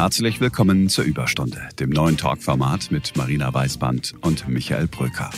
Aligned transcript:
Herzlich 0.00 0.40
willkommen 0.40 0.88
zur 0.88 1.04
Überstunde, 1.04 1.60
dem 1.78 1.90
neuen 1.90 2.16
Talkformat 2.16 2.90
mit 2.90 3.18
Marina 3.18 3.52
Weißband 3.52 4.14
und 4.22 4.48
Michael 4.48 4.88
Bröker. 4.88 5.28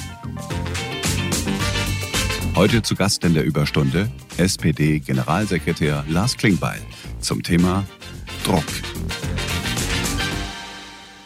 Heute 2.54 2.80
zu 2.82 2.94
Gast 2.94 3.24
in 3.24 3.34
der 3.34 3.44
Überstunde 3.44 4.08
SPD-Generalsekretär 4.36 6.04
Lars 6.08 6.36
Klingbeil 6.36 6.78
zum 7.18 7.42
Thema 7.42 7.84
Druck. 8.44 8.62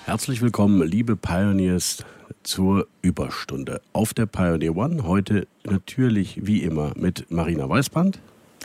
Herzlich 0.06 0.40
willkommen, 0.40 0.80
liebe 0.88 1.14
Pioneers, 1.14 2.06
zur 2.42 2.88
Überstunde 3.02 3.82
auf 3.92 4.14
der 4.14 4.24
Pioneer 4.24 4.74
One. 4.74 5.02
Heute 5.02 5.46
natürlich 5.64 6.46
wie 6.46 6.62
immer 6.62 6.94
mit 6.96 7.30
Marina 7.30 7.68
Weißband. 7.68 8.18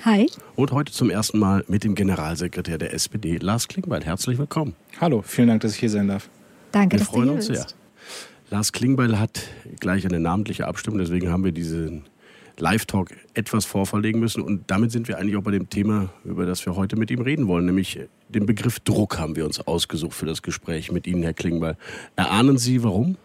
Hi. 0.04 0.27
Und 0.55 0.71
heute 0.71 0.91
zum 0.91 1.11
ersten 1.11 1.38
Mal 1.38 1.63
mit 1.67 1.84
dem 1.84 1.93
Generalsekretär 1.93 2.79
der 2.79 2.91
SPD, 2.91 3.38
Lars 3.38 3.67
Klingbeil. 3.67 4.03
Herzlich 4.03 4.39
willkommen. 4.39 4.75
Hallo, 4.99 5.21
vielen 5.21 5.49
Dank, 5.49 5.62
dass 5.62 5.73
ich 5.73 5.80
hier 5.80 5.91
sein 5.91 6.08
darf. 6.08 6.27
Danke, 6.71 6.95
wir 6.95 6.99
dass 6.99 7.08
freuen 7.08 7.27
du 7.27 7.31
hier 7.34 7.35
uns 7.35 7.48
bist. 7.49 7.70
sehr. 7.70 7.77
Lars 8.49 8.72
Klingbeil 8.72 9.20
hat 9.20 9.41
gleich 9.80 10.03
eine 10.05 10.20
namentliche 10.20 10.66
Abstimmung, 10.66 10.98
deswegen 10.98 11.30
haben 11.30 11.44
wir 11.44 11.52
diesen 11.52 12.05
Live-Talk 12.58 13.11
etwas 13.35 13.66
vorverlegen 13.66 14.20
müssen. 14.20 14.41
Und 14.41 14.72
damit 14.72 14.91
sind 14.91 15.08
wir 15.08 15.20
eigentlich 15.20 15.35
auch 15.38 15.44
bei 15.44 15.52
dem 15.52 15.70
Thema, 15.70 16.09
über 16.23 16.47
das 16.47 16.66
wir 16.66 16.75
heute 16.75 16.95
mit 16.95 17.11
ihm 17.11 17.22
reden 17.22 17.47
wollen, 17.47 17.66
nämlich 17.66 17.99
den 18.27 18.47
Begriff 18.47 18.80
Druck 18.80 19.20
haben 19.20 19.36
wir 19.36 19.45
uns 19.45 19.59
ausgesucht 19.59 20.13
für 20.13 20.25
das 20.25 20.41
Gespräch 20.41 20.91
mit 20.91 21.05
Ihnen, 21.05 21.22
Herr 21.22 21.33
Klingbeil. 21.33 21.77
Erahnen 22.16 22.58
Sie, 22.58 22.83
warum? 22.83 23.17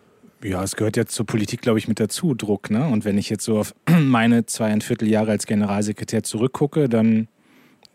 Ja, 0.43 0.63
es 0.63 0.77
gehört 0.77 0.97
ja 0.97 1.07
zur 1.07 1.27
Politik, 1.27 1.63
glaube 1.63 1.79
ich, 1.79 1.89
mit 1.89 1.99
dazu, 1.99 2.35
Druck. 2.35 2.71
Ne? 2.71 2.87
Und 2.87 3.05
wenn 3.05 3.19
ich 3.19 3.31
jetzt 3.31 3.45
so 3.45 3.59
auf 3.59 3.75
meine 3.89 4.47
zweieinviertel 4.47 5.09
Jahre 5.09 5.33
als 5.33 5.47
Generalsekretär 5.47 6.23
zurückgucke, 6.23 6.89
dann 6.89 7.29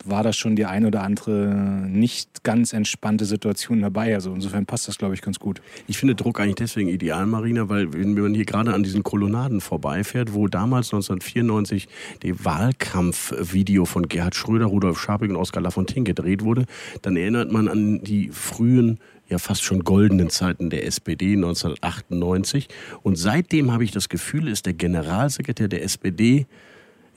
war 0.06 0.24
da 0.24 0.34
schon 0.34 0.56
die 0.56 0.66
ein 0.66 0.86
oder 0.86 1.04
andere 1.04 1.54
nicht 1.88 2.44
ganz 2.44 2.74
entspannte 2.74 3.26
Situation 3.26 3.82
dabei. 3.82 4.14
Also 4.14 4.34
insofern 4.34 4.66
passt 4.66 4.88
das, 4.88 4.98
glaube 4.98 5.14
ich, 5.14 5.22
ganz 5.22 5.40
gut. 5.40 5.62
Ich 5.88 5.98
finde 5.98 6.16
Druck 6.16 6.40
eigentlich 6.40 6.56
deswegen 6.56 6.90
ideal, 6.90 7.26
Marina, 7.26 7.70
weil 7.70 7.94
wenn 7.94 8.14
man 8.14 8.34
hier 8.34 8.46
gerade 8.46 8.74
an 8.74 8.84
diesen 8.84 9.04
Kolonnaden 9.04 9.62
vorbeifährt, 9.62 10.34
wo 10.34 10.48
damals 10.48 10.88
1994 10.88 11.88
die 12.24 12.44
Wahlkampfvideo 12.44 13.86
von 13.86 14.08
Gerhard 14.08 14.36
Schröder, 14.36 14.66
Rudolf 14.66 15.00
Scharping 15.00 15.32
und 15.32 15.38
Oskar 15.38 15.62
Lafontaine 15.62 16.04
gedreht 16.04 16.44
wurde, 16.44 16.66
dann 17.02 17.16
erinnert 17.16 17.52
man 17.52 17.68
an 17.68 18.04
die 18.04 18.30
frühen 18.30 19.00
ja 19.32 19.38
fast 19.38 19.64
schon 19.64 19.84
goldenen 19.84 20.30
Zeiten 20.30 20.70
der 20.70 20.86
SPD 20.86 21.34
1998. 21.34 22.68
Und 23.02 23.18
seitdem 23.18 23.72
habe 23.72 23.84
ich 23.84 23.92
das 23.92 24.10
Gefühl, 24.10 24.48
ist 24.48 24.66
der 24.66 24.74
Generalsekretär 24.74 25.70
der 25.70 25.84
SPD 25.84 26.46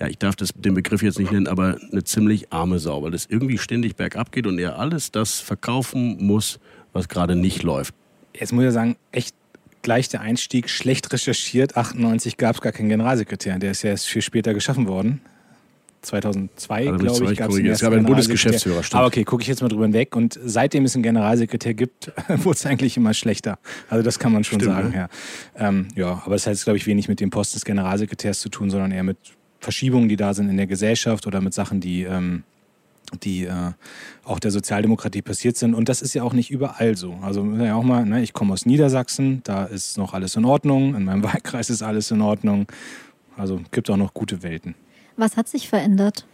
ja, 0.01 0.09
ich 0.09 0.19
darf 0.19 0.37
das, 0.37 0.51
den 0.55 0.75
Begriff 0.75 1.03
jetzt 1.03 1.19
nicht 1.19 1.31
nennen, 1.31 1.47
aber 1.47 1.79
eine 1.93 2.05
ziemlich 2.05 2.53
arme 2.53 2.79
Sau, 2.79 3.03
weil 3.03 3.15
es 3.15 3.27
irgendwie 3.27 3.59
ständig 3.59 3.97
bergab 3.97 4.33
geht 4.33 4.47
und 4.47 4.59
er 4.59 4.79
alles 4.79 5.13
das 5.13 5.41
verkaufen 5.41 6.25
muss, 6.25 6.59
was 6.93 7.09
gerade 7.09 7.37
nicht 7.37 7.63
läuft. 7.63 7.95
Jetzt 8.35 8.53
muss 8.53 8.65
ich 8.65 8.73
sagen, 8.73 8.97
echt 9.13 9.35
gleich 9.83 10.09
der 10.09 10.21
Einstieg 10.23 10.69
schlecht 10.69 11.13
recherchiert. 11.13 11.77
98 11.77 12.37
gab 12.37 12.57
es 12.57 12.61
gar 12.61 12.73
keinen 12.73 12.89
Generalsekretär. 12.89 13.59
Der 13.59 13.71
ist 13.71 13.83
ja 13.83 13.91
erst 13.91 14.07
viel 14.07 14.23
später 14.23 14.53
geschaffen 14.55 14.89
worden. 14.89 15.21
2002, 16.03 16.91
Also 16.91 16.99
glaube 16.99 17.33
ich, 17.33 17.39
gab 17.39 17.51
es 17.51 17.81
gab 17.81 17.93
einen. 17.93 18.05
Bundesgeschäftsführer, 18.05 18.83
stimmt. 18.83 18.99
Aber 18.99 19.07
okay, 19.07 19.25
gucke 19.25 19.43
ich 19.43 19.49
jetzt 19.49 19.63
mal 19.63 19.69
drüber 19.69 19.85
hinweg. 19.85 20.17
Und 20.17 20.39
seitdem 20.45 20.85
es 20.85 20.95
einen 20.95 21.03
Generalsekretär 21.03 21.75
gibt, 21.75 22.13
wurde 22.29 22.57
es 22.57 22.67
eigentlich 22.67 22.97
immer 22.97 23.15
schlechter. 23.15 23.59
Also 23.89 24.03
das 24.03 24.19
kann 24.19 24.33
man 24.33 24.45
schon 24.45 24.61
Stimmt, 24.61 24.75
sagen, 24.75 24.91
ne? 24.91 24.97
ja. 24.97 25.09
Ähm, 25.69 25.89
ja, 25.95 26.23
aber 26.25 26.35
das 26.35 26.47
hat 26.47 26.55
jetzt, 26.55 26.65
glaube 26.65 26.77
ich, 26.77 26.87
wenig 26.87 27.09
mit 27.09 27.21
dem 27.21 27.31
Posten 27.31 27.57
des 27.57 27.65
Generalsekretärs 27.65 28.41
zu 28.41 28.49
tun, 28.49 28.71
sondern 28.71 28.91
eher 28.91 29.03
mit 29.03 29.17
Verschiebungen, 29.65 30.09
die 30.09 30.17
da 30.17 30.35
sind 30.35 30.49
in 30.49 30.57
der 30.57 30.67
Gesellschaft 30.67 31.27
oder 31.27 31.41
mit 31.41 31.55
Sachen, 31.55 31.81
die, 31.81 32.03
ähm, 32.03 32.45
die 33.23 33.45
äh, 33.45 33.73
auch 34.25 34.39
der 34.39 34.51
Sozialdemokratie 34.51 35.23
passiert 35.23 35.57
sind. 35.57 35.75
Und 35.75 35.89
das 35.89 36.03
ist 36.03 36.15
ja 36.15 36.23
auch 36.23 36.33
nicht 36.33 36.51
überall 36.51 36.97
so. 36.97 37.19
Also 37.23 37.45
ja 37.45 37.75
auch 37.75 37.83
mal, 37.83 38.05
ne, 38.05 38.23
ich 38.23 38.33
komme 38.33 38.53
aus 38.53 38.67
Niedersachsen, 38.67 39.41
da 39.45 39.65
ist 39.65 39.99
noch 39.99 40.15
alles 40.15 40.37
in 40.37 40.45
Ordnung, 40.45 40.95
in 40.95 41.05
meinem 41.05 41.23
Wahlkreis 41.25 41.71
ist 41.71 41.83
alles 41.83 42.11
in 42.11 42.21
Ordnung. 42.21 42.67
Also 43.37 43.61
gibt 43.73 43.91
auch 43.91 43.97
noch 43.97 44.15
gute 44.15 44.43
Welten. 44.43 44.75
Was 45.17 45.37
hat 45.37 45.49
sich 45.49 45.69
verändert? 45.69 46.27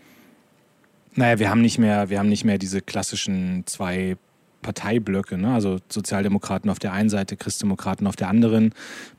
Naja, 1.14 1.38
wir 1.38 1.50
haben 1.50 1.62
nicht 1.62 1.78
mehr, 1.78 2.10
wir 2.10 2.18
haben 2.18 2.28
nicht 2.28 2.44
mehr 2.44 2.58
diese 2.58 2.80
klassischen 2.80 3.64
zwei 3.66 4.16
Parteiblöcke, 4.62 5.38
ne? 5.38 5.52
also 5.52 5.78
Sozialdemokraten 5.88 6.70
auf 6.70 6.78
der 6.78 6.92
einen 6.92 7.10
Seite, 7.10 7.36
Christdemokraten 7.36 8.06
auf 8.06 8.16
der 8.16 8.28
anderen, 8.28 8.72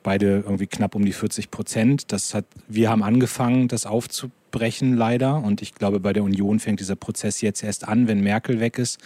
beide 0.04 0.44
irgendwie 0.46 0.68
knapp 0.68 0.96
um 0.96 1.06
die 1.06 1.14
40 1.14 1.52
Prozent. 1.52 2.12
Das 2.12 2.34
hat, 2.34 2.46
wir 2.68 2.90
haben 2.90 3.04
angefangen, 3.04 3.68
das 3.68 3.86
aufzubrechen 3.86 4.96
leider 4.96 5.38
und 5.38 5.62
ich 5.62 5.74
glaube, 5.74 6.00
bei 6.00 6.14
der 6.14 6.24
Union 6.24 6.60
fängt 6.60 6.80
dieser 6.80 6.96
Prozess 6.96 7.42
jetzt 7.42 7.64
erst 7.64 7.88
an, 7.88 8.08
wenn 8.08 8.22
Merkel 8.22 8.60
weg 8.60 8.78
ist. 8.78 9.00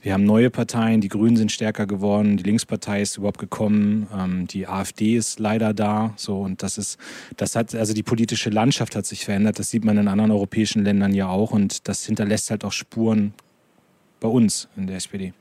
Wir 0.00 0.14
haben 0.14 0.24
neue 0.24 0.50
Parteien, 0.50 1.00
die 1.00 1.08
Grünen 1.08 1.36
sind 1.36 1.50
stärker 1.50 1.86
geworden, 1.86 2.36
die 2.36 2.44
Linkspartei 2.44 3.02
ist 3.02 3.16
überhaupt 3.18 3.38
gekommen, 3.38 4.06
ähm, 4.16 4.46
die 4.46 4.68
AfD 4.68 5.16
ist 5.16 5.40
leider 5.40 5.74
da, 5.74 6.12
so 6.16 6.40
und 6.40 6.62
das 6.62 6.78
ist, 6.78 6.98
das 7.36 7.56
hat, 7.56 7.74
also 7.74 7.92
die 7.92 8.02
politische 8.02 8.50
Landschaft 8.50 8.94
hat 8.94 9.06
sich 9.06 9.24
verändert, 9.24 9.58
das 9.58 9.70
sieht 9.70 9.84
man 9.84 9.98
in 9.98 10.08
anderen 10.08 10.30
europäischen 10.30 10.84
Ländern 10.84 11.12
ja 11.12 11.28
auch 11.28 11.50
und 11.50 11.88
das 11.88 12.04
hinterlässt 12.04 12.50
halt 12.50 12.64
auch 12.64 12.72
Spuren 12.72 13.34
bei 14.20 14.28
uns 14.28 14.68
in 14.76 14.86
der 14.86 14.96
SPD. 14.96 15.32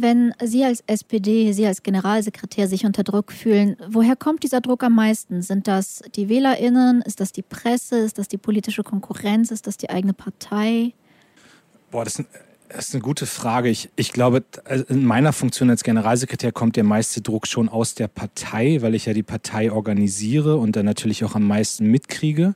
Wenn 0.00 0.34
Sie 0.42 0.64
als 0.64 0.82
SPD, 0.86 1.52
Sie 1.52 1.66
als 1.66 1.82
Generalsekretär 1.82 2.68
sich 2.68 2.84
unter 2.84 3.04
Druck 3.04 3.32
fühlen, 3.32 3.76
woher 3.88 4.16
kommt 4.16 4.42
dieser 4.42 4.60
Druck 4.60 4.82
am 4.82 4.94
meisten? 4.94 5.42
Sind 5.42 5.66
das 5.66 6.02
die 6.14 6.28
WählerInnen? 6.28 7.02
Ist 7.02 7.20
das 7.20 7.32
die 7.32 7.42
Presse? 7.42 7.98
Ist 7.98 8.18
das 8.18 8.28
die 8.28 8.38
politische 8.38 8.82
Konkurrenz? 8.82 9.50
Ist 9.50 9.66
das 9.66 9.76
die 9.76 9.90
eigene 9.90 10.12
Partei? 10.12 10.92
Boah, 11.90 12.04
das 12.04 12.18
ist, 12.18 12.28
das 12.68 12.88
ist 12.88 12.94
eine 12.94 13.02
gute 13.02 13.26
Frage. 13.26 13.68
Ich, 13.68 13.88
ich 13.96 14.12
glaube, 14.12 14.44
also 14.64 14.84
in 14.88 15.04
meiner 15.04 15.32
Funktion 15.32 15.70
als 15.70 15.82
Generalsekretär 15.82 16.52
kommt 16.52 16.76
der 16.76 16.84
meiste 16.84 17.20
Druck 17.22 17.46
schon 17.46 17.68
aus 17.68 17.94
der 17.94 18.08
Partei, 18.08 18.82
weil 18.82 18.94
ich 18.94 19.06
ja 19.06 19.14
die 19.14 19.22
Partei 19.22 19.72
organisiere 19.72 20.56
und 20.56 20.76
dann 20.76 20.84
natürlich 20.84 21.24
auch 21.24 21.34
am 21.34 21.46
meisten 21.46 21.86
mitkriege, 21.86 22.54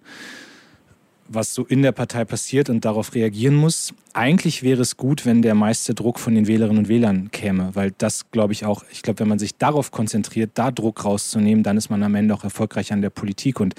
was 1.35 1.55
so 1.55 1.65
in 1.65 1.83
der 1.83 1.93
Partei 1.93 2.25
passiert 2.25 2.71
und 2.71 2.85
darauf 2.85 3.15
reagieren 3.15 3.55
muss. 3.55 3.95
Eigentlich 4.15 4.63
wäre 4.63 4.83
es 4.83 4.97
gut, 4.97 5.25
wenn 5.25 5.41
der 5.41 5.55
meiste 5.55 5.95
Druck 5.95 6.19
von 6.19 6.35
den 6.35 6.47
Wählerinnen 6.47 6.79
und 6.79 6.89
Wählern 6.89 7.31
käme, 7.31 7.71
weil 7.75 7.93
das 7.97 8.31
glaube 8.31 8.53
ich 8.53 8.67
auch, 8.67 8.85
ich 8.93 9.03
glaube, 9.03 9.21
wenn 9.21 9.29
man 9.29 9.39
sich 9.39 9.57
darauf 9.57 9.91
konzentriert, 9.91 10.51
da 10.55 10.71
Druck 10.71 11.05
rauszunehmen, 11.05 11.63
dann 11.63 11.79
ist 11.79 11.89
man 11.89 12.03
am 12.03 12.15
Ende 12.15 12.35
auch 12.35 12.45
erfolgreich 12.45 12.93
an 12.93 13.01
der 13.01 13.11
Politik. 13.11 13.61
Und 13.61 13.75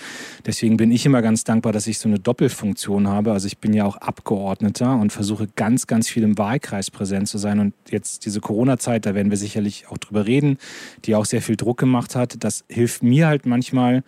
deswegen 0.46 0.78
bin 0.78 0.92
ich 0.92 1.06
immer 1.06 1.22
ganz 1.22 1.44
dankbar, 1.44 1.72
dass 1.72 1.86
ich 1.86 2.00
so 2.00 2.09
eine 2.09 2.19
Doppelfunktion 2.19 3.08
habe. 3.08 3.31
Also 3.31 3.47
ich 3.47 3.59
bin 3.59 3.74
ja 3.74 3.86
auch 3.86 3.97
Abgeordneter 3.97 4.96
und 4.96 5.12
versuche 5.12 5.47
ganz, 5.56 5.86
ganz 5.86 6.09
viel 6.09 6.24
im 6.24 6.38
Wahlkreis 6.38 6.90
präsent 6.90 7.28
zu 7.28 7.38
sein. 7.38 7.59
Und 7.59 7.74
jetzt 7.90 8.25
diese 8.25 8.42
Corona-Zeit, 8.42 9.06
da 9.06 9.13
werden 9.13 9.30
wir 9.30 9.38
sicherlich 9.38 9.88
auch 9.90 10.00
drüber 10.00 10.25
reden, 10.25 10.58
die 11.06 11.16
auch 11.16 11.25
sehr 11.25 11.42
viel 11.42 11.58
Druck 11.58 11.78
gemacht 11.78 12.16
hat. 12.16 12.44
Das 12.44 12.63
hilft 12.69 13.03
mir 13.03 13.28
halt 13.28 13.46
manchmal, 13.46 14.03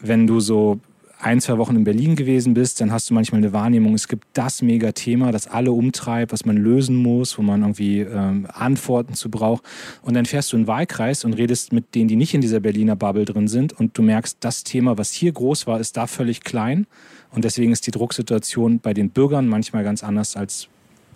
wenn 0.00 0.26
du 0.26 0.40
so 0.40 0.80
ein, 1.24 1.40
zwei 1.40 1.56
Wochen 1.56 1.74
in 1.74 1.84
Berlin 1.84 2.16
gewesen 2.16 2.52
bist, 2.52 2.80
dann 2.80 2.92
hast 2.92 3.08
du 3.08 3.14
manchmal 3.14 3.38
eine 3.38 3.52
Wahrnehmung, 3.52 3.94
es 3.94 4.08
gibt 4.08 4.26
das 4.34 4.60
Mega-Thema, 4.60 5.32
das 5.32 5.46
alle 5.46 5.72
umtreibt, 5.72 6.32
was 6.32 6.44
man 6.44 6.56
lösen 6.56 6.96
muss, 6.96 7.38
wo 7.38 7.42
man 7.42 7.62
irgendwie 7.62 8.00
ähm, 8.00 8.46
Antworten 8.52 9.14
zu 9.14 9.30
braucht. 9.30 9.64
Und 10.02 10.14
dann 10.14 10.26
fährst 10.26 10.52
du 10.52 10.56
in 10.56 10.62
den 10.62 10.68
Wahlkreis 10.68 11.24
und 11.24 11.32
redest 11.32 11.72
mit 11.72 11.94
denen, 11.94 12.08
die 12.08 12.16
nicht 12.16 12.34
in 12.34 12.42
dieser 12.42 12.60
Berliner 12.60 12.94
Bubble 12.94 13.24
drin 13.24 13.48
sind 13.48 13.72
und 13.72 13.96
du 13.96 14.02
merkst, 14.02 14.36
das 14.40 14.64
Thema, 14.64 14.98
was 14.98 15.12
hier 15.12 15.32
groß 15.32 15.66
war, 15.66 15.80
ist 15.80 15.96
da 15.96 16.06
völlig 16.06 16.42
klein. 16.42 16.86
Und 17.30 17.44
deswegen 17.44 17.72
ist 17.72 17.86
die 17.86 17.90
Drucksituation 17.90 18.78
bei 18.80 18.92
den 18.92 19.10
Bürgern 19.10 19.48
manchmal 19.48 19.82
ganz 19.82 20.04
anders 20.04 20.36
als 20.36 20.68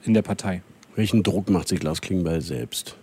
in 0.05 0.15
der 0.15 0.23
Partei. 0.23 0.63
Welchen 0.97 1.23
Druck 1.23 1.51
macht 1.51 1.69
sich 1.69 1.83
Lars 1.83 2.01
Klingbeil 2.01 2.41
selbst? 2.41 2.97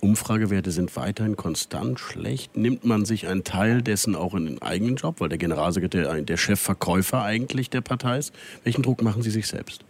Umfragewerte 0.00 0.70
sind 0.70 0.96
weiterhin 0.96 1.36
konstant 1.36 2.00
schlecht. 2.00 2.56
Nimmt 2.56 2.84
man 2.84 3.04
sich 3.04 3.28
einen 3.28 3.44
Teil 3.44 3.82
dessen 3.82 4.16
auch 4.16 4.34
in 4.34 4.46
den 4.46 4.62
eigenen 4.62 4.96
Job, 4.96 5.20
weil 5.20 5.28
der 5.28 5.38
Generalsekretär 5.38 6.22
der 6.22 6.36
Chefverkäufer 6.36 7.22
eigentlich 7.22 7.70
der 7.70 7.80
Partei 7.80 8.18
ist? 8.18 8.32
Welchen 8.64 8.82
Druck 8.82 9.02
machen 9.02 9.22
Sie 9.22 9.30
sich 9.30 9.46
selbst? 9.46 9.84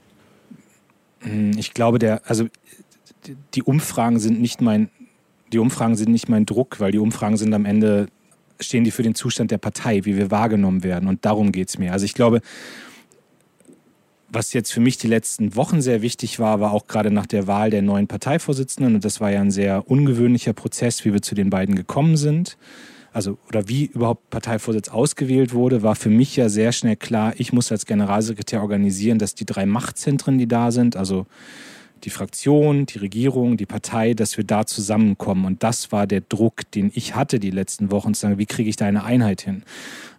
Ich 1.56 1.74
glaube, 1.74 1.98
der, 1.98 2.22
also 2.28 2.46
die 3.54 3.62
Umfragen 3.62 4.18
sind 4.18 4.40
nicht 4.40 4.60
mein, 4.60 4.90
die 5.52 5.58
Umfragen 5.58 5.96
sind 5.96 6.10
nicht 6.10 6.28
mein 6.28 6.46
Druck, 6.46 6.80
weil 6.80 6.92
die 6.92 6.98
Umfragen 6.98 7.36
sind 7.36 7.52
am 7.52 7.64
Ende, 7.64 8.08
stehen 8.58 8.84
die 8.84 8.90
für 8.90 9.02
den 9.02 9.14
Zustand 9.14 9.50
der 9.50 9.58
Partei, 9.58 10.04
wie 10.04 10.16
wir 10.16 10.30
wahrgenommen 10.30 10.82
werden. 10.82 11.08
Und 11.08 11.24
darum 11.24 11.52
geht 11.52 11.68
es 11.68 11.78
mir. 11.78 11.92
Also 11.92 12.04
ich 12.04 12.14
glaube, 12.14 12.40
was 14.32 14.52
jetzt 14.52 14.72
für 14.72 14.80
mich 14.80 14.98
die 14.98 15.08
letzten 15.08 15.56
Wochen 15.56 15.80
sehr 15.80 16.02
wichtig 16.02 16.38
war, 16.38 16.60
war 16.60 16.72
auch 16.72 16.86
gerade 16.86 17.10
nach 17.10 17.26
der 17.26 17.46
Wahl 17.46 17.70
der 17.70 17.82
neuen 17.82 18.06
Parteivorsitzenden. 18.06 18.94
Und 18.96 19.04
das 19.04 19.20
war 19.20 19.30
ja 19.30 19.40
ein 19.40 19.50
sehr 19.50 19.90
ungewöhnlicher 19.90 20.52
Prozess, 20.52 21.04
wie 21.04 21.12
wir 21.12 21.22
zu 21.22 21.34
den 21.34 21.50
beiden 21.50 21.74
gekommen 21.74 22.16
sind. 22.16 22.56
Also, 23.12 23.38
oder 23.48 23.68
wie 23.68 23.86
überhaupt 23.86 24.30
Parteivorsitz 24.30 24.88
ausgewählt 24.88 25.52
wurde, 25.52 25.82
war 25.82 25.96
für 25.96 26.10
mich 26.10 26.36
ja 26.36 26.48
sehr 26.48 26.70
schnell 26.70 26.94
klar, 26.94 27.34
ich 27.38 27.52
muss 27.52 27.72
als 27.72 27.86
Generalsekretär 27.86 28.62
organisieren, 28.62 29.18
dass 29.18 29.34
die 29.34 29.46
drei 29.46 29.66
Machtzentren, 29.66 30.38
die 30.38 30.46
da 30.46 30.70
sind, 30.70 30.96
also 30.96 31.26
die 32.04 32.10
Fraktion, 32.10 32.86
die 32.86 32.98
Regierung, 32.98 33.56
die 33.56 33.66
Partei, 33.66 34.14
dass 34.14 34.36
wir 34.36 34.44
da 34.44 34.66
zusammenkommen. 34.66 35.44
Und 35.44 35.62
das 35.62 35.92
war 35.92 36.06
der 36.06 36.20
Druck, 36.20 36.70
den 36.70 36.90
ich 36.94 37.14
hatte 37.14 37.38
die 37.38 37.50
letzten 37.50 37.90
Wochen, 37.90 38.14
zu 38.14 38.22
sagen, 38.22 38.38
wie 38.38 38.46
kriege 38.46 38.68
ich 38.68 38.76
da 38.76 38.86
eine 38.86 39.04
Einheit 39.04 39.42
hin? 39.42 39.62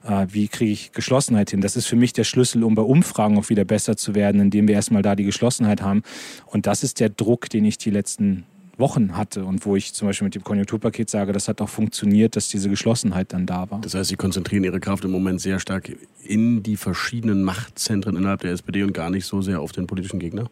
Äh, 0.04 0.28
wie 0.30 0.48
kriege 0.48 0.72
ich 0.72 0.92
Geschlossenheit 0.92 1.52
hin? 1.52 1.62
Das 1.62 1.76
ist 1.76 1.88
für 1.88 1.96
mich 1.96 2.14
der 2.14 2.24
Schlüssel, 2.24 2.64
um 2.64 2.76
bei 2.76 2.82
Umfragen 2.82 3.38
auch 3.38 3.50
wieder 3.50 3.66
besser 3.66 3.98
zu 3.98 4.16
werden, 4.16 4.42
indem 4.42 4.68
wir 4.68 4.76
erstmal 4.76 5.02
da 5.02 5.16
die 5.16 5.26
Geschlossenheit 5.26 5.82
haben. 5.82 6.04
Und 6.46 6.68
das 6.68 6.84
ist 6.84 7.00
der 7.00 7.10
Druck, 7.10 7.50
den 7.50 7.66
ich 7.66 7.78
die 7.78 7.92
letzten 7.92 8.46
Wochen 8.78 9.16
hatte 9.16 9.46
und 9.46 9.66
wo 9.66 9.76
ich 9.76 9.94
zum 9.94 10.08
Beispiel 10.08 10.26
mit 10.26 10.36
dem 10.36 10.44
Konjunkturpaket 10.44 11.10
sage, 11.10 11.32
das 11.32 11.48
hat 11.48 11.62
auch 11.62 11.70
funktioniert, 11.70 12.36
dass 12.36 12.50
diese 12.50 12.70
Geschlossenheit 12.70 13.32
dann 13.32 13.46
da 13.46 13.70
war. 13.70 13.80
Das 13.80 13.94
heißt, 13.94 14.10
Sie 14.10 14.16
konzentrieren 14.16 14.64
Ihre 14.64 14.80
Kraft 14.80 15.06
im 15.06 15.12
Moment 15.12 15.40
sehr 15.40 15.60
stark 15.60 15.92
in 16.24 16.64
die 16.64 16.76
verschiedenen 16.76 17.44
Machtzentren 17.44 18.18
innerhalb 18.18 18.42
der 18.42 18.52
SPD 18.52 18.84
und 18.84 18.94
gar 18.94 19.10
nicht 19.10 19.26
so 19.26 19.42
sehr 19.42 19.62
auf 19.62 19.72
den 19.72 19.88
politischen 19.88 20.20
Gegner? 20.20 20.50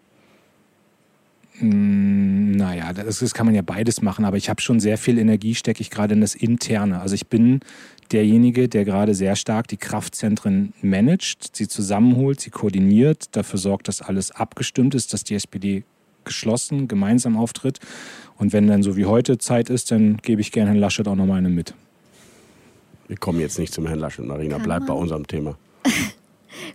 Hm, 1.59 2.51
naja, 2.51 2.93
das, 2.93 3.19
das 3.19 3.33
kann 3.33 3.45
man 3.45 3.55
ja 3.55 3.61
beides 3.61 4.01
machen, 4.01 4.25
aber 4.25 4.37
ich 4.37 4.49
habe 4.49 4.61
schon 4.61 4.79
sehr 4.79 4.97
viel 4.97 5.17
Energie, 5.17 5.55
stecke 5.55 5.81
ich 5.81 5.89
gerade 5.89 6.13
in 6.13 6.21
das 6.21 6.35
Interne. 6.35 7.01
Also 7.01 7.15
ich 7.15 7.27
bin 7.27 7.59
derjenige, 8.11 8.69
der 8.69 8.85
gerade 8.85 9.13
sehr 9.13 9.35
stark 9.35 9.67
die 9.67 9.77
Kraftzentren 9.77 10.73
managt, 10.81 11.55
sie 11.55 11.67
zusammenholt, 11.67 12.39
sie 12.39 12.49
koordiniert, 12.49 13.35
dafür 13.35 13.59
sorgt, 13.59 13.87
dass 13.87 14.01
alles 14.01 14.31
abgestimmt 14.31 14.95
ist, 14.95 15.13
dass 15.13 15.23
die 15.23 15.35
SPD 15.35 15.83
geschlossen 16.23 16.87
gemeinsam 16.87 17.37
auftritt. 17.37 17.79
Und 18.37 18.53
wenn 18.53 18.67
dann 18.67 18.83
so 18.83 18.95
wie 18.95 19.05
heute 19.05 19.37
Zeit 19.37 19.69
ist, 19.69 19.91
dann 19.91 20.17
gebe 20.17 20.41
ich 20.41 20.51
gerne 20.51 20.71
Herrn 20.71 20.79
Laschet 20.79 21.07
auch 21.07 21.15
nochmal 21.15 21.39
eine 21.39 21.49
mit. 21.49 21.73
Wir 23.07 23.17
kommen 23.17 23.39
jetzt 23.39 23.57
nicht 23.59 23.73
zum 23.73 23.87
Herrn 23.87 23.99
Laschet, 23.99 24.25
Marina. 24.25 24.59
Bleib 24.59 24.85
bei 24.85 24.93
unserem 24.93 25.25
Thema. 25.25 25.57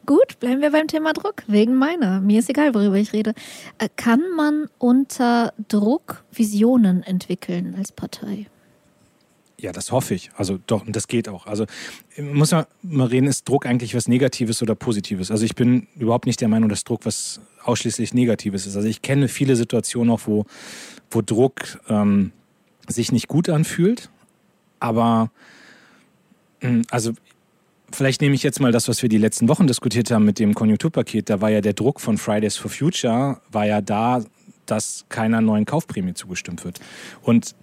Gut, 0.07 0.39
bleiben 0.41 0.61
wir 0.61 0.71
beim 0.71 0.89
Thema 0.89 1.13
Druck. 1.13 1.43
Wegen 1.47 1.75
meiner. 1.75 2.21
Mir 2.21 2.39
ist 2.39 2.51
egal, 2.51 2.75
worüber 2.75 2.97
ich 2.97 3.13
rede. 3.13 3.35
Äh, 3.79 3.89
kann 3.97 4.23
man 4.37 4.69
unter 4.79 5.53
Druck 5.69 6.25
Visionen 6.33 7.03
entwickeln 7.03 7.75
als 7.77 7.93
Partei? 7.93 8.47
Ja, 9.59 9.73
das 9.73 9.93
hoffe 9.93 10.15
ich. 10.15 10.31
Also 10.37 10.59
doch, 10.67 10.87
und 10.87 10.95
das 10.95 11.09
geht 11.09 11.29
auch. 11.29 11.47
Also 11.47 11.65
muss 12.19 12.51
man 12.51 12.67
mal 12.83 13.07
reden, 13.07 13.29
ist 13.29 13.49
Druck 13.49 13.67
eigentlich 13.67 13.95
was 13.95 14.09
Negatives 14.09 14.63
oder 14.63 14.75
Positives? 14.75 15.31
Also 15.31 15.45
ich 15.45 15.55
bin 15.55 15.87
überhaupt 15.97 16.27
nicht 16.27 16.41
der 16.41 16.49
Meinung, 16.49 16.69
dass 16.69 16.85
Druck 16.85 17.07
was 17.07 17.41
ausschließlich 17.63 18.13
Negatives 18.13 18.67
ist. 18.67 18.77
Also 18.77 18.89
ich 18.89 19.01
kenne 19.01 19.29
viele 19.29 19.57
Situationen 19.57 20.13
auch, 20.13 20.21
wo, 20.27 20.45
wo 21.11 21.23
Druck 21.23 21.81
ähm, 21.89 22.33
sich 22.89 23.11
nicht 23.11 23.29
gut 23.29 23.49
anfühlt. 23.49 24.11
Aber 24.81 25.31
hm, 26.61 26.83
also 26.91 27.13
vielleicht 27.95 28.21
nehme 28.21 28.35
ich 28.35 28.43
jetzt 28.43 28.61
mal 28.61 28.73
das, 28.73 28.89
was 28.89 29.03
wir 29.03 29.09
die 29.09 29.19
letzten 29.19 29.49
Wochen 29.49 29.67
diskutiert 29.67 30.11
haben 30.11 30.25
mit 30.25 30.39
dem 30.39 30.55
Konjunkturpaket. 30.55 31.31
Da 31.31 31.41
war 31.41 31.51
ja 31.51 31.61
der 31.61 31.73
Druck 31.73 32.01
von 32.01 32.19
Fridays 32.19 32.57
for 32.57 32.71
Future, 32.71 33.41
war 33.51 33.67
ja 33.67 33.81
da, 33.81 34.23
dass 34.67 35.07
keiner 35.09 35.41
neuen 35.41 35.65
Kaufprämie 35.65 36.15
zugestimmt 36.15 36.65
wird. 36.65 36.81
Und 37.23 37.55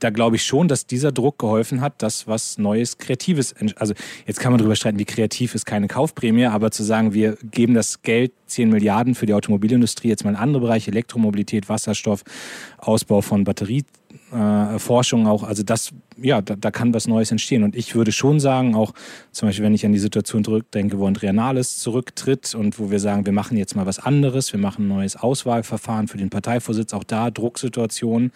da 0.00 0.10
glaube 0.10 0.36
ich 0.36 0.44
schon, 0.44 0.66
dass 0.66 0.86
dieser 0.86 1.12
Druck 1.12 1.38
geholfen 1.38 1.80
hat, 1.80 2.02
dass 2.02 2.26
was 2.26 2.58
Neues, 2.58 2.98
Kreatives, 2.98 3.54
also 3.76 3.94
jetzt 4.26 4.40
kann 4.40 4.52
man 4.52 4.58
darüber 4.58 4.74
streiten, 4.74 4.98
wie 4.98 5.04
kreativ 5.04 5.54
ist 5.54 5.64
keine 5.64 5.86
Kaufprämie, 5.86 6.46
aber 6.46 6.72
zu 6.72 6.82
sagen, 6.82 7.14
wir 7.14 7.38
geben 7.52 7.74
das 7.74 8.02
Geld, 8.02 8.32
10 8.46 8.70
Milliarden 8.70 9.14
für 9.14 9.26
die 9.26 9.34
Automobilindustrie, 9.34 10.08
jetzt 10.08 10.24
mal 10.24 10.30
in 10.30 10.36
andere 10.36 10.62
Bereiche, 10.62 10.90
Elektromobilität, 10.90 11.68
Wasserstoff, 11.68 12.24
Ausbau 12.78 13.20
von 13.20 13.44
Batterieforschung 13.44 14.05
äh, 14.32 15.26
auch, 15.26 15.42
also 15.42 15.62
das, 15.62 15.92
ja, 16.20 16.42
da, 16.42 16.56
da, 16.56 16.70
kann 16.70 16.92
was 16.94 17.06
Neues 17.06 17.30
entstehen. 17.30 17.62
Und 17.62 17.76
ich 17.76 17.94
würde 17.94 18.12
schon 18.12 18.40
sagen, 18.40 18.74
auch 18.74 18.92
zum 19.32 19.48
Beispiel, 19.48 19.64
wenn 19.64 19.74
ich 19.74 19.86
an 19.86 19.92
die 19.92 19.98
Situation 19.98 20.44
zurückdenke, 20.44 20.98
wo 20.98 21.06
Andrea 21.06 21.32
Nahles 21.32 21.78
zurücktritt 21.78 22.54
und 22.54 22.78
wo 22.78 22.90
wir 22.90 22.98
sagen, 22.98 23.26
wir 23.26 23.32
machen 23.32 23.56
jetzt 23.56 23.76
mal 23.76 23.86
was 23.86 23.98
anderes, 23.98 24.52
wir 24.52 24.60
machen 24.60 24.86
ein 24.86 24.88
neues 24.88 25.16
Auswahlverfahren 25.16 26.08
für 26.08 26.18
den 26.18 26.30
Parteivorsitz, 26.30 26.92
auch 26.92 27.04
da 27.04 27.30
Drucksituationen 27.30 28.32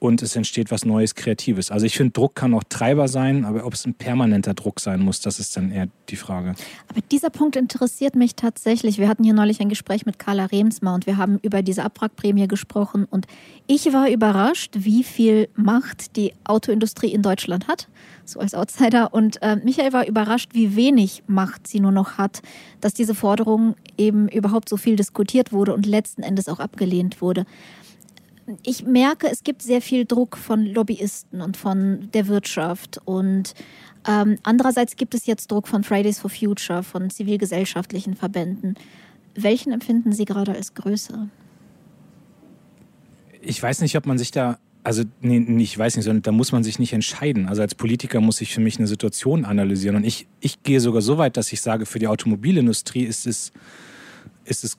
und 0.00 0.22
es 0.22 0.34
entsteht 0.34 0.70
was 0.70 0.84
Neues, 0.84 1.14
Kreatives. 1.14 1.70
Also 1.70 1.86
ich 1.86 1.96
finde, 1.96 2.12
Druck 2.12 2.34
kann 2.34 2.54
auch 2.54 2.64
Treiber 2.68 3.06
sein, 3.06 3.44
aber 3.44 3.66
ob 3.66 3.74
es 3.74 3.86
ein 3.86 3.94
permanenter 3.94 4.54
Druck 4.54 4.80
sein 4.80 5.00
muss, 5.00 5.20
das 5.20 5.38
ist 5.38 5.56
dann 5.56 5.70
eher 5.70 5.88
die 6.08 6.16
Frage. 6.16 6.54
Aber 6.88 7.00
dieser 7.12 7.30
Punkt 7.30 7.54
interessiert 7.54 8.16
mich 8.16 8.34
tatsächlich. 8.34 8.98
Wir 8.98 9.08
hatten 9.08 9.22
hier 9.22 9.34
neulich 9.34 9.60
ein 9.60 9.68
Gespräch 9.68 10.06
mit 10.06 10.18
Carla 10.18 10.46
Remsmar 10.46 10.94
und 10.94 11.06
wir 11.06 11.18
haben 11.18 11.38
über 11.42 11.62
diese 11.62 11.84
Abwrackprämie 11.84 12.48
gesprochen 12.48 13.04
und 13.04 13.26
ich 13.66 13.92
war 13.92 14.10
überrascht, 14.10 14.74
wie 14.78 15.04
viel 15.04 15.48
Macht 15.54 16.16
die 16.16 16.32
Autoindustrie 16.44 17.12
in 17.12 17.20
Deutschland 17.20 17.68
hat, 17.68 17.88
so 18.24 18.40
als 18.40 18.54
Outsider. 18.54 19.12
Und 19.12 19.40
äh, 19.42 19.56
Michael 19.56 19.92
war 19.92 20.06
überrascht, 20.06 20.54
wie 20.54 20.76
wenig 20.76 21.22
Macht 21.26 21.68
sie 21.68 21.78
nur 21.78 21.92
noch 21.92 22.16
hat, 22.16 22.40
dass 22.80 22.94
diese 22.94 23.14
Forderung 23.14 23.76
eben 23.98 24.28
überhaupt 24.28 24.70
so 24.70 24.78
viel 24.78 24.96
diskutiert 24.96 25.52
wurde 25.52 25.74
und 25.74 25.84
letzten 25.84 26.22
Endes 26.22 26.48
auch 26.48 26.58
abgelehnt 26.58 27.20
wurde 27.20 27.44
ich 28.62 28.84
merke, 28.84 29.28
es 29.28 29.42
gibt 29.42 29.62
sehr 29.62 29.82
viel 29.82 30.04
Druck 30.04 30.36
von 30.36 30.64
Lobbyisten 30.64 31.40
und 31.40 31.56
von 31.56 32.10
der 32.12 32.28
Wirtschaft. 32.28 33.00
Und 33.04 33.54
ähm, 34.06 34.38
andererseits 34.42 34.96
gibt 34.96 35.14
es 35.14 35.26
jetzt 35.26 35.50
Druck 35.50 35.68
von 35.68 35.84
Fridays 35.84 36.18
for 36.18 36.30
Future, 36.30 36.82
von 36.82 37.10
zivilgesellschaftlichen 37.10 38.14
Verbänden. 38.14 38.74
Welchen 39.34 39.72
empfinden 39.72 40.12
Sie 40.12 40.24
gerade 40.24 40.52
als 40.52 40.74
größer? 40.74 41.28
Ich 43.42 43.62
weiß 43.62 43.80
nicht, 43.80 43.96
ob 43.96 44.06
man 44.06 44.18
sich 44.18 44.30
da 44.30 44.58
also 44.82 45.02
nee, 45.20 45.62
ich 45.62 45.76
weiß 45.76 45.96
nicht, 45.96 46.04
sondern 46.04 46.22
da 46.22 46.32
muss 46.32 46.52
man 46.52 46.64
sich 46.64 46.78
nicht 46.78 46.92
entscheiden. 46.92 47.48
Also 47.48 47.62
als 47.62 47.74
Politiker 47.74 48.20
muss 48.20 48.40
ich 48.40 48.54
für 48.54 48.60
mich 48.60 48.78
eine 48.78 48.86
Situation 48.86 49.44
analysieren. 49.44 49.96
Und 49.96 50.04
ich, 50.04 50.26
ich 50.40 50.62
gehe 50.62 50.80
sogar 50.80 51.02
so 51.02 51.18
weit, 51.18 51.36
dass 51.36 51.52
ich 51.52 51.60
sage, 51.60 51.86
für 51.86 51.98
die 51.98 52.06
Automobilindustrie 52.06 53.02
ist 53.02 53.26
es, 53.26 53.52
ist 54.44 54.64
es 54.64 54.78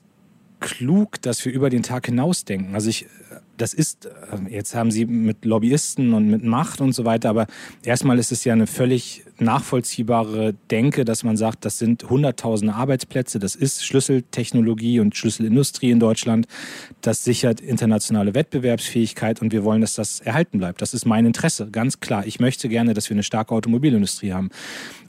klug, 0.62 1.20
dass 1.20 1.44
wir 1.44 1.52
über 1.52 1.68
den 1.68 1.82
Tag 1.82 2.06
hinaus 2.06 2.46
denken. 2.46 2.74
Also 2.74 2.88
ich 2.88 3.06
das 3.56 3.74
ist, 3.74 4.06
äh, 4.06 4.10
jetzt 4.50 4.74
haben 4.74 4.90
Sie 4.90 5.06
mit 5.06 5.44
Lobbyisten 5.44 6.14
und 6.14 6.28
mit 6.28 6.42
Macht 6.42 6.80
und 6.80 6.92
so 6.92 7.04
weiter, 7.04 7.30
aber 7.30 7.46
erstmal 7.84 8.18
ist 8.18 8.32
es 8.32 8.44
ja 8.44 8.52
eine 8.52 8.66
völlig 8.66 9.24
nachvollziehbare 9.38 10.54
Denke, 10.70 11.04
dass 11.04 11.22
man 11.22 11.36
sagt, 11.36 11.64
das 11.64 11.78
sind 11.78 12.08
hunderttausende 12.08 12.74
Arbeitsplätze, 12.74 13.38
das 13.38 13.54
ist 13.54 13.84
Schlüsseltechnologie 13.84 15.00
und 15.00 15.16
Schlüsselindustrie 15.16 15.90
in 15.90 16.00
Deutschland, 16.00 16.46
das 17.00 17.24
sichert 17.24 17.60
internationale 17.60 18.34
Wettbewerbsfähigkeit 18.34 19.40
und 19.40 19.52
wir 19.52 19.64
wollen, 19.64 19.80
dass 19.80 19.94
das 19.94 20.20
erhalten 20.20 20.58
bleibt. 20.58 20.82
Das 20.82 20.94
ist 20.94 21.06
mein 21.06 21.26
Interesse, 21.26 21.68
ganz 21.70 22.00
klar. 22.00 22.26
Ich 22.26 22.40
möchte 22.40 22.68
gerne, 22.68 22.94
dass 22.94 23.08
wir 23.10 23.14
eine 23.14 23.22
starke 23.22 23.54
Automobilindustrie 23.54 24.32
haben. 24.32 24.50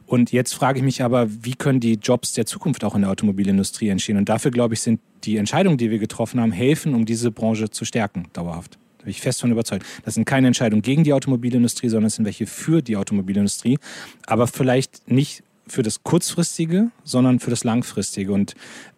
Und 0.05 0.31
jetzt 0.31 0.53
frage 0.53 0.79
ich 0.79 0.85
mich 0.85 1.01
aber, 1.01 1.27
wie 1.43 1.55
können 1.55 1.79
die 1.79 1.93
Jobs 1.93 2.33
der 2.33 2.45
Zukunft 2.45 2.83
auch 2.83 2.93
in 2.93 3.01
der 3.01 3.09
Automobilindustrie 3.09 3.89
entstehen? 3.89 4.17
Und 4.17 4.29
dafür, 4.29 4.51
glaube 4.51 4.73
ich, 4.73 4.81
sind 4.81 4.99
die 5.23 5.37
Entscheidungen, 5.37 5.77
die 5.77 5.91
wir 5.91 5.99
getroffen 5.99 6.39
haben, 6.39 6.51
helfen, 6.51 6.93
um 6.93 7.05
diese 7.05 7.31
Branche 7.31 7.69
zu 7.69 7.85
stärken, 7.85 8.25
dauerhaft. 8.33 8.77
Da 8.99 9.05
bin 9.05 9.11
ich 9.11 9.21
fest 9.21 9.41
von 9.41 9.51
überzeugt. 9.51 9.85
Das 10.05 10.13
sind 10.13 10.25
keine 10.25 10.47
Entscheidungen 10.47 10.81
gegen 10.81 11.03
die 11.03 11.13
Automobilindustrie, 11.13 11.89
sondern 11.89 12.07
es 12.07 12.15
sind 12.15 12.25
welche 12.25 12.47
für 12.47 12.81
die 12.81 12.95
Automobilindustrie. 12.95 13.77
Aber 14.25 14.47
vielleicht 14.47 15.09
nicht 15.11 15.43
für 15.67 15.83
das 15.83 16.03
Kurzfristige, 16.03 16.91
sondern 17.03 17.39
für 17.39 17.49
das 17.49 17.63
Langfristige. 17.63 18.33
Und, 18.33 18.53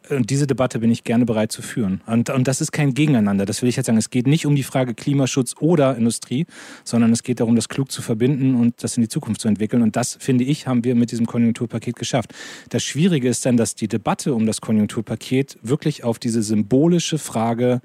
und 0.09 0.29
diese 0.29 0.47
Debatte 0.47 0.79
bin 0.79 0.91
ich 0.91 1.03
gerne 1.03 1.25
bereit 1.25 1.51
zu 1.51 1.61
führen. 1.61 2.01
Und, 2.07 2.29
und 2.29 2.47
das 2.47 2.61
ist 2.61 2.71
kein 2.71 2.93
Gegeneinander. 2.93 3.45
Das 3.45 3.61
will 3.61 3.69
ich 3.69 3.75
jetzt 3.75 3.85
sagen. 3.85 3.97
Es 3.97 4.09
geht 4.09 4.27
nicht 4.27 4.45
um 4.45 4.55
die 4.55 4.63
Frage 4.63 4.93
Klimaschutz 4.93 5.55
oder 5.59 5.95
Industrie, 5.95 6.45
sondern 6.83 7.11
es 7.11 7.23
geht 7.23 7.39
darum, 7.39 7.55
das 7.55 7.69
klug 7.69 7.91
zu 7.91 8.01
verbinden 8.01 8.55
und 8.55 8.83
das 8.83 8.97
in 8.97 9.03
die 9.03 9.09
Zukunft 9.09 9.41
zu 9.41 9.47
entwickeln. 9.47 9.81
Und 9.81 9.95
das, 9.95 10.17
finde 10.19 10.43
ich, 10.43 10.67
haben 10.67 10.83
wir 10.83 10.95
mit 10.95 11.11
diesem 11.11 11.25
Konjunkturpaket 11.25 11.95
geschafft. 11.95 12.33
Das 12.69 12.83
Schwierige 12.83 13.29
ist 13.29 13.45
dann, 13.45 13.57
dass 13.57 13.75
die 13.75 13.87
Debatte 13.87 14.33
um 14.33 14.45
das 14.45 14.61
Konjunkturpaket 14.61 15.57
wirklich 15.61 16.03
auf 16.03 16.19
diese 16.19 16.41
symbolische 16.41 17.19
Frage 17.19 17.81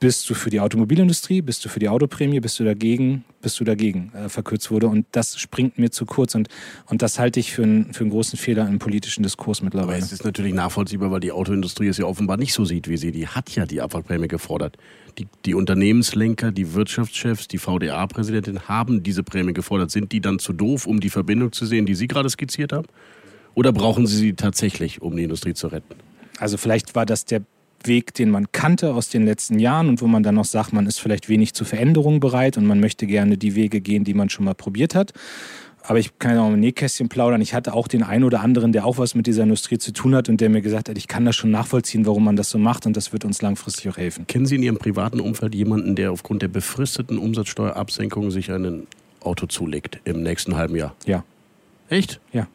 bist 0.00 0.28
du 0.30 0.34
für 0.34 0.48
die 0.48 0.60
Automobilindustrie, 0.60 1.42
bist 1.42 1.62
du 1.64 1.68
für 1.68 1.78
die 1.78 1.88
Autoprämie, 1.90 2.40
bist 2.40 2.58
du 2.58 2.64
dagegen, 2.64 3.24
bist 3.42 3.60
du 3.60 3.64
dagegen 3.64 4.10
äh, 4.14 4.30
verkürzt 4.30 4.70
wurde. 4.70 4.88
Und 4.88 5.06
das 5.12 5.38
springt 5.38 5.78
mir 5.78 5.90
zu 5.90 6.06
kurz. 6.06 6.34
Und, 6.34 6.48
und 6.86 7.02
das 7.02 7.18
halte 7.18 7.38
ich 7.38 7.52
für, 7.52 7.62
ein, 7.62 7.92
für 7.92 8.00
einen 8.00 8.10
großen 8.10 8.38
Fehler 8.38 8.66
im 8.66 8.78
politischen 8.78 9.22
Diskurs 9.22 9.62
mittlerweile. 9.62 9.98
Aber 9.98 10.04
es 10.04 10.10
ist 10.10 10.24
natürlich 10.24 10.54
nachvollziehbar, 10.54 11.10
weil 11.10 11.20
die 11.20 11.32
Autoindustrie 11.32 11.88
es 11.88 11.98
ja 11.98 12.06
offenbar 12.06 12.38
nicht 12.38 12.54
so 12.54 12.64
sieht 12.64 12.88
wie 12.88 12.96
sie. 12.96 13.12
Die 13.12 13.28
hat 13.28 13.50
ja 13.54 13.66
die 13.66 13.82
Abwrackprämie 13.82 14.28
gefordert. 14.28 14.78
Die, 15.18 15.26
die 15.44 15.54
Unternehmenslenker, 15.54 16.50
die 16.50 16.72
Wirtschaftschefs, 16.72 17.46
die 17.46 17.58
VDA-Präsidentin 17.58 18.68
haben 18.68 19.02
diese 19.02 19.22
Prämie 19.22 19.52
gefordert. 19.52 19.90
Sind 19.90 20.12
die 20.12 20.20
dann 20.20 20.38
zu 20.38 20.54
doof, 20.54 20.86
um 20.86 21.00
die 21.00 21.10
Verbindung 21.10 21.52
zu 21.52 21.66
sehen, 21.66 21.84
die 21.84 21.94
Sie 21.94 22.08
gerade 22.08 22.30
skizziert 22.30 22.72
haben? 22.72 22.86
Oder 23.54 23.72
brauchen 23.72 24.06
Sie 24.06 24.16
sie 24.16 24.32
tatsächlich, 24.32 25.02
um 25.02 25.14
die 25.16 25.24
Industrie 25.24 25.52
zu 25.52 25.66
retten? 25.66 25.94
Also 26.38 26.56
vielleicht 26.56 26.94
war 26.94 27.04
das 27.04 27.26
der 27.26 27.42
Weg, 27.86 28.14
den 28.14 28.30
man 28.30 28.52
kannte 28.52 28.94
aus 28.94 29.08
den 29.08 29.24
letzten 29.24 29.58
Jahren 29.58 29.88
und 29.88 30.00
wo 30.00 30.06
man 30.06 30.22
dann 30.22 30.34
noch 30.34 30.44
sagt, 30.44 30.72
man 30.72 30.86
ist 30.86 31.00
vielleicht 31.00 31.28
wenig 31.28 31.54
zu 31.54 31.64
Veränderungen 31.64 32.20
bereit 32.20 32.56
und 32.56 32.66
man 32.66 32.80
möchte 32.80 33.06
gerne 33.06 33.38
die 33.38 33.54
Wege 33.54 33.80
gehen, 33.80 34.04
die 34.04 34.14
man 34.14 34.30
schon 34.30 34.44
mal 34.44 34.54
probiert 34.54 34.94
hat. 34.94 35.12
Aber 35.82 35.98
ich 35.98 36.18
kann 36.18 36.34
ja 36.34 36.42
auch 36.42 36.52
im 36.52 36.60
Nähkästchen 36.60 37.08
plaudern. 37.08 37.40
Ich 37.40 37.54
hatte 37.54 37.72
auch 37.72 37.88
den 37.88 38.02
einen 38.02 38.24
oder 38.24 38.40
anderen, 38.42 38.72
der 38.72 38.84
auch 38.84 38.98
was 38.98 39.14
mit 39.14 39.26
dieser 39.26 39.44
Industrie 39.44 39.78
zu 39.78 39.92
tun 39.92 40.14
hat 40.14 40.28
und 40.28 40.40
der 40.40 40.50
mir 40.50 40.60
gesagt 40.60 40.88
hat, 40.88 40.98
ich 40.98 41.08
kann 41.08 41.24
das 41.24 41.36
schon 41.36 41.50
nachvollziehen, 41.50 42.06
warum 42.06 42.24
man 42.24 42.36
das 42.36 42.50
so 42.50 42.58
macht 42.58 42.86
und 42.86 42.96
das 42.96 43.12
wird 43.12 43.24
uns 43.24 43.40
langfristig 43.40 43.88
auch 43.88 43.96
helfen. 43.96 44.26
Kennen 44.26 44.46
Sie 44.46 44.56
in 44.56 44.62
Ihrem 44.62 44.76
privaten 44.76 45.20
Umfeld 45.20 45.54
jemanden, 45.54 45.96
der 45.96 46.12
aufgrund 46.12 46.42
der 46.42 46.48
befristeten 46.48 47.18
Umsatzsteuerabsenkung 47.18 48.30
sich 48.30 48.50
ein 48.52 48.86
Auto 49.20 49.46
zulegt 49.46 50.00
im 50.04 50.22
nächsten 50.22 50.56
halben 50.56 50.76
Jahr? 50.76 50.94
Ja. 51.06 51.24
Echt? 51.88 52.20
Ja. 52.32 52.46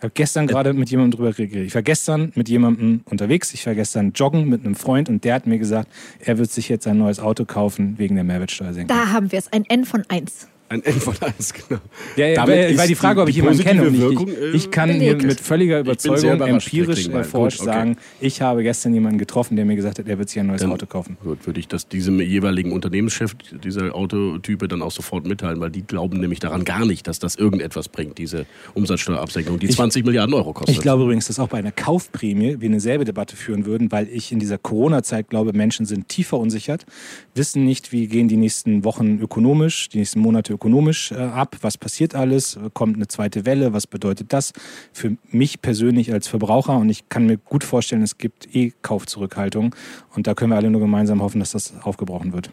Ich 0.00 0.04
habe 0.04 0.14
gestern 0.14 0.46
gerade 0.46 0.72
mit 0.72 0.90
jemandem 0.90 1.18
drüber 1.18 1.32
geredet. 1.34 1.66
Ich 1.66 1.74
war 1.74 1.82
gestern 1.82 2.32
mit 2.34 2.48
jemandem 2.48 3.02
unterwegs. 3.04 3.52
Ich 3.52 3.66
war 3.66 3.74
gestern 3.74 4.12
joggen 4.12 4.48
mit 4.48 4.64
einem 4.64 4.74
Freund 4.74 5.10
und 5.10 5.24
der 5.24 5.34
hat 5.34 5.46
mir 5.46 5.58
gesagt, 5.58 5.88
er 6.20 6.38
wird 6.38 6.50
sich 6.50 6.70
jetzt 6.70 6.86
ein 6.86 6.96
neues 6.96 7.20
Auto 7.20 7.44
kaufen 7.44 7.98
wegen 7.98 8.14
der 8.14 8.24
Mehrwertsteuersenkung. 8.24 8.96
Da 8.96 9.12
haben 9.12 9.30
wir 9.30 9.38
es, 9.38 9.52
ein 9.52 9.66
N 9.66 9.84
von 9.84 10.02
1. 10.08 10.48
Ein 10.72 10.84
N 10.84 11.00
von 11.00 11.14
1, 11.20 11.52
genau. 11.52 11.80
Ja, 12.14 12.28
ja, 12.28 12.34
Damit 12.36 12.78
weil, 12.78 12.86
die 12.86 12.94
Frage, 12.94 13.22
ob 13.22 13.28
ich 13.28 13.34
jemanden 13.34 13.58
kenne. 13.60 13.82
Und 13.82 13.88
positive 13.88 14.12
ich, 14.12 14.18
Wirkung, 14.28 14.54
ich, 14.54 14.70
kann 14.70 14.88
belegt. 14.88 15.24
mit 15.24 15.40
völliger 15.40 15.80
Überzeugung 15.80 16.40
empirisch 16.42 17.08
erforscht 17.08 17.58
Gut, 17.58 17.66
okay. 17.66 17.76
sagen, 17.76 17.96
ich 18.20 18.40
habe 18.40 18.62
gestern 18.62 18.94
jemanden 18.94 19.18
getroffen, 19.18 19.56
der 19.56 19.64
mir 19.64 19.74
gesagt 19.74 19.98
hat, 19.98 20.06
er 20.06 20.16
wird 20.16 20.28
sich 20.28 20.38
ein 20.38 20.46
neues 20.46 20.60
Dann- 20.60 20.70
Auto 20.70 20.86
kaufen. 20.86 21.16
Gut, 21.24 21.44
würde 21.44 21.58
ich 21.58 21.66
das 21.66 21.88
diesem 21.88 22.20
jeweiligen 22.20 22.70
Unternehmenschef 22.70 23.34
dieser 23.64 23.96
Autotype 23.96 24.68
dann 24.68 24.80
auch 24.82 24.92
sofort 24.92 25.26
mitteilen, 25.26 25.58
weil 25.60 25.70
die 25.70 25.82
glauben 25.82 26.20
nämlich 26.20 26.38
daran 26.38 26.62
gar 26.64 26.86
nicht, 26.86 27.08
dass 27.08 27.18
das 27.18 27.34
irgendetwas 27.34 27.88
bringt, 27.88 28.18
diese 28.18 28.46
Umsatzsteuerabsenkung, 28.74 29.58
die 29.58 29.66
Ich- 29.66 29.74
20 29.74 30.04
Milliarden 30.06 30.34
Euro 30.36 30.52
kostet. 30.52 30.76
Ich 30.76 30.80
glaube 30.80 31.02
übrigens, 31.02 31.26
dass 31.26 31.40
auch 31.40 31.48
bei 31.48 31.58
einer 31.58 31.72
Kaufprämie 31.72 32.60
wir 32.60 32.68
eine 32.68 32.78
selbe 32.78 33.04
Debatte 33.04 33.34
führen 33.34 33.66
würden, 33.66 33.90
weil 33.90 34.06
ich 34.08 34.30
in 34.30 34.38
dieser 34.38 34.56
Corona-Zeit 34.58 35.30
glaube, 35.30 35.52
Menschen 35.52 35.84
sind 35.84 36.06
tief 36.08 36.28
verunsichert, 36.28 36.86
wissen 37.34 37.64
nicht, 37.64 37.90
wie 37.90 38.06
gehen 38.06 38.28
die 38.28 38.36
nächsten 38.36 38.84
Wochen 38.84 39.18
ökonomisch, 39.20 39.88
die 39.88 39.98
nächsten 39.98 40.20
Monate 40.20 40.52
ökonomisch 40.52 40.59
äh, 40.64 41.14
ab, 41.14 41.56
was 41.60 41.78
passiert 41.78 42.14
alles, 42.14 42.58
kommt 42.74 42.96
eine 42.96 43.08
zweite 43.08 43.46
Welle, 43.46 43.72
was 43.72 43.86
bedeutet 43.86 44.32
das 44.32 44.52
für 44.92 45.16
mich 45.30 45.62
persönlich 45.62 46.12
als 46.12 46.28
Verbraucher? 46.28 46.76
Und 46.76 46.88
ich 46.88 47.08
kann 47.08 47.26
mir 47.26 47.38
gut 47.38 47.64
vorstellen, 47.64 48.02
es 48.02 48.18
gibt 48.18 48.54
eh 48.54 48.72
Kaufzurückhaltung. 48.82 49.74
Und 50.14 50.26
da 50.26 50.34
können 50.34 50.50
wir 50.50 50.56
alle 50.56 50.70
nur 50.70 50.80
gemeinsam 50.80 51.22
hoffen, 51.22 51.40
dass 51.40 51.52
das 51.52 51.74
aufgebrochen 51.82 52.32
wird. 52.32 52.50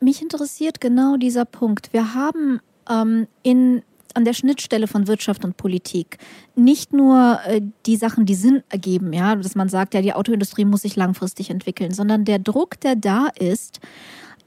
Mich 0.00 0.22
interessiert 0.22 0.80
genau 0.80 1.16
dieser 1.16 1.44
Punkt. 1.44 1.92
Wir 1.92 2.14
haben 2.14 2.60
ähm, 2.88 3.26
in, 3.42 3.82
an 4.14 4.24
der 4.24 4.32
Schnittstelle 4.32 4.86
von 4.86 5.08
Wirtschaft 5.08 5.44
und 5.44 5.56
Politik 5.56 6.18
nicht 6.54 6.92
nur 6.92 7.40
äh, 7.46 7.60
die 7.86 7.96
Sachen, 7.96 8.26
die 8.26 8.34
Sinn 8.34 8.62
ergeben, 8.68 9.12
ja, 9.12 9.34
dass 9.34 9.54
man 9.54 9.68
sagt, 9.68 9.94
ja, 9.94 10.02
die 10.02 10.12
Autoindustrie 10.12 10.64
muss 10.64 10.82
sich 10.82 10.96
langfristig 10.96 11.50
entwickeln, 11.50 11.92
sondern 11.92 12.24
der 12.24 12.38
Druck, 12.38 12.78
der 12.80 12.96
da 12.96 13.28
ist, 13.38 13.80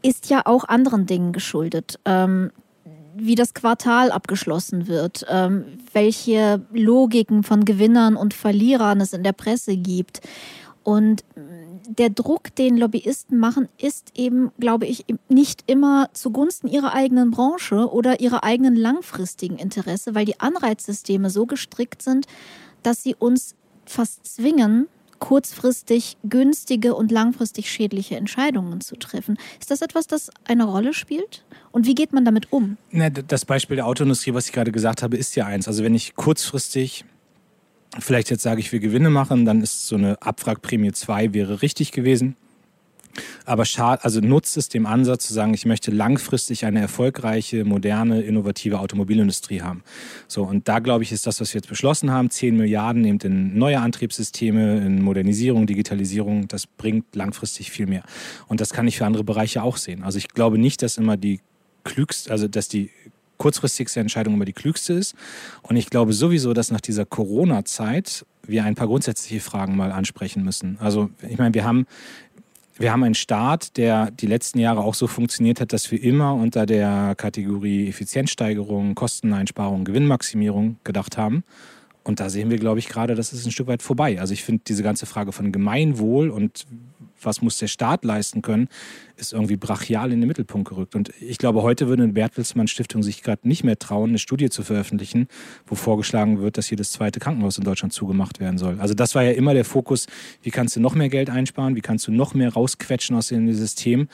ist 0.05 0.29
ja 0.29 0.41
auch 0.45 0.65
anderen 0.65 1.05
Dingen 1.05 1.33
geschuldet. 1.33 1.99
Ähm, 2.05 2.51
wie 3.17 3.35
das 3.35 3.53
Quartal 3.53 4.11
abgeschlossen 4.11 4.87
wird, 4.87 5.25
ähm, 5.29 5.79
welche 5.93 6.61
Logiken 6.73 7.43
von 7.43 7.63
Gewinnern 7.63 8.17
und 8.17 8.33
Verlierern 8.33 8.99
es 8.99 9.13
in 9.13 9.23
der 9.23 9.31
Presse 9.31 9.77
gibt. 9.77 10.19
Und 10.83 11.23
mm, 11.35 11.93
der 11.93 12.09
Druck, 12.09 12.53
den 12.55 12.77
Lobbyisten 12.77 13.39
machen, 13.39 13.69
ist 13.77 14.11
eben, 14.15 14.51
glaube 14.59 14.85
ich, 14.85 15.05
nicht 15.29 15.63
immer 15.65 16.09
zugunsten 16.11 16.67
ihrer 16.67 16.93
eigenen 16.93 17.31
Branche 17.31 17.89
oder 17.89 18.19
ihrer 18.19 18.43
eigenen 18.43 18.75
langfristigen 18.75 19.57
Interesse, 19.57 20.13
weil 20.13 20.25
die 20.25 20.39
Anreizsysteme 20.41 21.29
so 21.29 21.45
gestrickt 21.45 22.01
sind, 22.01 22.27
dass 22.83 23.01
sie 23.01 23.15
uns 23.15 23.55
fast 23.85 24.25
zwingen, 24.25 24.87
kurzfristig 25.19 26.17
günstige 26.23 26.95
und 26.95 27.11
langfristig 27.11 27.69
schädliche 27.69 28.15
Entscheidungen 28.15 28.81
zu 28.81 28.95
treffen. 28.95 29.37
Ist 29.59 29.71
das 29.71 29.81
etwas, 29.81 30.07
das 30.07 30.29
eine 30.45 30.65
Rolle 30.65 30.93
spielt? 30.93 31.43
Und 31.71 31.85
wie 31.85 31.95
geht 31.95 32.13
man 32.13 32.25
damit 32.25 32.51
um? 32.51 32.77
Na, 32.91 33.09
das 33.09 33.45
Beispiel 33.45 33.75
der 33.75 33.87
Autoindustrie, 33.87 34.33
was 34.33 34.47
ich 34.47 34.53
gerade 34.53 34.71
gesagt 34.71 35.03
habe, 35.03 35.17
ist 35.17 35.35
ja 35.35 35.45
eins. 35.45 35.67
Also 35.67 35.83
wenn 35.83 35.95
ich 35.95 36.15
kurzfristig 36.15 37.05
vielleicht 37.99 38.29
jetzt 38.29 38.43
sage, 38.43 38.59
ich 38.59 38.71
will 38.71 38.79
Gewinne 38.79 39.09
machen, 39.09 39.45
dann 39.45 39.61
ist 39.61 39.87
so 39.87 39.95
eine 39.95 40.21
Abwrackprämie 40.21 40.91
2 40.91 41.33
wäre 41.33 41.61
richtig 41.61 41.91
gewesen. 41.91 42.35
Aber 43.45 43.65
schad, 43.65 44.03
also 44.03 44.19
nutzt 44.19 44.57
es 44.57 44.69
dem 44.69 44.85
Ansatz 44.85 45.27
zu 45.27 45.33
sagen, 45.33 45.53
ich 45.53 45.65
möchte 45.65 45.91
langfristig 45.91 46.65
eine 46.65 46.81
erfolgreiche, 46.81 47.65
moderne, 47.65 48.21
innovative 48.21 48.79
Automobilindustrie 48.79 49.61
haben. 49.61 49.83
So, 50.27 50.43
und 50.43 50.67
da 50.67 50.79
glaube 50.79 51.03
ich, 51.03 51.11
ist 51.11 51.27
das, 51.27 51.39
was 51.41 51.53
wir 51.53 51.59
jetzt 51.59 51.69
beschlossen 51.69 52.11
haben, 52.11 52.29
10 52.29 52.57
Milliarden 52.57 53.05
eben 53.05 53.19
in 53.19 53.57
neue 53.57 53.79
Antriebssysteme, 53.79 54.77
in 54.85 55.01
Modernisierung, 55.01 55.67
Digitalisierung, 55.67 56.47
das 56.47 56.67
bringt 56.67 57.15
langfristig 57.15 57.71
viel 57.71 57.87
mehr. 57.87 58.03
Und 58.47 58.61
das 58.61 58.71
kann 58.71 58.87
ich 58.87 58.97
für 58.97 59.05
andere 59.05 59.23
Bereiche 59.23 59.63
auch 59.63 59.77
sehen. 59.77 60.03
Also 60.03 60.17
ich 60.17 60.29
glaube 60.29 60.57
nicht, 60.57 60.81
dass 60.81 60.97
immer 60.97 61.17
die 61.17 61.39
klügste, 61.83 62.31
also 62.31 62.47
dass 62.47 62.67
die 62.67 62.89
kurzfristigste 63.37 63.99
Entscheidung 63.99 64.33
immer 64.33 64.45
die 64.45 64.53
klügste 64.53 64.93
ist. 64.93 65.15
Und 65.61 65.75
ich 65.75 65.89
glaube 65.89 66.13
sowieso, 66.13 66.53
dass 66.53 66.71
nach 66.71 66.81
dieser 66.81 67.05
Corona-Zeit 67.05 68.25
wir 68.47 68.63
ein 68.63 68.75
paar 68.75 68.87
grundsätzliche 68.87 69.41
Fragen 69.41 69.75
mal 69.75 69.91
ansprechen 69.91 70.43
müssen. 70.43 70.77
Also 70.79 71.09
ich 71.27 71.37
meine, 71.37 71.53
wir 71.53 71.65
haben 71.65 71.87
wir 72.77 72.91
haben 72.91 73.03
einen 73.03 73.15
Staat, 73.15 73.77
der 73.77 74.11
die 74.11 74.27
letzten 74.27 74.59
Jahre 74.59 74.81
auch 74.81 74.95
so 74.95 75.07
funktioniert 75.07 75.61
hat, 75.61 75.71
dass 75.71 75.89
wir 75.91 76.01
immer 76.01 76.33
unter 76.33 76.65
der 76.65 77.15
Kategorie 77.15 77.87
Effizienzsteigerung, 77.87 78.95
Kosteneinsparung, 78.95 79.85
Gewinnmaximierung 79.85 80.77
gedacht 80.83 81.17
haben. 81.17 81.43
Und 82.03 82.19
da 82.19 82.29
sehen 82.29 82.51
wir, 82.51 82.57
glaube 82.57 82.79
ich, 82.79 82.87
gerade, 82.87 83.15
das 83.15 83.33
ist 83.33 83.45
ein 83.45 83.51
Stück 83.51 83.67
weit 83.67 83.81
vorbei. 83.81 84.19
Also 84.19 84.33
ich 84.33 84.43
finde 84.43 84.63
diese 84.67 84.83
ganze 84.83 85.05
Frage 85.05 85.31
von 85.31 85.51
Gemeinwohl 85.51 86.29
und 86.29 86.65
was 87.21 87.41
muss 87.41 87.57
der 87.57 87.67
Staat 87.67 88.03
leisten 88.05 88.41
können, 88.41 88.67
ist 89.17 89.33
irgendwie 89.33 89.55
brachial 89.55 90.11
in 90.11 90.21
den 90.21 90.27
Mittelpunkt 90.27 90.69
gerückt. 90.69 90.95
Und 90.95 91.11
ich 91.21 91.37
glaube, 91.37 91.61
heute 91.61 91.87
würde 91.87 92.03
eine 92.03 92.13
Bertelsmann 92.13 92.67
Stiftung 92.67 93.03
sich 93.03 93.23
gerade 93.23 93.47
nicht 93.47 93.63
mehr 93.63 93.79
trauen, 93.79 94.09
eine 94.09 94.19
Studie 94.19 94.49
zu 94.49 94.63
veröffentlichen, 94.63 95.27
wo 95.65 95.75
vorgeschlagen 95.75 96.39
wird, 96.39 96.57
dass 96.57 96.69
jedes 96.69 96.91
zweite 96.91 97.19
Krankenhaus 97.19 97.57
in 97.57 97.63
Deutschland 97.63 97.93
zugemacht 97.93 98.39
werden 98.39 98.57
soll. 98.57 98.79
Also 98.79 98.93
das 98.93 99.15
war 99.15 99.23
ja 99.23 99.31
immer 99.31 99.53
der 99.53 99.65
Fokus, 99.65 100.07
wie 100.41 100.51
kannst 100.51 100.75
du 100.75 100.79
noch 100.79 100.95
mehr 100.95 101.09
Geld 101.09 101.29
einsparen, 101.29 101.75
wie 101.75 101.81
kannst 101.81 102.07
du 102.07 102.11
noch 102.11 102.33
mehr 102.33 102.53
rausquetschen 102.53 103.15
aus 103.15 103.27
dem 103.27 103.51
System. 103.53 104.07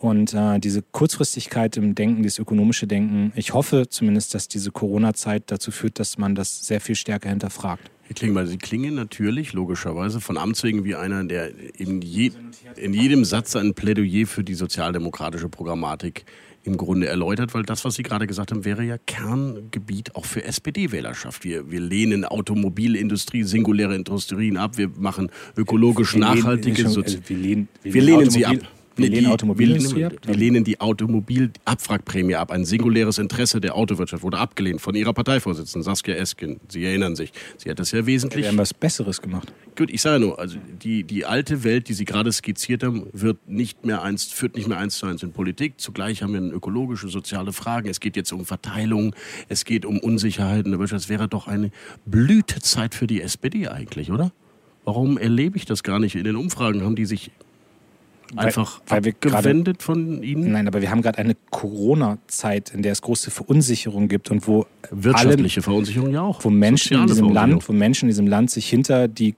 Und 0.00 0.32
äh, 0.32 0.58
diese 0.58 0.80
Kurzfristigkeit 0.80 1.76
im 1.76 1.94
Denken, 1.94 2.22
dieses 2.22 2.38
ökonomische 2.38 2.86
Denken, 2.86 3.32
ich 3.36 3.52
hoffe 3.52 3.86
zumindest, 3.88 4.34
dass 4.34 4.48
diese 4.48 4.70
Corona-Zeit 4.70 5.44
dazu 5.48 5.70
führt, 5.70 5.98
dass 5.98 6.16
man 6.16 6.34
das 6.34 6.66
sehr 6.66 6.80
viel 6.80 6.94
stärker 6.94 7.28
hinterfragt. 7.28 7.90
Herr 8.10 8.16
Klingbeil, 8.16 8.48
Sie 8.48 8.58
klingen 8.58 8.96
natürlich, 8.96 9.52
logischerweise, 9.52 10.20
von 10.20 10.36
Amts 10.36 10.64
wegen 10.64 10.82
wie 10.84 10.96
einer, 10.96 11.22
der 11.22 11.52
in, 11.78 12.02
je, 12.02 12.32
in 12.74 12.92
jedem 12.92 13.24
Satz 13.24 13.54
ein 13.54 13.72
Plädoyer 13.74 14.26
für 14.26 14.42
die 14.42 14.54
sozialdemokratische 14.54 15.48
Programmatik 15.48 16.24
im 16.64 16.76
Grunde 16.76 17.06
erläutert, 17.06 17.54
weil 17.54 17.62
das, 17.62 17.84
was 17.84 17.94
Sie 17.94 18.02
gerade 18.02 18.26
gesagt 18.26 18.50
haben, 18.50 18.64
wäre 18.64 18.82
ja 18.82 18.98
Kerngebiet 18.98 20.16
auch 20.16 20.24
für 20.24 20.42
SPD-Wählerschaft. 20.42 21.44
Wir, 21.44 21.70
wir 21.70 21.78
lehnen 21.78 22.24
Automobilindustrie, 22.24 23.44
singuläre 23.44 23.94
Industrien 23.94 24.56
ab, 24.56 24.76
wir 24.76 24.90
machen 24.98 25.30
ökologisch 25.56 26.14
Wir 26.14 26.22
lehnen- 26.22 26.38
nachhaltige 26.38 26.82
schon- 26.82 26.90
Sozi 26.90 27.16
also 27.18 27.28
wir 27.28 27.36
lehnen, 27.36 27.68
wir 27.84 28.02
lehnen 28.02 28.28
sie 28.28 28.44
ab. 28.44 28.56
Wir 28.96 29.08
lehnen 29.08 29.24
die- 29.24 29.30
Automobilindustrie 29.30 29.98
wir, 30.00 30.06
ab. 30.08 30.12
Wir 30.26 30.34
lehnen 30.34 30.64
die 30.64 30.80
Automobilabwrackprämie 30.80 32.34
ab. 32.34 32.50
Ein 32.50 32.64
singuläres 32.64 33.18
Interesse 33.18 33.60
der 33.60 33.74
Autowirtschaft 33.76 34.22
wurde 34.22 34.38
abgelehnt 34.38 34.80
von 34.80 34.94
ihrer 34.94 35.12
Parteivorsitzenden 35.12 35.82
Saskia 35.82 36.14
Esken. 36.16 36.60
Sie 36.68 36.84
erinnern 36.84 37.16
sich. 37.16 37.32
Sie 37.56 37.70
hat 37.70 37.78
das 37.78 37.92
ja 37.92 38.04
wesentlich. 38.06 38.42
Wir 38.44 38.48
haben 38.50 38.58
was 38.58 38.74
Besseres 38.74 39.22
gemacht. 39.22 39.52
Gut, 39.76 39.90
ich 39.90 40.02
sage 40.02 40.20
nur, 40.20 40.38
also 40.38 40.58
die, 40.82 41.04
die 41.04 41.24
alte 41.24 41.64
Welt, 41.64 41.88
die 41.88 41.94
Sie 41.94 42.04
gerade 42.04 42.30
skizziert 42.32 42.82
haben, 42.82 43.06
wird 43.12 43.48
nicht 43.48 43.84
mehr 43.86 44.02
eins, 44.02 44.24
führt 44.24 44.56
nicht 44.56 44.68
mehr 44.68 44.78
eins 44.78 44.98
zu 44.98 45.06
eins 45.06 45.22
in 45.22 45.32
Politik. 45.32 45.74
Zugleich 45.78 46.22
haben 46.22 46.32
wir 46.34 46.40
ökologische, 46.54 47.08
soziale 47.08 47.52
Fragen. 47.52 47.88
Es 47.88 48.00
geht 48.00 48.16
jetzt 48.16 48.32
um 48.32 48.44
Verteilung, 48.44 49.14
es 49.48 49.64
geht 49.64 49.86
um 49.86 49.98
Unsicherheit 50.00 50.64
in 50.66 50.72
der 50.72 50.80
Wirtschaft. 50.80 51.04
Es 51.04 51.08
wäre 51.08 51.28
doch 51.28 51.46
eine 51.46 51.70
Blütezeit 52.06 52.94
für 52.94 53.06
die 53.06 53.22
SPD 53.22 53.68
eigentlich, 53.68 54.10
oder? 54.10 54.32
Warum 54.84 55.16
erlebe 55.18 55.56
ich 55.56 55.64
das 55.64 55.82
gar 55.82 55.98
nicht 56.00 56.16
in 56.16 56.24
den 56.24 56.36
Umfragen? 56.36 56.82
Haben 56.82 56.96
die 56.96 57.06
sich 57.06 57.30
einfach 58.36 58.80
weil 58.86 59.04
wir 59.04 59.12
gerade- 59.12 59.36
abgewendet 59.38 59.82
von 59.82 60.22
Ihnen? 60.22 60.52
Nein, 60.52 60.66
aber 60.68 60.80
wir 60.80 60.90
haben 60.90 61.02
gerade 61.02 61.18
eine 61.18 61.36
Corona-Zeit, 61.50 62.72
in 62.74 62.82
der 62.82 62.92
es 62.92 63.02
große 63.02 63.30
Verunsicherung 63.30 64.08
gibt 64.08 64.30
und 64.30 64.46
wo 64.46 64.66
Wirtschaftliche 64.90 65.62
Verunsicherung 65.62 66.12
ja 66.12 66.22
auch. 66.22 66.44
wo 66.44 66.50
Menschen 66.50 66.98
in 67.00 67.06
diesem. 67.06 67.30
Land, 67.30 67.68
wo 67.68 67.72
Menschen 67.72 68.04
in 68.06 68.08
diesem 68.10 68.26
Land 68.26 68.50
sich 68.50 68.68
hinter 68.68 69.08
die 69.08 69.34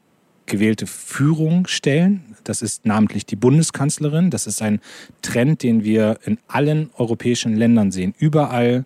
gewählte 0.47 0.87
Führung 0.87 1.67
stellen. 1.67 2.25
Das 2.45 2.63
ist 2.63 2.85
namentlich 2.85 3.25
die 3.27 3.37
Bundeskanzlerin. 3.37 4.31
Das 4.31 4.47
ist 4.47 4.61
ein 4.61 4.81
Trend, 5.23 5.63
den 5.63 5.85
wir 5.85 6.19
in 6.25 6.39
allen 6.49 6.91
europäischen 6.97 7.55
Ländern 7.57 7.93
sehen. 7.93 8.15
Überall 8.19 8.85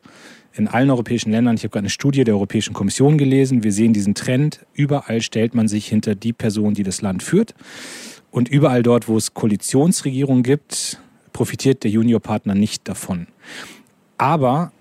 in 0.54 0.68
allen 0.68 0.90
europäischen 0.90 1.30
Ländern. 1.32 1.54
Ich 1.56 1.62
habe 1.62 1.70
gerade 1.70 1.84
eine 1.84 1.90
Studie 1.90 2.24
der 2.24 2.34
Europäischen 2.34 2.72
Kommission 2.74 3.18
gelesen. 3.18 3.62
Wir 3.64 3.72
sehen 3.72 3.92
diesen 3.92 4.14
Trend. 4.14 4.64
Überall 4.74 5.20
stellt 5.22 5.54
man 5.54 5.68
sich 5.68 5.86
hinter 5.86 6.14
die 6.14 6.32
Person, 6.32 6.74
die 6.74 6.82
das 6.82 7.00
Land 7.02 7.22
führt. 7.22 7.54
Und 8.30 8.48
überall 8.48 8.82
dort, 8.82 9.08
wo 9.08 9.16
es 9.16 9.34
Koalitionsregierungen 9.34 10.42
gibt, 10.42 10.98
profitiert 11.32 11.84
der 11.84 11.90
Juniorpartner 11.90 12.54
nicht 12.54 12.86
davon. 12.88 13.26
Aber 14.18 14.72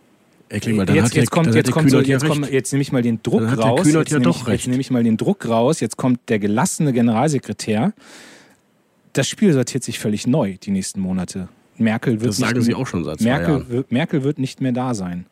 dann 0.50 0.62
jetzt, 0.96 1.06
hat 1.06 1.16
der- 1.16 1.26
kommt, 1.30 1.72
kommt 1.72 1.90
so, 1.92 2.00
nehme 2.72 2.82
ich 2.82 2.92
mal 2.92 3.02
den 3.02 3.22
Druck 3.24 3.42
raus. 3.58 3.86
Jetzt 3.92 4.12
ja 4.12 4.20
nehme 4.20 4.32
ich. 4.32 4.48
Jetzt 4.48 4.68
nehme 4.68 4.82
ich 4.82 4.92
mal 4.92 5.04
den 5.04 5.18
Druck 5.18 5.48
raus. 5.48 5.80
Jetzt 5.80 5.98
kommt 5.98 6.20
der 6.30 6.40
gelassene 6.40 6.94
Generalsekretär. 6.94 7.94
Das 9.14 9.28
Spiel 9.28 9.54
sortiert 9.54 9.84
sich 9.84 10.00
völlig 10.00 10.28
neu 10.28 10.56
die 10.62 10.72
nächsten 10.72 11.00
Monate. 11.00 11.48
Merkel 11.78 12.22
wird 12.22 12.30
Das 12.30 12.38
sagen 12.38 12.58
nicht, 12.60 12.66
Sie 12.66 12.76
auch 12.76 12.88
schon 12.88 13.04
seit 13.04 13.20
zwei 13.20 13.26
Merkel, 13.26 13.66
Jahren. 13.70 13.86
Merkel 13.90 14.24
wird 14.24 14.40
nicht 14.40 14.62
mehr 14.62 14.72
da 14.72 14.94
sein. 14.94 15.26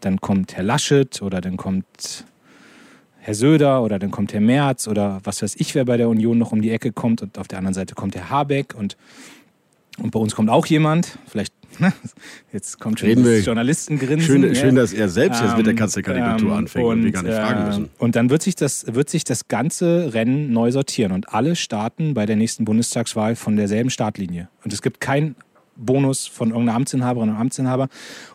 Dann 0.00 0.20
kommt 0.20 0.56
Herr 0.56 0.64
Laschet 0.64 1.20
oder 1.22 1.40
dann 1.40 1.56
kommt 1.56 2.24
Herr 3.24 3.34
Söder 3.34 3.82
oder 3.82 3.98
dann 3.98 4.10
kommt 4.10 4.34
Herr 4.34 4.42
Merz 4.42 4.86
oder 4.86 5.18
was 5.24 5.40
weiß 5.40 5.54
ich, 5.56 5.74
wer 5.74 5.86
bei 5.86 5.96
der 5.96 6.10
Union 6.10 6.36
noch 6.36 6.52
um 6.52 6.60
die 6.60 6.70
Ecke 6.70 6.92
kommt. 6.92 7.22
Und 7.22 7.38
auf 7.38 7.48
der 7.48 7.56
anderen 7.56 7.72
Seite 7.72 7.94
kommt 7.94 8.14
Herr 8.14 8.28
Habeck 8.28 8.74
und, 8.74 8.98
und 9.98 10.10
bei 10.10 10.20
uns 10.20 10.34
kommt 10.34 10.50
auch 10.50 10.66
jemand, 10.66 11.18
vielleicht 11.26 11.54
Jetzt 12.52 12.78
kommt 12.78 13.00
schon 13.00 13.08
Reden 13.08 13.24
das 13.24 13.46
Journalistengrinsen. 13.46 14.20
Schön, 14.20 14.42
ja. 14.44 14.54
schön, 14.54 14.74
dass 14.76 14.92
er 14.92 15.08
selbst 15.08 15.40
jetzt 15.42 15.56
mit 15.56 15.66
der 15.66 15.72
Ähm, 15.72 15.78
Kanzlerkandidatur 15.78 16.50
ähm, 16.50 16.56
anfängt 16.58 16.86
und, 16.86 17.02
wir 17.02 17.10
gar 17.10 17.22
nicht 17.22 17.34
fragen 17.34 17.66
müssen. 17.66 17.90
Und 17.98 18.14
dann 18.14 18.30
wird 18.30 18.42
sich, 18.42 18.54
das, 18.54 18.84
wird 18.94 19.08
sich 19.08 19.24
das 19.24 19.48
ganze 19.48 20.12
Rennen 20.12 20.52
neu 20.52 20.70
sortieren 20.70 21.10
und 21.10 21.32
alle 21.32 21.56
starten 21.56 22.14
bei 22.14 22.26
der 22.26 22.36
nächsten 22.36 22.64
Bundestagswahl 22.64 23.36
von 23.36 23.56
derselben 23.56 23.90
Startlinie. 23.90 24.50
Und 24.62 24.72
es 24.72 24.82
gibt 24.82 25.00
keinen 25.00 25.34
Bonus 25.74 26.26
von 26.26 26.50
irgendeiner 26.50 26.76
Amtsinhaberin 26.76 27.30
oder 27.30 27.38
Amtsinhaber. 27.38 27.88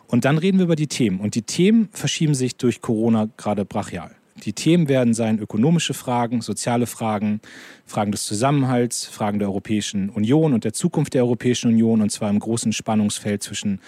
Und 0.08 0.26
dann 0.26 0.36
reden 0.36 0.58
wir 0.58 0.64
über 0.64 0.76
die 0.76 0.88
Themen. 0.88 1.20
Und 1.20 1.34
die 1.36 1.42
Themen 1.42 1.88
verschieben 1.92 2.34
sich 2.34 2.56
durch 2.56 2.82
Corona 2.82 3.28
gerade 3.38 3.64
brachial. 3.64 4.10
Die 4.44 4.52
Themen 4.52 4.88
werden 4.88 5.14
sein 5.14 5.38
ökonomische 5.38 5.94
Fragen, 5.94 6.40
soziale 6.40 6.86
Fragen, 6.86 7.40
Fragen 7.86 8.12
des 8.12 8.24
Zusammenhalts, 8.24 9.06
Fragen 9.06 9.38
der 9.38 9.48
Europäischen 9.48 10.10
Union 10.10 10.52
und 10.52 10.64
der 10.64 10.72
Zukunft 10.72 11.14
der 11.14 11.24
Europäischen 11.24 11.70
Union, 11.70 12.02
und 12.02 12.10
zwar 12.10 12.30
im 12.30 12.38
großen 12.38 12.72
Spannungsfeld 12.72 13.42
zwischen 13.42 13.80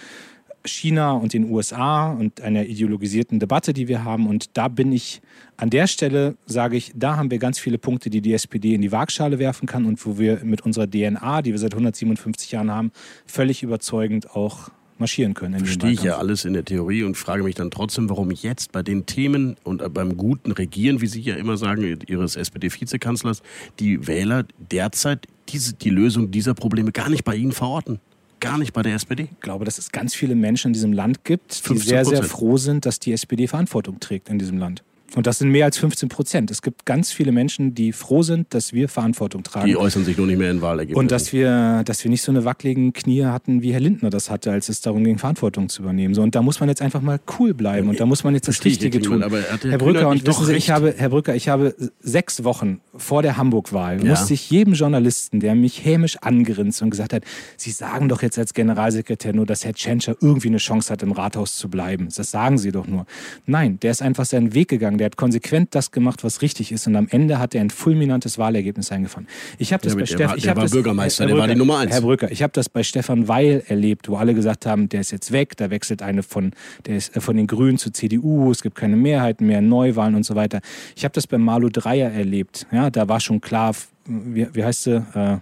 China 0.65 1.11
und 1.11 1.33
den 1.33 1.49
USA 1.51 2.11
und 2.11 2.41
einer 2.41 2.65
ideologisierten 2.65 3.39
Debatte, 3.39 3.73
die 3.73 3.87
wir 3.87 4.03
haben. 4.03 4.27
Und 4.27 4.57
da 4.57 4.67
bin 4.67 4.91
ich 4.91 5.21
an 5.57 5.69
der 5.69 5.87
Stelle, 5.87 6.37
sage 6.45 6.77
ich, 6.77 6.93
da 6.95 7.17
haben 7.17 7.31
wir 7.31 7.37
ganz 7.37 7.59
viele 7.59 7.77
Punkte, 7.77 8.09
die 8.09 8.21
die 8.21 8.33
SPD 8.33 8.73
in 8.73 8.81
die 8.81 8.91
Waagschale 8.91 9.39
werfen 9.39 9.65
kann 9.65 9.85
und 9.85 10.05
wo 10.05 10.17
wir 10.17 10.43
mit 10.43 10.61
unserer 10.61 10.89
DNA, 10.89 11.41
die 11.41 11.51
wir 11.51 11.59
seit 11.59 11.73
157 11.73 12.51
Jahren 12.51 12.71
haben, 12.71 12.91
völlig 13.25 13.63
überzeugend 13.63 14.31
auch 14.31 14.69
marschieren 14.99 15.33
können. 15.33 15.55
in 15.55 15.65
Verstehe 15.65 15.91
ich 15.91 16.03
ja 16.03 16.17
alles 16.17 16.45
in 16.45 16.53
der 16.53 16.65
Theorie 16.65 17.03
und 17.03 17.15
frage 17.15 17.43
mich 17.43 17.55
dann 17.55 17.71
trotzdem, 17.71 18.09
warum 18.09 18.31
jetzt 18.31 18.71
bei 18.71 18.83
den 18.83 19.05
Themen 19.05 19.55
und 19.63 19.93
beim 19.93 20.17
guten 20.17 20.51
Regieren, 20.51 21.01
wie 21.01 21.07
Sie 21.07 21.21
ja 21.21 21.35
immer 21.35 21.57
sagen, 21.57 21.99
Ihres 22.07 22.35
SPD-Vizekanzlers, 22.35 23.41
die 23.79 24.07
Wähler 24.07 24.45
derzeit 24.57 25.27
diese, 25.49 25.73
die 25.73 25.89
Lösung 25.89 26.31
dieser 26.31 26.53
Probleme 26.53 26.91
gar 26.91 27.09
nicht 27.09 27.23
bei 27.23 27.35
Ihnen 27.35 27.51
verorten. 27.51 27.99
Gar 28.39 28.57
nicht 28.57 28.73
bei 28.73 28.81
der 28.81 28.95
SPD. 28.95 29.29
Ich 29.31 29.39
glaube, 29.39 29.63
dass 29.63 29.77
es 29.77 29.91
ganz 29.91 30.13
viele 30.13 30.35
Menschen 30.35 30.69
in 30.69 30.73
diesem 30.73 30.91
Land 30.91 31.23
gibt, 31.23 31.65
die 31.69 31.75
15%. 31.75 31.83
sehr, 31.83 32.05
sehr 32.05 32.23
froh 32.23 32.57
sind, 32.57 32.85
dass 32.85 32.99
die 32.99 33.13
SPD 33.13 33.47
Verantwortung 33.47 33.99
trägt 33.99 34.29
in 34.29 34.37
diesem 34.37 34.57
Land. 34.57 34.83
Und 35.15 35.27
das 35.27 35.37
sind 35.39 35.49
mehr 35.49 35.65
als 35.65 35.77
15 35.77 36.09
Prozent. 36.09 36.49
Es 36.49 36.61
gibt 36.61 36.85
ganz 36.85 37.11
viele 37.11 37.31
Menschen, 37.31 37.75
die 37.75 37.91
froh 37.91 38.23
sind, 38.23 38.53
dass 38.53 38.73
wir 38.73 38.89
Verantwortung 38.89 39.43
tragen. 39.43 39.67
Die 39.67 39.77
äußern 39.77 40.03
sich 40.05 40.17
nur 40.17 40.25
nicht 40.25 40.39
mehr 40.39 40.49
in 40.49 40.61
Wahlergebnissen. 40.61 40.99
Und 40.99 41.11
dass 41.11 41.31
wir, 41.31 41.83
dass 41.85 42.03
wir 42.03 42.09
nicht 42.09 42.23
so 42.23 42.31
eine 42.31 42.45
wackeligen 42.45 42.93
Knie 42.93 43.25
hatten, 43.25 43.61
wie 43.61 43.73
Herr 43.73 43.79
Lindner 43.79 44.09
das 44.09 44.29
hatte, 44.31 44.51
als 44.51 44.69
es 44.69 44.81
darum 44.81 45.03
ging, 45.03 45.17
Verantwortung 45.19 45.69
zu 45.69 45.83
übernehmen. 45.83 46.15
So, 46.15 46.21
und 46.23 46.33
da 46.33 46.41
muss 46.41 46.59
man 46.59 46.69
jetzt 46.69 46.81
einfach 46.81 47.01
mal 47.01 47.19
cool 47.39 47.53
bleiben 47.53 47.89
und 47.89 47.99
da 47.99 48.05
muss 48.05 48.23
man 48.23 48.33
jetzt 48.33 48.47
das 48.47 48.63
Richtige 48.65 48.99
tun. 49.01 49.21
aber 49.21 49.39
Herr 49.41 49.77
Brücker, 49.77 50.09
und 50.09 50.25
wissen 50.25 50.45
Sie, 50.45 50.53
ich 50.53 50.71
habe, 50.71 50.93
Herr 50.97 51.09
Brücker, 51.09 51.35
ich 51.35 51.47
habe 51.47 51.75
sechs 51.99 52.43
Wochen 52.43 52.81
vor 52.95 53.21
der 53.21 53.37
Hamburg-Wahl 53.37 54.03
Ja. 54.03 54.09
musste 54.11 54.33
ich 54.33 54.49
jedem 54.49 54.73
Journalisten, 54.73 55.39
der 55.39 55.53
mich 55.55 55.85
hämisch 55.85 56.17
angrinst 56.21 56.81
und 56.81 56.89
gesagt 56.89 57.13
hat, 57.13 57.23
Sie 57.57 57.71
sagen 57.71 58.09
doch 58.09 58.21
jetzt 58.23 58.39
als 58.39 58.53
Generalsekretär 58.53 59.33
nur, 59.33 59.45
dass 59.45 59.63
Herr 59.65 59.73
Tschentscher 59.73 60.15
irgendwie 60.21 60.47
eine 60.47 60.57
Chance 60.57 60.91
hat, 60.91 61.03
im 61.03 61.11
Rathaus 61.11 61.55
zu 61.55 61.69
bleiben. 61.69 62.07
Das 62.15 62.31
sagen 62.31 62.57
Sie 62.57 62.71
doch 62.71 62.87
nur. 62.87 63.05
Nein, 63.45 63.79
der 63.81 63.91
ist 63.91 64.01
einfach 64.01 64.25
seinen 64.25 64.53
Weg 64.53 64.69
gegangen. 64.69 64.97
Der 65.03 65.07
hat 65.07 65.17
konsequent 65.17 65.75
das 65.75 65.91
gemacht, 65.91 66.23
was 66.23 66.41
richtig 66.41 66.71
ist. 66.71 66.87
Und 66.87 66.95
am 66.95 67.09
Ende 67.09 67.37
hat 67.37 67.53
er 67.53 67.59
ein 67.59 67.71
fulminantes 67.71 68.37
Wahlergebnis 68.37 68.89
eingefahren. 68.89 69.27
Ich 69.57 69.73
habe 69.73 69.83
das 69.83 69.91
Ja, 69.91 69.95
bei 69.97 69.99
der 69.99 70.07
Steff- 70.07 70.29
war- 70.29 70.37
der 70.37 70.55
war 70.55 70.63
das- 70.63 70.71
Bürgermeister, 70.71 71.23
Herr 71.25 71.27
der 71.27 71.37
war 71.39 71.47
die 71.49 71.55
Nummer 71.55 71.79
eins. 71.79 71.91
Herr 71.91 71.99
Brücker, 71.99 72.31
ich 72.31 72.41
habe 72.41 72.53
das 72.53 72.69
bei 72.69 72.83
Stefan 72.83 73.27
Weil 73.27 73.63
erlebt, 73.67 74.07
wo 74.07 74.15
alle 74.15 74.33
gesagt 74.33 74.65
haben, 74.65 74.87
der 74.87 75.01
ist 75.01 75.11
jetzt 75.11 75.33
weg, 75.33 75.57
da 75.57 75.69
wechselt 75.69 76.01
eine 76.01 76.23
von, 76.23 76.53
der 76.85 76.95
ist 76.95 77.17
äh, 77.17 77.19
von 77.19 77.35
den 77.35 77.47
Grünen 77.47 77.77
zur 77.77 77.91
CDU, 77.93 78.49
es 78.49 78.63
gibt 78.63 78.75
keine 78.77 78.95
Mehrheiten 78.95 79.45
mehr, 79.45 79.59
Neuwahlen 79.59 80.15
und 80.15 80.23
so 80.25 80.35
weiter. 80.35 80.61
Ich 80.95 81.03
habe 81.03 81.11
das 81.13 81.27
bei 81.27 81.37
Malu 81.37 81.67
Dreyer 81.67 82.09
erlebt. 82.09 82.65
Ja, 82.71 82.89
da 82.89 83.09
war 83.09 83.19
schon 83.19 83.41
klar, 83.41 83.75
wie, 84.05 84.47
wie 84.53 84.63
heißt 84.63 84.83
sie? 84.83 85.05
Äh, 85.15 85.39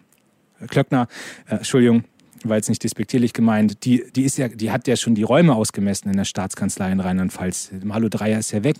Klöckner, 0.70 1.08
äh, 1.50 1.56
Entschuldigung, 1.58 2.04
war 2.48 2.58
jetzt 2.58 2.70
nicht 2.70 2.84
despektierlich 2.84 3.34
gemeint, 3.34 3.86
die, 3.86 4.04
die, 4.16 4.24
ist 4.24 4.38
ja, 4.38 4.48
die 4.48 4.72
hat 4.72 4.88
ja 4.88 4.96
schon 4.96 5.16
die 5.16 5.24
Räume 5.24 5.56
ausgemessen 5.56 6.10
in 6.10 6.18
der 6.18 6.26
Staatskanzlei 6.26 6.92
in 6.92 7.00
Rheinland-Pfalz. 7.00 7.72
Malu 7.84 8.10
Dreyer 8.10 8.40
ist 8.40 8.52
ja 8.52 8.64
weg. 8.64 8.78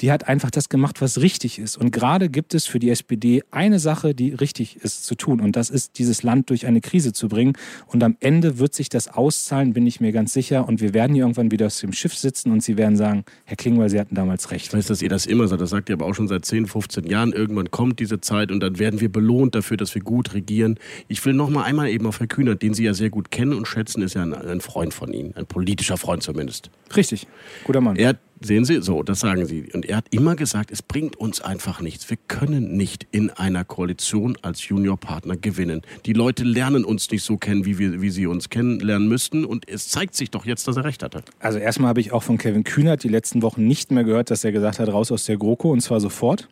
Die 0.00 0.10
hat 0.10 0.28
einfach 0.28 0.50
das 0.50 0.68
gemacht, 0.68 1.00
was 1.00 1.20
richtig 1.20 1.58
ist. 1.58 1.76
Und 1.76 1.90
gerade 1.92 2.28
gibt 2.28 2.54
es 2.54 2.66
für 2.66 2.78
die 2.78 2.90
SPD 2.90 3.42
eine 3.50 3.78
Sache, 3.78 4.14
die 4.14 4.32
richtig 4.32 4.76
ist 4.76 5.04
zu 5.04 5.14
tun. 5.14 5.40
Und 5.40 5.56
das 5.56 5.70
ist, 5.70 5.98
dieses 5.98 6.22
Land 6.22 6.50
durch 6.50 6.66
eine 6.66 6.80
Krise 6.80 7.12
zu 7.12 7.28
bringen. 7.28 7.54
Und 7.86 8.02
am 8.02 8.16
Ende 8.20 8.58
wird 8.58 8.74
sich 8.74 8.88
das 8.88 9.08
auszahlen, 9.08 9.72
bin 9.72 9.86
ich 9.86 10.00
mir 10.00 10.12
ganz 10.12 10.32
sicher. 10.32 10.66
Und 10.68 10.80
wir 10.80 10.94
werden 10.94 11.14
hier 11.14 11.24
irgendwann 11.24 11.50
wieder 11.50 11.66
aus 11.66 11.80
dem 11.80 11.92
Schiff 11.92 12.14
sitzen 12.14 12.50
und 12.50 12.62
sie 12.62 12.76
werden 12.76 12.96
sagen, 12.96 13.24
Herr 13.44 13.56
Klingbeil, 13.56 13.88
Sie 13.88 14.00
hatten 14.00 14.14
damals 14.14 14.50
recht. 14.50 14.66
Ich 14.66 14.72
weiß, 14.72 14.86
dass 14.86 15.02
ihr 15.02 15.08
das 15.08 15.26
immer 15.26 15.48
sagt, 15.48 15.60
das 15.60 15.70
sagt 15.70 15.88
ihr 15.88 15.94
aber 15.94 16.06
auch 16.06 16.14
schon 16.14 16.28
seit 16.28 16.44
10, 16.44 16.66
15 16.66 17.04
Jahren. 17.04 17.32
Irgendwann 17.32 17.70
kommt 17.70 18.00
diese 18.00 18.20
Zeit 18.20 18.50
und 18.50 18.60
dann 18.60 18.78
werden 18.78 19.00
wir 19.00 19.10
belohnt 19.10 19.54
dafür, 19.54 19.76
dass 19.76 19.94
wir 19.94 20.02
gut 20.02 20.34
regieren. 20.34 20.78
Ich 21.08 21.24
will 21.24 21.34
noch 21.34 21.50
mal 21.50 21.64
einmal 21.64 21.88
eben 21.88 22.06
auf 22.06 22.20
Herr 22.20 22.26
Kühnert, 22.26 22.62
den 22.62 22.74
Sie 22.74 22.84
ja 22.84 22.94
sehr 22.94 23.01
gut 23.10 23.30
kennen 23.30 23.54
und 23.54 23.66
schätzen, 23.66 24.02
ist 24.02 24.14
ja 24.14 24.22
ein, 24.22 24.34
ein 24.34 24.60
Freund 24.60 24.94
von 24.94 25.12
Ihnen, 25.12 25.34
ein 25.36 25.46
politischer 25.46 25.96
Freund 25.96 26.22
zumindest. 26.22 26.70
Richtig. 26.96 27.26
Guter 27.64 27.80
Mann. 27.80 27.96
Er, 27.96 28.16
sehen 28.40 28.64
Sie, 28.64 28.82
so, 28.82 29.02
das 29.02 29.20
sagen 29.20 29.46
Sie. 29.46 29.70
Und 29.72 29.86
er 29.86 29.96
hat 29.96 30.06
immer 30.10 30.36
gesagt, 30.36 30.70
es 30.70 30.82
bringt 30.82 31.16
uns 31.16 31.40
einfach 31.40 31.80
nichts. 31.80 32.08
Wir 32.10 32.18
können 32.28 32.76
nicht 32.76 33.06
in 33.10 33.30
einer 33.30 33.64
Koalition 33.64 34.36
als 34.42 34.68
Juniorpartner 34.68 35.36
gewinnen. 35.36 35.82
Die 36.06 36.12
Leute 36.12 36.44
lernen 36.44 36.84
uns 36.84 37.10
nicht 37.10 37.22
so 37.22 37.36
kennen, 37.36 37.64
wie, 37.64 37.78
wir, 37.78 38.02
wie 38.02 38.10
sie 38.10 38.26
uns 38.26 38.50
kennenlernen 38.50 39.08
müssten. 39.08 39.44
Und 39.44 39.68
es 39.68 39.88
zeigt 39.88 40.14
sich 40.14 40.30
doch 40.30 40.44
jetzt, 40.44 40.66
dass 40.68 40.76
er 40.76 40.84
recht 40.84 41.02
hatte. 41.02 41.22
Also 41.38 41.58
erstmal 41.58 41.88
habe 41.88 42.00
ich 42.00 42.12
auch 42.12 42.22
von 42.22 42.38
Kevin 42.38 42.64
Kühnert 42.64 43.04
die 43.04 43.08
letzten 43.08 43.42
Wochen 43.42 43.66
nicht 43.66 43.90
mehr 43.90 44.04
gehört, 44.04 44.30
dass 44.30 44.44
er 44.44 44.52
gesagt 44.52 44.78
hat, 44.78 44.88
raus 44.88 45.12
aus 45.12 45.24
der 45.24 45.36
GroKo 45.36 45.70
und 45.70 45.80
zwar 45.80 46.00
sofort. 46.00 46.48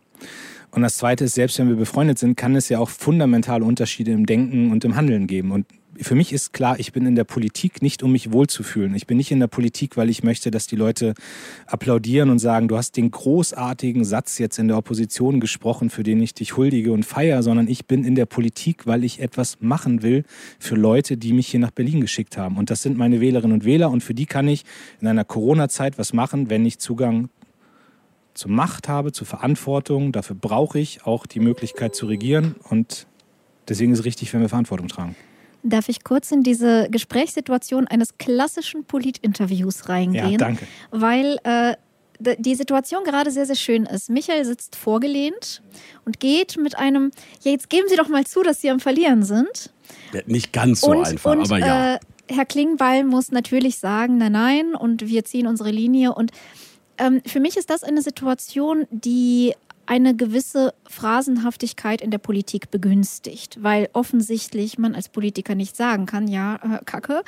Und 0.73 0.83
das 0.83 0.97
Zweite 0.97 1.25
ist, 1.25 1.35
selbst 1.35 1.59
wenn 1.59 1.69
wir 1.69 1.77
befreundet 1.77 2.19
sind, 2.19 2.37
kann 2.37 2.55
es 2.55 2.69
ja 2.69 2.79
auch 2.79 2.89
fundamentale 2.89 3.65
Unterschiede 3.65 4.13
im 4.13 4.27
Denken 4.27 4.71
und 4.71 4.85
im 4.85 4.95
Handeln 4.95 5.27
geben. 5.27 5.51
Und 5.51 5.67
für 6.03 6.15
mich 6.15 6.33
ist 6.33 6.53
klar, 6.53 6.79
ich 6.79 6.93
bin 6.93 7.07
in 7.07 7.15
der 7.15 7.25
Politik 7.25 7.83
nicht, 7.83 8.03
um 8.03 8.13
mich 8.13 8.33
wohlzufühlen. 8.33 8.95
Ich 8.95 9.07
bin 9.07 9.17
nicht 9.17 9.31
in 9.31 9.41
der 9.41 9.47
Politik, 9.47 9.97
weil 9.97 10.09
ich 10.09 10.23
möchte, 10.23 10.51
dass 10.51 10.67
die 10.67 10.77
Leute 10.77 11.15
applaudieren 11.67 12.31
und 12.31 12.39
sagen, 12.39 12.69
du 12.69 12.77
hast 12.77 12.97
den 12.97 13.11
großartigen 13.11 14.05
Satz 14.05 14.39
jetzt 14.39 14.59
in 14.59 14.69
der 14.69 14.77
Opposition 14.77 15.41
gesprochen, 15.41 15.91
für 15.91 16.03
den 16.03 16.23
ich 16.23 16.35
dich 16.35 16.57
huldige 16.57 16.93
und 16.93 17.05
feiere, 17.05 17.43
sondern 17.43 17.69
ich 17.69 17.87
bin 17.87 18.05
in 18.05 18.15
der 18.15 18.27
Politik, 18.27 18.87
weil 18.87 19.05
ich 19.05 19.21
etwas 19.21 19.59
machen 19.61 20.03
will 20.03 20.25
für 20.59 20.75
Leute, 20.75 21.17
die 21.17 21.33
mich 21.33 21.49
hier 21.49 21.61
nach 21.61 21.71
Berlin 21.71 22.01
geschickt 22.01 22.37
haben. 22.37 22.57
Und 22.57 22.71
das 22.71 22.83
sind 22.83 22.97
meine 22.97 23.21
Wählerinnen 23.21 23.55
und 23.55 23.65
Wähler 23.65 23.91
und 23.91 24.03
für 24.03 24.15
die 24.15 24.27
kann 24.27 24.49
ich 24.49 24.65
in 25.01 25.07
einer 25.07 25.25
Corona-Zeit 25.25 25.99
was 25.99 26.13
machen, 26.13 26.51
wenn 26.51 26.65
ich 26.65 26.79
Zugang 26.79 27.29
zur 28.35 28.51
Macht 28.51 28.89
habe, 28.89 29.13
zur 29.13 29.27
Verantwortung. 29.27 30.13
Dafür 30.13 30.37
brauche 30.37 30.79
ich 30.79 31.05
auch 31.05 31.27
die 31.27 31.41
Möglichkeit 31.41 31.95
zu 31.95 32.07
regieren 32.07 32.55
und 32.69 33.07
deswegen 33.69 33.93
ist 33.93 34.01
es 34.01 34.05
richtig, 34.05 34.33
wenn 34.33 34.41
wir 34.41 34.49
Verantwortung 34.49 34.89
tragen. 34.89 35.17
Darf 35.63 35.89
ich 35.89 36.05
kurz 36.05 36.33
in 36.33 36.43
diese 36.43 36.89
Gesprächssituation 36.91 37.87
eines 37.87 38.17
klassischen 38.19 38.85
Politinterviews 38.85 39.89
reingehen? 39.89 40.31
Ja, 40.31 40.39
danke. 40.39 40.67
Weil 40.91 41.39
äh, 41.45 41.75
die 42.39 42.55
Situation 42.55 43.05
gerade 43.05 43.31
sehr, 43.31 43.47
sehr 43.47 43.57
schön 43.57 43.87
ist. 43.87 44.11
Michael 44.11 44.45
sitzt 44.45 44.77
vorgelehnt 44.77 45.63
und 46.05 46.21
geht 46.21 46.57
mit 46.57 46.79
einem, 46.79 47.11
ja, 47.43 47.53
jetzt 47.53 47.71
geben 47.71 47.89
Sie 47.89 47.97
doch 47.97 48.09
mal 48.09 48.25
zu, 48.27 48.43
dass 48.43 48.61
Sie 48.61 48.71
am 48.71 48.81
Verlieren 48.81 49.23
sind. 49.23 49.71
Ja, 50.13 50.21
nicht 50.27 50.53
ganz 50.53 50.83
so 50.83 50.91
und 50.91 51.07
einfach, 51.07 51.33
und 51.33 51.41
aber 51.41 51.59
ja. 51.59 51.95
äh, 51.95 51.99
Herr 52.29 52.45
Klingbeil 52.45 53.05
muss 53.05 53.33
natürlich 53.33 53.79
sagen, 53.79 54.19
nein, 54.19 54.33
nein, 54.33 54.75
und 54.75 55.07
wir 55.07 55.25
ziehen 55.25 55.47
unsere 55.47 55.71
Linie. 55.71 56.15
Und 56.15 56.31
ähm, 56.99 57.23
für 57.27 57.41
mich 57.41 57.57
ist 57.57 57.71
das 57.71 57.83
eine 57.83 58.03
Situation, 58.03 58.87
die 58.91 59.55
eine 59.87 60.15
gewisse 60.15 60.73
Phrasenhaftigkeit 60.89 62.01
in 62.01 62.11
der 62.11 62.19
Politik 62.19 62.71
begünstigt, 62.71 63.63
weil 63.63 63.89
offensichtlich 63.93 64.79
man 64.79 64.95
als 64.95 65.09
Politiker 65.09 65.55
nicht 65.55 65.77
sagen 65.77 66.07
kann, 66.07 66.29
ja, 66.29 66.57
äh, 66.57 66.85
Kacke. 66.85 67.23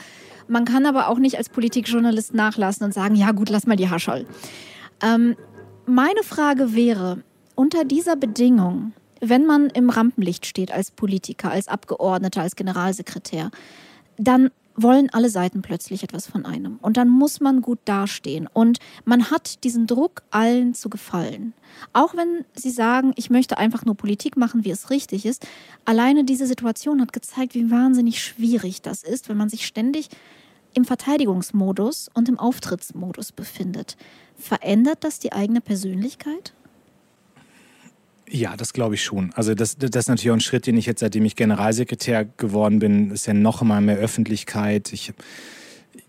Man 0.48 0.64
kann 0.64 0.86
aber 0.86 1.08
auch 1.08 1.18
nicht 1.18 1.38
als 1.38 1.48
Politikjournalist 1.48 2.34
nachlassen 2.34 2.84
und 2.84 2.94
sagen, 2.94 3.14
ja 3.14 3.32
gut, 3.32 3.50
lass 3.50 3.66
mal 3.66 3.76
die 3.76 3.90
Haschall. 3.90 4.26
Ähm, 5.02 5.36
meine 5.86 6.22
Frage 6.22 6.74
wäre, 6.74 7.22
unter 7.54 7.84
dieser 7.84 8.16
Bedingung, 8.16 8.92
wenn 9.20 9.46
man 9.46 9.68
im 9.70 9.90
Rampenlicht 9.90 10.46
steht 10.46 10.72
als 10.72 10.90
Politiker, 10.90 11.50
als 11.50 11.68
Abgeordneter, 11.68 12.42
als 12.42 12.56
Generalsekretär, 12.56 13.50
dann 14.16 14.50
wollen 14.74 15.10
alle 15.10 15.28
Seiten 15.28 15.62
plötzlich 15.62 16.02
etwas 16.02 16.26
von 16.26 16.44
einem. 16.44 16.78
Und 16.80 16.96
dann 16.96 17.08
muss 17.08 17.40
man 17.40 17.60
gut 17.60 17.78
dastehen. 17.84 18.48
Und 18.52 18.78
man 19.04 19.30
hat 19.30 19.64
diesen 19.64 19.86
Druck, 19.86 20.22
allen 20.30 20.74
zu 20.74 20.88
gefallen. 20.88 21.52
Auch 21.92 22.14
wenn 22.16 22.44
sie 22.54 22.70
sagen, 22.70 23.12
ich 23.16 23.30
möchte 23.30 23.58
einfach 23.58 23.84
nur 23.84 23.96
Politik 23.96 24.36
machen, 24.36 24.64
wie 24.64 24.70
es 24.70 24.90
richtig 24.90 25.26
ist. 25.26 25.46
Alleine 25.84 26.24
diese 26.24 26.46
Situation 26.46 27.00
hat 27.00 27.12
gezeigt, 27.12 27.54
wie 27.54 27.70
wahnsinnig 27.70 28.22
schwierig 28.22 28.82
das 28.82 29.02
ist, 29.02 29.28
wenn 29.28 29.36
man 29.36 29.48
sich 29.48 29.66
ständig 29.66 30.08
im 30.74 30.84
Verteidigungsmodus 30.84 32.08
und 32.14 32.28
im 32.28 32.38
Auftrittsmodus 32.38 33.32
befindet. 33.32 33.96
Verändert 34.36 35.04
das 35.04 35.18
die 35.18 35.32
eigene 35.32 35.60
Persönlichkeit? 35.60 36.54
Ja, 38.28 38.56
das 38.56 38.72
glaube 38.72 38.94
ich 38.94 39.02
schon. 39.02 39.32
Also 39.34 39.54
das, 39.54 39.76
das 39.76 39.90
ist 39.90 40.08
natürlich 40.08 40.30
auch 40.30 40.36
ein 40.36 40.40
Schritt, 40.40 40.66
den 40.66 40.76
ich 40.76 40.86
jetzt, 40.86 41.00
seitdem 41.00 41.24
ich 41.24 41.36
Generalsekretär 41.36 42.24
geworden 42.24 42.78
bin, 42.78 43.10
ist 43.10 43.26
ja 43.26 43.34
noch 43.34 43.62
mal 43.62 43.80
mehr 43.80 43.96
Öffentlichkeit. 43.96 44.92
Ich, 44.92 45.12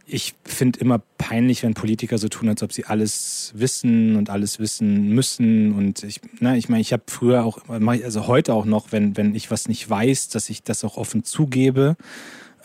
ich 0.05 0.35
finde 0.45 0.79
immer 0.79 1.01
peinlich, 1.17 1.63
wenn 1.63 1.73
Politiker 1.73 2.17
so 2.17 2.29
tun, 2.29 2.49
als 2.49 2.63
ob 2.63 2.71
sie 2.71 2.85
alles 2.85 3.51
wissen 3.55 4.15
und 4.15 4.29
alles 4.29 4.59
wissen 4.59 5.09
müssen. 5.09 5.73
Und 5.73 6.03
ich, 6.03 6.21
na, 6.39 6.55
ich 6.55 6.69
meine, 6.69 6.81
ich 6.81 6.93
habe 6.93 7.03
früher 7.07 7.43
auch, 7.43 7.59
also 7.67 8.27
heute 8.27 8.53
auch 8.53 8.65
noch, 8.65 8.91
wenn, 8.91 9.17
wenn 9.17 9.35
ich 9.35 9.51
was 9.51 9.67
nicht 9.67 9.89
weiß, 9.89 10.29
dass 10.29 10.49
ich 10.49 10.63
das 10.63 10.83
auch 10.83 10.97
offen 10.97 11.23
zugebe. 11.23 11.97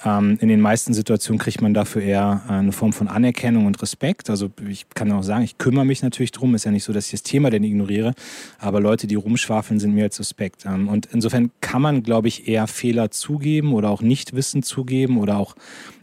Ähm, 0.05 0.39
in 0.41 0.49
den 0.49 0.61
meisten 0.61 0.95
Situationen 0.95 1.41
kriegt 1.41 1.61
man 1.61 1.75
dafür 1.75 2.03
eher 2.03 2.43
äh, 2.49 2.53
eine 2.53 2.73
Form 2.73 2.93
von 2.93 3.09
Anerkennung 3.09 3.67
und 3.67 3.81
Respekt. 3.83 4.31
Also 4.31 4.51
ich 4.69 4.87
kann 4.91 5.11
auch 5.11 5.23
sagen, 5.23 5.43
ich 5.43 5.59
kümmere 5.59 5.85
mich 5.85 6.03
natürlich 6.03 6.31
drum. 6.31 6.55
Ist 6.55 6.65
ja 6.65 6.71
nicht 6.71 6.85
so, 6.85 6.93
dass 6.93 7.07
ich 7.07 7.13
das 7.13 7.23
Thema 7.25 7.51
denn 7.51 7.65
ignoriere. 7.65 8.15
Aber 8.59 8.81
Leute, 8.81 9.07
die 9.07 9.17
rumschwafeln, 9.17 9.81
sind 9.81 9.95
mir 9.95 10.05
als 10.05 10.17
suspekt. 10.17 10.65
Ähm, 10.67 10.89
und 10.89 11.07
insofern 11.13 11.51
kann 11.61 11.83
man, 11.83 12.03
glaube 12.03 12.29
ich, 12.29 12.47
eher 12.47 12.67
Fehler 12.69 13.11
zugeben 13.11 13.73
oder 13.73 13.91
auch 13.91 14.01
Nichtwissen 14.01 14.63
zugeben 14.63 15.19
oder 15.19 15.39
auch, 15.39 15.57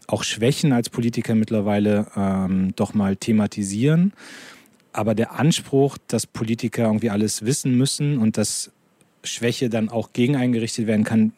auch 0.08 0.24
Schwächen 0.24 0.74
als 0.74 0.90
Politiker 0.90 1.36
mittlerweile 1.36 2.08
ähm, 2.18 2.74
doch 2.76 2.94
mal 2.94 3.16
thematisieren. 3.16 4.12
Aber 4.92 5.16
der 5.16 5.40
Anspruch, 5.40 5.98
dass 6.08 6.28
Politiker 6.28 6.84
irgendwie 6.84 7.10
alles 7.10 7.46
wissen 7.46 7.78
müssen 7.78 8.18
und 8.18 8.38
dass 8.38 8.72
Schwäche 9.24 9.70
dann 9.70 9.90
auch 9.90 10.14
gegen 10.14 10.36
eingerichtet 10.36 10.88
werden 10.88 11.04
kann, 11.04 11.34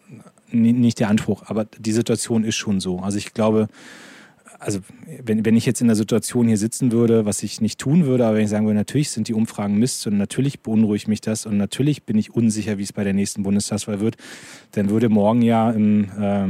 nicht 0.52 1.00
der 1.00 1.10
Anspruch, 1.10 1.44
aber 1.46 1.66
die 1.66 1.92
Situation 1.92 2.44
ist 2.44 2.56
schon 2.56 2.80
so. 2.80 3.00
Also 3.00 3.18
ich 3.18 3.34
glaube, 3.34 3.68
also 4.60 4.80
wenn, 5.24 5.46
wenn 5.46 5.56
ich 5.56 5.66
jetzt 5.66 5.82
in 5.82 5.88
der 5.88 5.96
Situation 5.96 6.48
hier 6.48 6.58
sitzen 6.58 6.92
würde, 6.92 7.26
was 7.26 7.44
ich 7.44 7.62
nicht 7.62 7.80
tun 7.80 8.06
würde, 8.06 8.26
aber 8.26 8.38
wenn 8.38 8.44
ich 8.44 8.50
sagen 8.50 8.66
würde, 8.66 8.78
natürlich 8.78 9.12
sind 9.12 9.28
die 9.28 9.34
Umfragen 9.34 9.78
Mist 9.78 10.08
und 10.08 10.18
natürlich 10.18 10.62
beunruhigt 10.62 11.08
mich 11.08 11.22
das 11.22 11.46
und 11.46 11.58
natürlich 11.58 12.04
bin 12.04 12.18
ich 12.18 12.34
unsicher, 12.34 12.78
wie 12.78 12.84
es 12.84 12.94
bei 12.94 13.04
der 13.04 13.14
nächsten 13.14 13.44
Bundestagswahl 13.44 14.00
wird, 14.00 14.18
dann 14.72 14.90
würde 14.90 15.10
morgen 15.10 15.42
ja 15.42 15.70
im, 15.72 16.10
äh, 16.20 16.46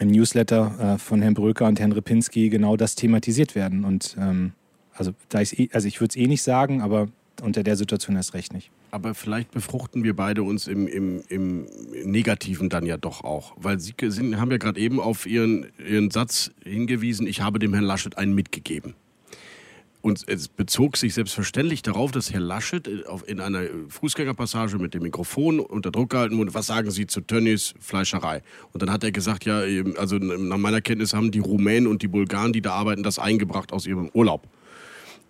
im 0.00 0.08
Newsletter 0.08 0.94
äh, 0.94 0.98
von 0.98 1.22
Herrn 1.22 1.34
Bröker 1.34 1.66
und 1.66 1.80
Herrn 1.80 1.92
Ripinski 1.92 2.50
genau 2.50 2.76
das 2.76 2.94
thematisiert 2.94 3.54
werden. 3.54 3.84
Und 3.84 4.16
ähm, 4.20 4.52
also, 4.92 5.12
da 5.28 5.40
eh, 5.40 5.68
also 5.72 5.88
ich 5.88 6.00
würde 6.00 6.10
es 6.10 6.16
eh 6.16 6.26
nicht 6.26 6.42
sagen, 6.42 6.82
aber 6.82 7.08
unter 7.44 7.62
der 7.62 7.76
Situation 7.76 8.16
erst 8.16 8.34
recht 8.34 8.52
nicht. 8.52 8.70
Aber 8.90 9.14
vielleicht 9.14 9.52
befruchten 9.52 10.02
wir 10.02 10.16
beide 10.16 10.42
uns 10.42 10.66
im, 10.66 10.86
im, 10.86 11.22
im 11.28 11.66
Negativen 12.04 12.68
dann 12.68 12.86
ja 12.86 12.96
doch 12.96 13.22
auch. 13.22 13.54
Weil 13.56 13.78
Sie 13.78 13.94
sind, 14.08 14.40
haben 14.40 14.50
ja 14.50 14.56
gerade 14.56 14.80
eben 14.80 14.98
auf 14.98 15.26
Ihren, 15.26 15.66
Ihren 15.78 16.10
Satz 16.10 16.50
hingewiesen, 16.64 17.26
ich 17.26 17.40
habe 17.40 17.58
dem 17.58 17.72
Herrn 17.74 17.84
Laschet 17.84 18.18
einen 18.18 18.34
mitgegeben. 18.34 18.94
Und 20.00 20.22
es 20.28 20.48
bezog 20.48 20.98
sich 20.98 21.14
selbstverständlich 21.14 21.80
darauf, 21.80 22.10
dass 22.10 22.30
Herr 22.30 22.40
Laschet 22.40 22.86
äh, 22.86 23.02
in 23.26 23.40
einer 23.40 23.62
Fußgängerpassage 23.88 24.78
mit 24.78 24.92
dem 24.92 25.02
Mikrofon 25.02 25.60
unter 25.60 25.90
Druck 25.90 26.10
gehalten 26.10 26.36
wurde, 26.36 26.52
was 26.52 26.66
sagen 26.66 26.90
Sie 26.90 27.06
zu 27.06 27.22
Tönnies 27.22 27.74
Fleischerei? 27.80 28.42
Und 28.72 28.82
dann 28.82 28.92
hat 28.92 29.02
er 29.02 29.12
gesagt, 29.12 29.46
ja, 29.46 29.62
also 29.96 30.18
nach 30.18 30.58
meiner 30.58 30.82
Kenntnis 30.82 31.14
haben 31.14 31.30
die 31.30 31.38
Rumänen 31.38 31.86
und 31.86 32.02
die 32.02 32.08
Bulgaren, 32.08 32.52
die 32.52 32.60
da 32.60 32.72
arbeiten, 32.72 33.02
das 33.02 33.18
eingebracht 33.18 33.72
aus 33.72 33.86
ihrem 33.86 34.10
Urlaub 34.12 34.46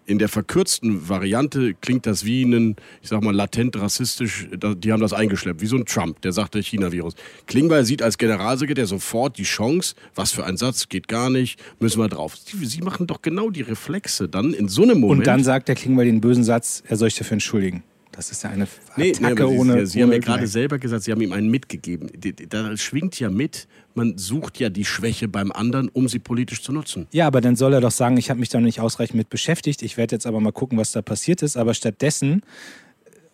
in 0.07 0.19
der 0.19 0.29
verkürzten 0.29 1.09
Variante 1.09 1.75
klingt 1.75 2.07
das 2.07 2.25
wie 2.25 2.43
ein, 2.45 2.77
ich 3.03 3.09
sag 3.09 3.23
mal, 3.23 3.35
latent 3.35 3.79
rassistisch, 3.81 4.49
die 4.53 4.93
haben 4.93 5.01
das 5.01 5.12
eingeschleppt, 5.12 5.61
wie 5.61 5.67
so 5.67 5.77
ein 5.77 5.87
Trump, 5.87 6.21
der 6.23 6.33
sagt 6.33 6.55
der 6.55 6.62
China-Virus. 6.62 7.14
Klingbeil 7.47 7.85
sieht 7.85 8.03
als 8.03 8.19
Generalsekretär 8.19 8.87
sofort 8.87 9.38
die 9.38 9.45
Chance, 9.45 9.95
was 10.14 10.33
für 10.33 10.45
ein 10.45 10.57
Satz, 10.57 10.88
geht 10.88 11.09
gar 11.09 11.31
nicht, 11.31 11.59
müssen 11.81 12.01
wir 12.01 12.09
drauf. 12.09 12.37
Sie, 12.37 12.64
Sie 12.67 12.83
machen 12.83 13.07
doch 13.07 13.23
genau 13.23 13.51
die 13.51 13.62
Reflexe 13.62 14.29
dann 14.29 14.53
in 14.53 14.69
so 14.69 14.83
einem 14.83 15.01
Moment. 15.01 15.21
Und 15.21 15.27
dann 15.27 15.45
sagt 15.45 15.69
der 15.69 15.75
Klingbeil 15.75 16.07
den 16.07 16.21
bösen 16.21 16.45
Satz, 16.45 16.83
er 16.87 16.97
soll 16.97 17.09
sich 17.09 17.19
dafür 17.19 17.35
entschuldigen. 17.35 17.83
Das 18.16 18.31
ist 18.31 18.44
ja 18.44 18.50
eine 18.50 18.64
Attacke 18.64 19.44
nee, 19.44 19.50
nee, 19.50 19.59
ohne. 19.59 19.87
Sie, 19.87 19.92
Sie 19.92 19.98
ohne 19.98 20.14
haben 20.14 20.22
ja 20.22 20.27
gerade 20.27 20.46
selber 20.46 20.79
gesagt, 20.79 21.03
Sie 21.03 21.12
haben 21.12 21.20
ihm 21.20 21.33
einen 21.33 21.50
mitgegeben. 21.50 22.11
Da 22.48 22.77
schwingt 22.77 23.18
ja 23.18 23.31
mit, 23.31 23.66
man 23.94 24.16
sucht 24.18 24.61
ja 24.61 24.68
die 24.68 24.85
Schwäche 24.85 25.29
beim 25.29 25.50
anderen, 25.50 25.88
um 25.88 26.09
sie 26.09 26.18
politisch 26.18 26.62
zu 26.62 26.72
nutzen. 26.72 27.07
Ja, 27.12 27.27
aber 27.27 27.40
dann 27.40 27.57
soll 27.57 27.72
er 27.72 27.81
doch 27.81 27.90
sagen, 27.90 28.16
ich 28.16 28.31
habe 28.31 28.40
mich 28.40 28.48
da 28.48 28.61
nicht 28.61 28.81
ausreichend 28.81 29.16
mit 29.16 29.31
beschäftigt. 29.31 29.83
Ich 29.83 29.96
werde 29.96 30.14
jetzt 30.14 30.27
aber 30.27 30.40
mal 30.40 30.53
gucken, 30.53 30.79
was 30.79 30.92
da 30.92 31.03
passiert 31.03 31.42
ist. 31.42 31.57
Aber 31.57 31.74
stattdessen 31.74 32.42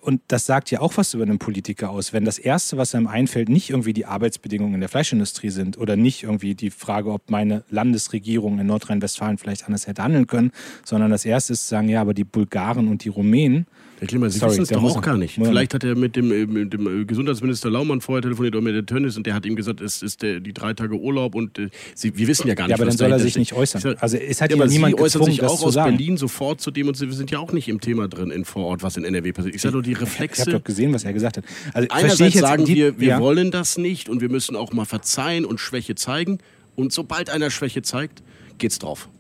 und 0.01 0.23
das 0.29 0.47
sagt 0.47 0.71
ja 0.71 0.81
auch 0.81 0.97
was 0.97 1.13
über 1.15 1.25
einen 1.25 1.39
Politiker 1.39 1.91
aus, 1.91 2.13
wenn 2.13 2.25
das 2.25 2.39
Erste, 2.39 2.79
was 2.79 2.95
einem 2.95 3.07
einfällt, 3.07 3.49
nicht 3.49 3.71
irgendwie 3.71 3.93
die 3.93 4.07
Arbeitsbedingungen 4.07 4.75
in 4.75 4.81
der 4.81 4.89
Fleischindustrie 4.89 5.51
sind 5.51 5.77
oder 5.77 5.97
nicht 5.97 6.23
irgendwie 6.23 6.55
die 6.55 6.71
Frage, 6.71 7.13
ob 7.13 7.31
meine 7.31 7.65
Landesregierung 7.69 8.59
in 8.59 8.67
Nordrhein-Westfalen 8.67 9.37
vielleicht 9.37 9.67
anders 9.67 9.87
hätte 9.87 10.03
handeln 10.03 10.27
können, 10.27 10.53
sondern 10.85 11.11
das 11.11 11.25
Erste 11.25 11.53
ist 11.53 11.65
zu 11.65 11.69
sagen, 11.69 11.89
ja, 11.89 12.01
aber 12.01 12.15
die 12.15 12.25
Bulgaren 12.25 12.89
und 12.89 13.05
die 13.05 13.11
Rumänen, 13.11 13.67
Herr 14.01 14.07
Klima, 14.07 14.31
Sie 14.31 14.39
Sorry, 14.39 14.53
wissen 14.53 14.63
es 14.63 14.69
doch 14.71 14.83
auch 14.83 15.03
gar 15.03 15.19
nicht. 15.19 15.35
Vielleicht 15.35 15.75
hat 15.75 15.85
er 15.85 15.95
mit 15.95 16.17
dem, 16.17 16.33
äh, 16.33 16.47
mit 16.47 16.73
dem, 16.73 17.07
Gesundheitsminister 17.07 17.69
Laumann 17.69 18.01
vorher 18.01 18.23
telefoniert 18.23 18.55
oder 18.55 18.65
mit 18.65 18.75
der 18.75 18.87
Tönnis 18.87 19.19
und 19.19 19.27
der 19.27 19.35
hat 19.35 19.45
ihm 19.45 19.57
gesagt, 19.57 19.83
es 19.83 20.01
ist 20.01 20.23
der, 20.23 20.41
die 20.41 20.55
drei 20.55 20.73
Tage 20.73 20.95
Urlaub 20.95 21.35
und 21.35 21.59
äh, 21.59 21.69
Sie, 21.95 22.17
wir 22.17 22.27
wissen 22.27 22.49
ja 22.49 22.55
gar 22.55 22.65
nicht, 22.65 22.71
Ja, 22.71 22.77
aber 22.77 22.87
dann 22.87 22.97
soll 22.97 23.13
er 23.13 23.19
sich 23.19 23.37
nicht 23.37 23.53
äußern. 23.53 23.97
Also 24.01 24.17
es 24.17 24.41
hat 24.41 24.51
ja, 24.51 24.57
ja 24.57 24.65
niemand 24.65 24.97
Sie 24.97 25.03
äußern 25.03 25.25
sich 25.25 25.43
auch 25.43 25.63
aus 25.63 25.75
Berlin 25.75 26.17
sofort 26.17 26.63
zu 26.63 26.71
dem 26.71 26.89
und 26.89 26.99
wir 26.99 27.13
sind 27.13 27.31
ja 27.31 27.41
auch 27.41 27.53
nicht 27.53 27.69
im 27.69 27.83
Thema 27.83 28.09
drin 28.09 28.31
in 28.31 28.47
vor 28.47 28.65
Ort, 28.65 28.83
was 28.83 28.97
in 28.97 29.05
NRW 29.05 29.33
passiert. 29.33 29.55
Ich 29.55 29.61
sage 29.61 29.75
nur 29.75 29.83
die 29.83 29.93
Reflexe. 29.93 30.41
Ich, 30.41 30.49
habe 30.49 30.59
doch 30.59 30.65
gesehen, 30.65 30.95
was 30.95 31.05
er 31.05 31.13
gesagt 31.13 31.37
hat. 31.37 31.45
Also, 31.75 31.89
Einerseits 31.91 32.39
sagen 32.39 32.65
die, 32.65 32.77
wir, 32.77 32.99
wir 32.99 33.09
ja. 33.09 33.21
wollen 33.21 33.51
das 33.51 33.77
nicht 33.77 34.09
und 34.09 34.23
wir 34.23 34.31
müssen 34.31 34.57
auch 34.57 34.73
mal 34.73 34.87
verzeihen 34.87 35.45
und 35.45 35.61
Schwäche 35.61 35.95
zeigen 35.95 36.39
und 36.75 36.91
sobald 36.95 37.29
einer 37.29 37.51
Schwäche 37.51 37.83
zeigt, 37.83 38.23
geht's 38.57 38.79
drauf. 38.79 39.11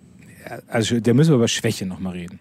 Also 0.68 1.00
da 1.00 1.12
müssen 1.12 1.32
wir 1.32 1.36
über 1.36 1.48
Schwäche 1.48 1.84
nochmal 1.84 2.14
reden. 2.14 2.40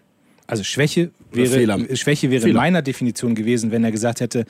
Also 0.50 0.64
Schwäche 0.64 1.12
wäre, 1.30 1.96
Schwäche 1.96 2.30
wäre 2.30 2.48
in 2.48 2.56
meiner 2.56 2.82
Definition 2.82 3.34
gewesen, 3.34 3.70
wenn 3.70 3.84
er 3.84 3.92
gesagt 3.92 4.20
hätte, 4.20 4.44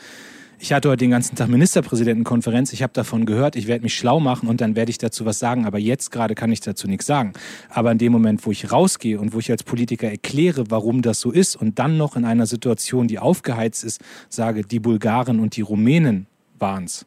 ich 0.58 0.72
hatte 0.72 0.88
heute 0.88 1.04
den 1.04 1.10
ganzen 1.10 1.36
Tag 1.36 1.48
Ministerpräsidentenkonferenz, 1.48 2.72
ich 2.72 2.82
habe 2.82 2.92
davon 2.92 3.24
gehört, 3.24 3.56
ich 3.56 3.66
werde 3.66 3.82
mich 3.82 3.94
schlau 3.94 4.20
machen 4.20 4.48
und 4.48 4.60
dann 4.60 4.76
werde 4.76 4.90
ich 4.90 4.98
dazu 4.98 5.24
was 5.24 5.38
sagen, 5.38 5.64
aber 5.64 5.78
jetzt 5.78 6.10
gerade 6.10 6.34
kann 6.34 6.52
ich 6.52 6.60
dazu 6.60 6.86
nichts 6.86 7.06
sagen. 7.06 7.32
Aber 7.70 7.92
in 7.92 7.98
dem 7.98 8.12
Moment, 8.12 8.44
wo 8.44 8.50
ich 8.50 8.70
rausgehe 8.70 9.18
und 9.18 9.32
wo 9.32 9.38
ich 9.38 9.50
als 9.50 9.62
Politiker 9.62 10.10
erkläre, 10.10 10.70
warum 10.70 11.02
das 11.02 11.20
so 11.20 11.30
ist 11.30 11.56
und 11.56 11.78
dann 11.78 11.96
noch 11.96 12.16
in 12.16 12.24
einer 12.24 12.46
Situation, 12.46 13.06
die 13.06 13.18
aufgeheizt 13.18 13.84
ist, 13.84 14.00
sage, 14.28 14.62
die 14.62 14.80
Bulgaren 14.80 15.40
und 15.40 15.56
die 15.56 15.62
Rumänen 15.62 16.26
waren 16.58 16.84
es. 16.84 17.06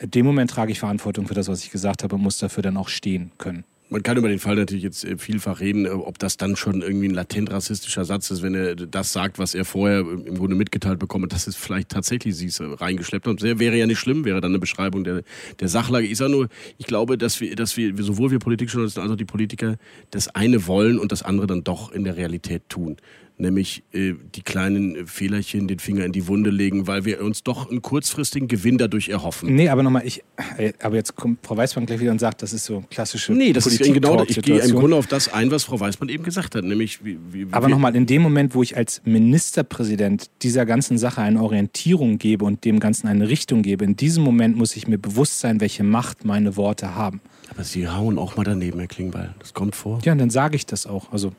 In 0.00 0.10
dem 0.10 0.26
Moment 0.26 0.50
trage 0.50 0.72
ich 0.72 0.78
Verantwortung 0.80 1.26
für 1.26 1.34
das, 1.34 1.48
was 1.48 1.62
ich 1.64 1.70
gesagt 1.70 2.02
habe 2.02 2.14
und 2.14 2.22
muss 2.22 2.38
dafür 2.38 2.62
dann 2.62 2.76
auch 2.76 2.88
stehen 2.88 3.32
können 3.38 3.64
man 3.92 4.02
kann 4.02 4.16
über 4.16 4.28
den 4.28 4.38
Fall 4.38 4.56
natürlich 4.56 4.82
jetzt 4.82 5.04
äh, 5.04 5.18
vielfach 5.18 5.60
reden, 5.60 5.84
äh, 5.84 5.90
ob 5.90 6.18
das 6.18 6.36
dann 6.36 6.56
schon 6.56 6.80
irgendwie 6.80 7.08
ein 7.08 7.14
latent 7.14 7.52
rassistischer 7.52 8.04
Satz 8.04 8.30
ist, 8.30 8.42
wenn 8.42 8.54
er 8.54 8.74
das 8.74 9.12
sagt, 9.12 9.38
was 9.38 9.54
er 9.54 9.64
vorher 9.64 10.00
im 10.00 10.36
Grunde 10.36 10.56
mitgeteilt 10.56 10.98
bekommt, 10.98 11.32
dass 11.32 11.46
es 11.46 11.56
vielleicht 11.56 11.90
tatsächlich 11.90 12.34
sie 12.34 12.50
reingeschleppt 12.60 13.26
hat. 13.26 13.42
Das 13.42 13.58
wäre 13.58 13.76
ja 13.76 13.86
nicht 13.86 13.98
schlimm, 13.98 14.24
wäre 14.24 14.40
dann 14.40 14.52
eine 14.52 14.58
Beschreibung 14.58 15.04
der, 15.04 15.22
der 15.60 15.68
Sachlage. 15.68 16.06
Ich 16.06 16.18
sage 16.18 16.32
nur, 16.32 16.48
ich 16.78 16.86
glaube, 16.86 17.18
dass 17.18 17.40
wir, 17.40 17.54
dass 17.54 17.76
wir, 17.76 17.94
sowohl 18.02 18.30
wir 18.30 18.38
Politikjournalisten 18.38 19.02
als 19.02 19.12
auch 19.12 19.16
die 19.16 19.24
Politiker 19.24 19.76
das 20.10 20.28
eine 20.28 20.66
wollen 20.66 20.98
und 20.98 21.12
das 21.12 21.22
andere 21.22 21.46
dann 21.46 21.62
doch 21.62 21.92
in 21.92 22.04
der 22.04 22.16
Realität 22.16 22.68
tun 22.68 22.96
nämlich 23.42 23.82
äh, 23.92 24.14
die 24.34 24.40
kleinen 24.42 25.06
Fehlerchen 25.06 25.68
den 25.68 25.78
Finger 25.78 26.04
in 26.04 26.12
die 26.12 26.26
Wunde 26.26 26.50
legen, 26.50 26.86
weil 26.86 27.04
wir 27.04 27.22
uns 27.22 27.42
doch 27.42 27.70
einen 27.70 27.82
kurzfristigen 27.82 28.48
Gewinn 28.48 28.78
dadurch 28.78 29.10
erhoffen. 29.10 29.54
Nee, 29.54 29.68
aber 29.68 29.82
nochmal, 29.82 30.06
ich, 30.06 30.24
äh, 30.56 30.72
aber 30.82 30.96
jetzt 30.96 31.14
kommt 31.14 31.44
Frau 31.46 31.56
Weißmann 31.56 31.84
gleich 31.84 32.00
wieder 32.00 32.12
und 32.12 32.20
sagt, 32.20 32.42
das 32.42 32.52
ist 32.52 32.64
so 32.64 32.84
klassische 32.90 33.32
Nee, 33.34 33.52
das 33.52 33.64
Politik 33.64 33.88
ist 33.88 33.94
genau, 33.94 34.24
ich 34.26 34.40
gehe 34.40 34.60
im 34.60 34.74
Grunde 34.74 34.96
auf 34.96 35.06
das 35.06 35.32
ein, 35.32 35.50
was 35.50 35.64
Frau 35.64 35.78
Weißmann 35.78 36.08
eben 36.08 36.24
gesagt 36.24 36.54
hat, 36.54 36.64
nämlich 36.64 37.04
wie, 37.04 37.18
wie 37.30 37.46
Aber 37.50 37.68
nochmal, 37.68 37.94
in 37.94 38.06
dem 38.06 38.22
Moment, 38.22 38.54
wo 38.54 38.62
ich 38.62 38.76
als 38.76 39.02
Ministerpräsident 39.04 40.30
dieser 40.42 40.64
ganzen 40.64 40.96
Sache 40.96 41.20
eine 41.20 41.42
Orientierung 41.42 42.18
gebe 42.18 42.44
und 42.44 42.64
dem 42.64 42.80
Ganzen 42.80 43.08
eine 43.08 43.28
Richtung 43.28 43.62
gebe, 43.62 43.84
in 43.84 43.96
diesem 43.96 44.24
Moment 44.24 44.56
muss 44.56 44.76
ich 44.76 44.88
mir 44.88 44.98
bewusst 44.98 45.40
sein, 45.40 45.60
welche 45.60 45.82
Macht 45.82 46.24
meine 46.24 46.56
Worte 46.56 46.94
haben. 46.94 47.20
Aber 47.50 47.64
Sie 47.64 47.88
hauen 47.88 48.18
auch 48.18 48.36
mal 48.36 48.44
daneben, 48.44 48.78
Herr 48.78 48.88
Klingbeil. 48.88 49.34
Das 49.38 49.52
kommt 49.52 49.76
vor. 49.76 50.00
Ja, 50.04 50.12
und 50.12 50.18
dann 50.18 50.30
sage 50.30 50.56
ich 50.56 50.64
das 50.64 50.86
auch. 50.86 51.12
Also 51.12 51.32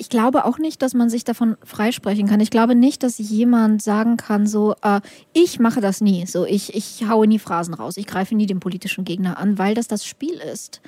ich 0.00 0.08
glaube 0.08 0.46
auch 0.46 0.58
nicht, 0.58 0.80
dass 0.80 0.94
man 0.94 1.10
sich 1.10 1.24
davon 1.24 1.58
freisprechen 1.62 2.26
kann. 2.26 2.40
Ich 2.40 2.50
glaube 2.50 2.74
nicht, 2.74 3.02
dass 3.02 3.18
jemand 3.18 3.82
sagen 3.82 4.16
kann, 4.16 4.46
so, 4.46 4.74
äh, 4.82 5.02
ich 5.34 5.60
mache 5.60 5.82
das 5.82 6.00
nie, 6.00 6.24
so, 6.24 6.46
ich, 6.46 6.74
ich 6.74 7.06
haue 7.06 7.26
nie 7.26 7.38
Phrasen 7.38 7.74
raus, 7.74 7.98
ich 7.98 8.06
greife 8.06 8.34
nie 8.34 8.46
den 8.46 8.60
politischen 8.60 9.04
Gegner 9.04 9.36
an, 9.36 9.58
weil 9.58 9.74
das 9.74 9.88
das 9.88 10.06
Spiel 10.06 10.40
ist. 10.52 10.80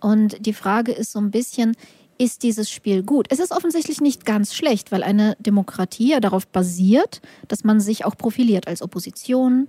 Und 0.00 0.44
die 0.44 0.52
Frage 0.52 0.92
ist 0.92 1.12
so 1.12 1.18
ein 1.18 1.30
bisschen, 1.30 1.72
ist 2.18 2.42
dieses 2.42 2.68
Spiel 2.68 3.02
gut? 3.02 3.26
Es 3.30 3.38
ist 3.38 3.52
offensichtlich 3.52 4.02
nicht 4.02 4.26
ganz 4.26 4.54
schlecht, 4.54 4.92
weil 4.92 5.02
eine 5.02 5.34
Demokratie 5.38 6.10
ja 6.10 6.20
darauf 6.20 6.46
basiert, 6.46 7.22
dass 7.46 7.64
man 7.64 7.80
sich 7.80 8.04
auch 8.04 8.18
profiliert 8.18 8.68
als 8.68 8.82
Opposition. 8.82 9.68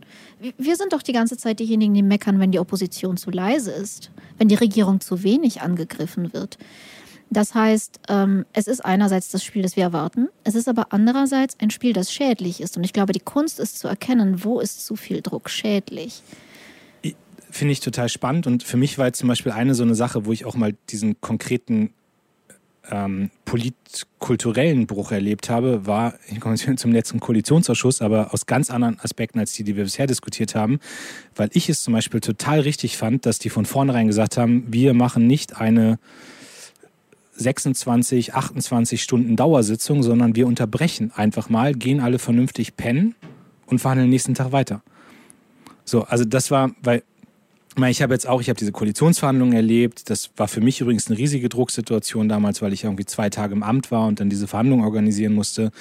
Wir 0.57 0.75
sind 0.75 0.91
doch 0.91 1.03
die 1.03 1.13
ganze 1.13 1.37
Zeit 1.37 1.61
diejenigen, 1.61 1.93
die 1.93 2.03
meckern, 2.03 2.39
wenn 2.39 2.51
die 2.51 2.59
Opposition 2.59 3.15
zu 3.15 3.31
leise 3.31 3.71
ist, 3.71 4.11
wenn 4.37 4.49
die 4.49 4.55
Regierung 4.55 4.99
zu 4.99 5.23
wenig 5.23 5.61
angegriffen 5.61 6.33
wird. 6.33 6.57
Das 7.31 7.53
heißt, 7.53 7.99
ähm, 8.09 8.45
es 8.53 8.67
ist 8.67 8.83
einerseits 8.83 9.29
das 9.29 9.43
Spiel, 9.43 9.61
das 9.61 9.75
wir 9.75 9.83
erwarten, 9.83 10.29
es 10.43 10.55
ist 10.55 10.67
aber 10.67 10.87
andererseits 10.89 11.55
ein 11.59 11.69
Spiel, 11.69 11.93
das 11.93 12.11
schädlich 12.11 12.59
ist. 12.59 12.75
Und 12.75 12.83
ich 12.83 12.93
glaube, 12.93 13.13
die 13.13 13.19
Kunst 13.19 13.59
ist 13.59 13.77
zu 13.77 13.87
erkennen, 13.87 14.43
wo 14.43 14.59
ist 14.59 14.85
zu 14.85 14.95
viel 14.95 15.21
Druck 15.21 15.49
schädlich. 15.49 16.23
Finde 17.51 17.71
ich 17.71 17.79
total 17.79 18.09
spannend. 18.09 18.45
Und 18.47 18.63
für 18.63 18.77
mich 18.77 18.97
war 18.97 19.07
jetzt 19.07 19.19
zum 19.19 19.27
Beispiel 19.27 19.51
eine 19.51 19.73
so 19.73 19.83
eine 19.83 19.95
Sache, 19.95 20.25
wo 20.25 20.31
ich 20.31 20.45
auch 20.45 20.55
mal 20.55 20.75
diesen 20.89 21.19
konkreten 21.19 21.93
ähm, 22.91 23.29
politkulturellen 23.45 24.87
Bruch 24.87 25.11
erlebt 25.11 25.49
habe, 25.49 25.85
war, 25.85 26.15
ich 26.27 26.39
komme 26.39 26.55
jetzt 26.55 26.79
zum 26.79 26.91
letzten 26.91 27.19
Koalitionsausschuss, 27.19 28.01
aber 28.01 28.33
aus 28.33 28.45
ganz 28.45 28.71
anderen 28.71 28.99
Aspekten 28.99 29.39
als 29.39 29.53
die, 29.53 29.63
die 29.63 29.75
wir 29.75 29.83
bisher 29.83 30.07
diskutiert 30.07 30.55
haben, 30.55 30.79
weil 31.35 31.49
ich 31.53 31.69
es 31.69 31.83
zum 31.83 31.93
Beispiel 31.93 32.19
total 32.19 32.61
richtig 32.61 32.97
fand, 32.97 33.25
dass 33.25 33.39
die 33.39 33.49
von 33.49 33.65
vornherein 33.65 34.07
gesagt 34.07 34.37
haben, 34.37 34.65
wir 34.69 34.93
machen 34.93 35.27
nicht 35.27 35.57
eine 35.57 35.99
26, 37.39 38.33
28 38.33 39.01
Stunden 39.01 39.35
Dauersitzung, 39.35 40.03
sondern 40.03 40.35
wir 40.35 40.45
unterbrechen 40.45 41.11
einfach 41.15 41.49
mal, 41.49 41.73
gehen 41.73 42.01
alle 42.01 42.19
vernünftig 42.19 42.75
pennen 42.75 43.15
und 43.65 43.79
fahren 43.79 43.97
den 43.97 44.09
nächsten 44.09 44.35
Tag 44.35 44.51
weiter. 44.51 44.81
So, 45.85 46.03
also 46.03 46.25
das 46.25 46.51
war, 46.51 46.71
weil 46.83 47.03
Ich 47.87 48.01
habe 48.01 48.13
jetzt 48.13 48.27
auch, 48.27 48.41
ich 48.41 48.49
habe 48.49 48.59
diese 48.59 48.71
Koalitionsverhandlungen 48.71 49.55
erlebt. 49.55 50.09
Das 50.09 50.31
war 50.37 50.47
für 50.47 50.61
mich 50.61 50.81
übrigens 50.81 51.07
eine 51.07 51.17
riesige 51.17 51.49
Drucksituation 51.49 52.27
damals, 52.27 52.61
weil 52.61 52.73
ich 52.73 52.83
irgendwie 52.83 53.05
zwei 53.05 53.29
Tage 53.29 53.53
im 53.53 53.63
Amt 53.63 53.91
war 53.91 54.07
und 54.07 54.19
dann 54.19 54.29
diese 54.29 54.47
Verhandlungen 54.47 54.83
organisieren 54.83 55.33
musste. 55.33 55.71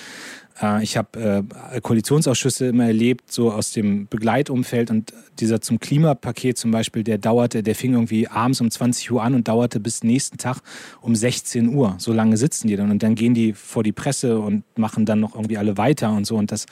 Äh, 0.61 0.83
ich 0.83 0.97
habe 0.97 1.45
äh, 1.73 1.81
Koalitionsausschüsse 1.81 2.67
immer 2.67 2.87
erlebt, 2.87 3.33
so 3.33 3.53
aus 3.53 3.73
dem 3.73 4.07
Begleitumfeld 4.09 4.91
und 4.91 5.13
dieser 5.39 5.61
zum 5.61 5.79
Klimapaket 5.81 6.59
zum 6.59 6.71
Beispiel, 6.71 7.05
der 7.05 7.19
dauerte, 7.19 7.63
der 7.63 7.75
fing 7.75 7.95
irgendwie 7.95 8.29
abends 8.29 8.61
um 8.61 8.71
20 8.71 9.11
Uhr 9.11 9.23
an 9.23 9.35
und 9.35 9.49
dauerte 9.49 9.81
bis 9.81 10.03
nächsten 10.03 10.39
Tag 10.39 10.61
um 11.01 11.15
16 11.15 11.69
Uhr. 11.75 11.95
So 11.99 12.13
lange 12.13 12.37
sitzen 12.37 12.69
die 12.69 12.77
dann 12.77 12.91
und 12.91 13.03
dann 13.03 13.15
gehen 13.15 13.35
die 13.35 13.53
vor 13.53 13.83
die 13.83 13.93
Presse 13.93 14.39
und 14.39 14.65
machen 14.77 15.07
dann 15.07 15.21
noch 15.21 15.35
irgendwie 15.35 15.59
alle 15.59 15.77
weiter 15.77 16.13
und 16.13 16.27
so 16.27 16.37
und 16.37 16.53
das, 16.53 16.67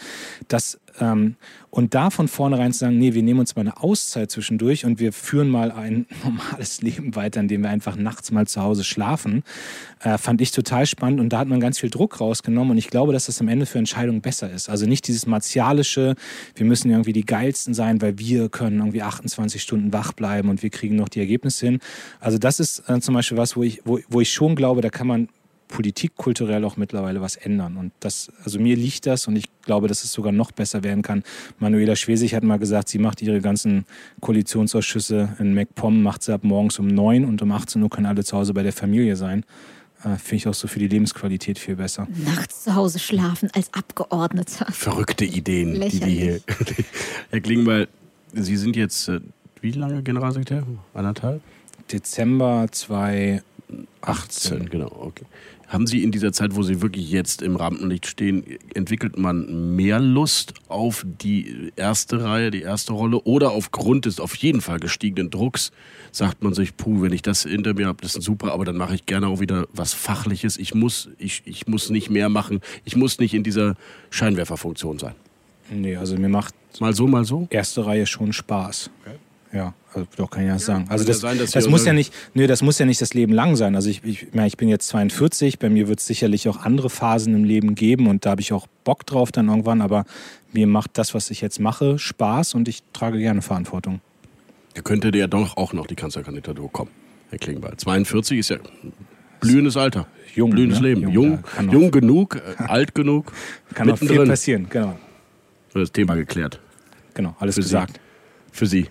das 0.48 0.78
ähm, 1.00 1.36
und 1.70 1.94
da 1.94 2.10
von 2.10 2.26
vornherein 2.26 2.72
zu 2.72 2.80
sagen, 2.80 2.96
nee, 2.98 3.12
wir 3.12 3.22
nehmen 3.22 3.40
uns 3.40 3.54
mal 3.54 3.62
eine 3.62 3.82
Auszeit 3.82 4.30
zwischendurch 4.30 4.86
und 4.86 4.98
wir 4.98 5.12
führen 5.12 5.48
mal 5.48 5.70
ein 5.70 6.06
normales 6.24 6.80
Leben 6.80 7.14
weiter, 7.14 7.40
indem 7.40 7.62
wir 7.62 7.70
einfach 7.70 7.96
nachts 7.96 8.30
mal 8.30 8.46
zu 8.46 8.62
Hause 8.62 8.82
schlafen, 8.82 9.42
äh, 10.00 10.16
fand 10.16 10.40
ich 10.40 10.52
total 10.52 10.86
spannend 10.86 11.20
und 11.20 11.30
da 11.32 11.38
hat 11.38 11.48
man 11.48 11.60
ganz 11.60 11.78
viel 11.78 11.90
Druck 11.90 12.20
rausgenommen 12.20 12.72
und 12.72 12.78
ich 12.78 12.88
glaube, 12.88 13.12
dass 13.12 13.26
das 13.26 13.40
am 13.40 13.48
Ende 13.48 13.66
für 13.66 13.78
Entscheidungen 13.78 14.20
besser 14.20 14.50
ist. 14.50 14.68
Also 14.68 14.86
nicht 14.86 15.06
dieses 15.06 15.26
martialische, 15.26 16.14
wir 16.54 16.66
müssen 16.66 16.90
irgendwie 16.90 17.12
die 17.12 17.26
geilsten 17.26 17.74
sein, 17.74 18.00
weil 18.00 18.18
wir 18.18 18.48
können 18.48 18.78
irgendwie 18.78 19.02
28 19.02 19.60
Stunden 19.60 19.92
wach 19.92 20.12
bleiben 20.12 20.48
und 20.48 20.62
wir 20.62 20.70
kriegen 20.70 20.96
noch 20.96 21.08
die 21.08 21.20
Ergebnisse 21.20 21.66
hin. 21.66 21.80
Also 22.20 22.38
das 22.38 22.60
ist 22.60 22.88
äh, 22.88 23.00
zum 23.00 23.14
Beispiel 23.14 23.36
was, 23.36 23.56
wo 23.56 23.62
ich, 23.62 23.82
wo, 23.84 23.98
wo 24.08 24.20
ich 24.20 24.32
schon 24.32 24.56
glaube, 24.56 24.80
da 24.80 24.90
kann 24.90 25.06
man 25.06 25.28
Politik 25.68 26.16
kulturell 26.16 26.64
auch 26.64 26.76
mittlerweile 26.76 27.20
was 27.20 27.36
ändern. 27.36 27.76
Und 27.76 27.92
das, 28.00 28.30
also 28.44 28.58
mir 28.58 28.76
liegt 28.76 29.06
das 29.06 29.26
und 29.26 29.36
ich 29.36 29.46
glaube, 29.62 29.88
dass 29.88 30.04
es 30.04 30.12
sogar 30.12 30.32
noch 30.32 30.52
besser 30.52 30.84
werden 30.84 31.02
kann. 31.02 31.22
Manuela 31.58 31.96
Schwesig 31.96 32.34
hat 32.34 32.44
mal 32.44 32.58
gesagt, 32.58 32.88
sie 32.88 32.98
macht 32.98 33.20
ihre 33.22 33.40
ganzen 33.40 33.84
Koalitionsausschüsse 34.20 35.36
in 35.38 35.54
MacPom, 35.54 36.02
macht 36.02 36.22
sie 36.22 36.32
ab 36.32 36.44
morgens 36.44 36.78
um 36.78 36.86
neun 36.86 37.24
und 37.24 37.42
um 37.42 37.52
18 37.52 37.82
Uhr 37.82 37.90
können 37.90 38.06
alle 38.06 38.24
zu 38.24 38.36
Hause 38.36 38.54
bei 38.54 38.62
der 38.62 38.72
Familie 38.72 39.16
sein. 39.16 39.44
Äh, 40.04 40.16
Finde 40.16 40.36
ich 40.36 40.48
auch 40.48 40.54
so 40.54 40.68
für 40.68 40.78
die 40.78 40.88
Lebensqualität 40.88 41.58
viel 41.58 41.76
besser. 41.76 42.06
Nachts 42.24 42.64
zu 42.64 42.74
Hause 42.74 42.98
schlafen 42.98 43.50
als 43.54 43.72
Abgeordneter. 43.74 44.66
Verrückte 44.72 45.24
Ideen, 45.24 45.74
Lächerlich. 45.74 46.00
die 46.00 46.06
die 46.06 46.16
hier. 46.16 46.40
Herr 47.30 47.40
Klingbeil, 47.40 47.88
Sie 48.32 48.56
sind 48.56 48.76
jetzt 48.76 49.08
äh, 49.08 49.20
wie 49.62 49.72
lange 49.72 50.02
Generalsekretär? 50.02 50.64
Anderthalb? 50.94 51.40
Dezember 51.90 52.66
2018. 52.70 53.42
18, 54.00 54.70
genau, 54.70 54.92
okay. 55.00 55.24
Haben 55.68 55.88
Sie 55.88 56.04
in 56.04 56.12
dieser 56.12 56.32
Zeit, 56.32 56.54
wo 56.54 56.62
Sie 56.62 56.80
wirklich 56.80 57.10
jetzt 57.10 57.42
im 57.42 57.56
Rampenlicht 57.56 58.06
stehen, 58.06 58.44
entwickelt 58.74 59.18
man 59.18 59.74
mehr 59.74 59.98
Lust 59.98 60.54
auf 60.68 61.04
die 61.04 61.72
erste 61.74 62.22
Reihe, 62.22 62.52
die 62.52 62.62
erste 62.62 62.92
Rolle 62.92 63.20
oder 63.22 63.50
aufgrund 63.50 64.04
des 64.04 64.20
auf 64.20 64.36
jeden 64.36 64.60
Fall 64.60 64.78
gestiegenen 64.78 65.28
Drucks 65.30 65.72
sagt 66.12 66.44
man 66.44 66.54
sich, 66.54 66.76
puh, 66.76 67.02
wenn 67.02 67.12
ich 67.12 67.22
das 67.22 67.42
hinter 67.42 67.74
mir 67.74 67.88
habe, 67.88 68.00
das 68.00 68.14
ist 68.14 68.22
super, 68.22 68.52
aber 68.52 68.64
dann 68.64 68.76
mache 68.76 68.94
ich 68.94 69.06
gerne 69.06 69.26
auch 69.26 69.40
wieder 69.40 69.66
was 69.72 69.92
Fachliches. 69.92 70.56
Ich 70.56 70.72
muss, 70.72 71.08
ich, 71.18 71.42
ich 71.46 71.66
muss 71.66 71.90
nicht 71.90 72.10
mehr 72.10 72.28
machen. 72.28 72.60
Ich 72.84 72.94
muss 72.94 73.18
nicht 73.18 73.34
in 73.34 73.42
dieser 73.42 73.74
Scheinwerferfunktion 74.10 75.00
sein. 75.00 75.14
Nee, 75.68 75.96
also 75.96 76.16
mir 76.16 76.28
macht 76.28 76.54
Mal 76.80 76.92
so, 76.92 77.06
mal 77.06 77.24
so. 77.24 77.46
erste 77.50 77.86
Reihe 77.86 78.06
schon 78.06 78.32
Spaß. 78.32 78.90
Ja, 79.56 79.72
also 79.94 80.06
doch 80.16 80.28
kann 80.28 80.44
ich 80.44 80.50
das 80.50 80.66
sagen. 80.66 80.84
Also 80.90 81.04
kann 81.04 81.06
ja 81.06 81.12
das, 81.38 81.50
sein, 81.50 81.60
das 81.62 81.68
muss 81.70 81.86
ja 81.86 81.94
nicht, 81.94 82.12
nö, 82.34 82.46
das 82.46 82.60
muss 82.60 82.78
ja 82.78 82.84
nicht 82.84 83.00
das 83.00 83.14
Leben 83.14 83.32
lang 83.32 83.56
sein. 83.56 83.74
Also 83.74 83.88
ich, 83.88 84.04
ich, 84.04 84.26
ich 84.34 84.56
bin 84.58 84.68
jetzt 84.68 84.88
42, 84.88 85.58
bei 85.58 85.70
mir 85.70 85.88
wird 85.88 86.00
es 86.00 86.06
sicherlich 86.06 86.46
auch 86.50 86.58
andere 86.58 86.90
Phasen 86.90 87.34
im 87.34 87.44
Leben 87.44 87.74
geben 87.74 88.06
und 88.06 88.26
da 88.26 88.30
habe 88.30 88.42
ich 88.42 88.52
auch 88.52 88.66
Bock 88.84 89.06
drauf 89.06 89.32
dann 89.32 89.48
irgendwann, 89.48 89.80
aber 89.80 90.04
mir 90.52 90.66
macht 90.66 90.98
das, 90.98 91.14
was 91.14 91.30
ich 91.30 91.40
jetzt 91.40 91.58
mache, 91.58 91.98
Spaß 91.98 92.54
und 92.54 92.68
ich 92.68 92.82
trage 92.92 93.18
gerne 93.18 93.40
Verantwortung. 93.40 94.00
Da 94.74 94.82
könnte 94.82 95.10
ja 95.16 95.26
doch 95.26 95.56
auch 95.56 95.72
noch 95.72 95.86
die 95.86 95.96
Kanzlerkandidatur 95.96 96.70
kommen, 96.70 96.90
Herr 97.30 97.38
Klingbeil. 97.38 97.78
42 97.78 98.38
ist 98.38 98.50
ja 98.50 98.58
blühendes 99.40 99.78
Alter. 99.78 100.06
Jung, 100.34 100.50
blühendes 100.50 100.80
ne? 100.80 100.88
Leben. 100.88 101.00
Jung, 101.00 101.12
Jung, 101.12 101.44
ja, 101.56 101.72
jung, 101.72 101.90
genug, 101.90 102.36
äh, 102.36 102.62
alt 102.64 102.94
genug. 102.94 103.32
Kann 103.74 103.90
auch 103.90 103.96
viel 103.96 104.08
mittendrin. 104.08 104.28
passieren, 104.28 104.66
genau. 104.68 104.98
Das 105.72 105.90
Thema 105.92 106.14
geklärt. 106.14 106.60
Genau, 107.14 107.34
alles 107.38 107.54
Für 107.54 107.62
Sie. 107.62 107.68
gesagt. 107.68 108.00
Für 108.52 108.66
Sie. 108.66 108.86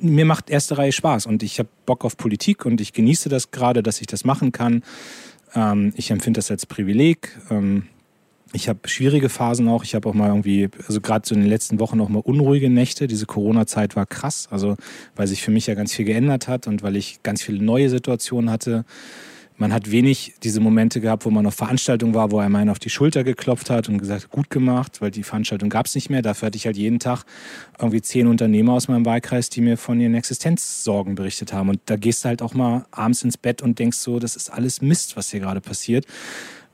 Mir 0.00 0.24
macht 0.24 0.50
erste 0.50 0.78
Reihe 0.78 0.92
Spaß 0.92 1.26
und 1.26 1.42
ich 1.42 1.58
habe 1.58 1.68
Bock 1.86 2.04
auf 2.04 2.16
Politik 2.16 2.64
und 2.64 2.80
ich 2.80 2.92
genieße 2.92 3.28
das 3.28 3.50
gerade, 3.50 3.82
dass 3.82 4.00
ich 4.00 4.06
das 4.06 4.24
machen 4.24 4.52
kann. 4.52 4.82
Ähm, 5.54 5.92
ich 5.96 6.10
empfinde 6.10 6.38
das 6.38 6.50
als 6.50 6.66
Privileg. 6.66 7.36
Ähm, 7.50 7.86
ich 8.52 8.68
habe 8.68 8.88
schwierige 8.88 9.28
Phasen 9.28 9.68
auch. 9.68 9.82
Ich 9.82 9.96
habe 9.96 10.08
auch 10.08 10.14
mal 10.14 10.28
irgendwie, 10.28 10.68
also 10.86 11.00
gerade 11.00 11.26
so 11.26 11.34
in 11.34 11.40
den 11.40 11.50
letzten 11.50 11.80
Wochen 11.80 12.00
auch 12.00 12.08
mal 12.08 12.20
unruhige 12.20 12.70
Nächte. 12.70 13.08
Diese 13.08 13.26
Corona-Zeit 13.26 13.96
war 13.96 14.06
krass, 14.06 14.46
also 14.50 14.76
weil 15.16 15.26
sich 15.26 15.42
für 15.42 15.50
mich 15.50 15.66
ja 15.66 15.74
ganz 15.74 15.92
viel 15.92 16.04
geändert 16.04 16.46
hat 16.46 16.68
und 16.68 16.82
weil 16.82 16.94
ich 16.94 17.22
ganz 17.24 17.42
viele 17.42 17.62
neue 17.62 17.90
Situationen 17.90 18.50
hatte. 18.50 18.84
Man 19.56 19.72
hat 19.72 19.88
wenig 19.90 20.34
diese 20.42 20.58
Momente 20.58 21.00
gehabt, 21.00 21.24
wo 21.24 21.30
man 21.30 21.46
auf 21.46 21.54
Veranstaltungen 21.54 22.12
war, 22.12 22.32
wo 22.32 22.38
einem 22.38 22.56
einer 22.56 22.72
auf 22.72 22.80
die 22.80 22.90
Schulter 22.90 23.22
geklopft 23.22 23.70
hat 23.70 23.88
und 23.88 23.98
gesagt, 23.98 24.30
gut 24.30 24.50
gemacht, 24.50 25.00
weil 25.00 25.12
die 25.12 25.22
Veranstaltung 25.22 25.70
gab 25.70 25.86
es 25.86 25.94
nicht 25.94 26.10
mehr. 26.10 26.22
Dafür 26.22 26.46
hatte 26.46 26.56
ich 26.56 26.66
halt 26.66 26.76
jeden 26.76 26.98
Tag 26.98 27.24
irgendwie 27.78 28.02
zehn 28.02 28.26
Unternehmer 28.26 28.72
aus 28.72 28.88
meinem 28.88 29.06
Wahlkreis, 29.06 29.50
die 29.50 29.60
mir 29.60 29.76
von 29.76 30.00
ihren 30.00 30.14
Existenzsorgen 30.14 31.14
berichtet 31.14 31.52
haben. 31.52 31.68
Und 31.68 31.80
da 31.86 31.94
gehst 31.94 32.24
du 32.24 32.30
halt 32.30 32.42
auch 32.42 32.54
mal 32.54 32.84
abends 32.90 33.22
ins 33.22 33.38
Bett 33.38 33.62
und 33.62 33.78
denkst 33.78 33.98
so, 33.98 34.18
das 34.18 34.34
ist 34.34 34.50
alles 34.50 34.82
Mist, 34.82 35.16
was 35.16 35.30
hier 35.30 35.38
gerade 35.38 35.60
passiert. 35.60 36.04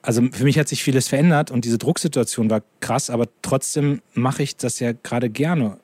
Also 0.01 0.23
für 0.33 0.45
mich 0.45 0.59
hat 0.59 0.69
sich 0.69 0.83
vieles 0.83 1.09
verändert 1.09 1.51
und 1.51 1.66
diese 1.66 1.77
Drucksituation 1.77 2.49
war 2.49 2.62
krass, 2.81 3.11
aber 3.11 3.29
trotzdem 3.43 4.01
mache 4.14 4.43
ich 4.43 4.57
das 4.57 4.81
ja 4.81 4.93
gerade 4.93 5.29
gerne, 5.29 5.77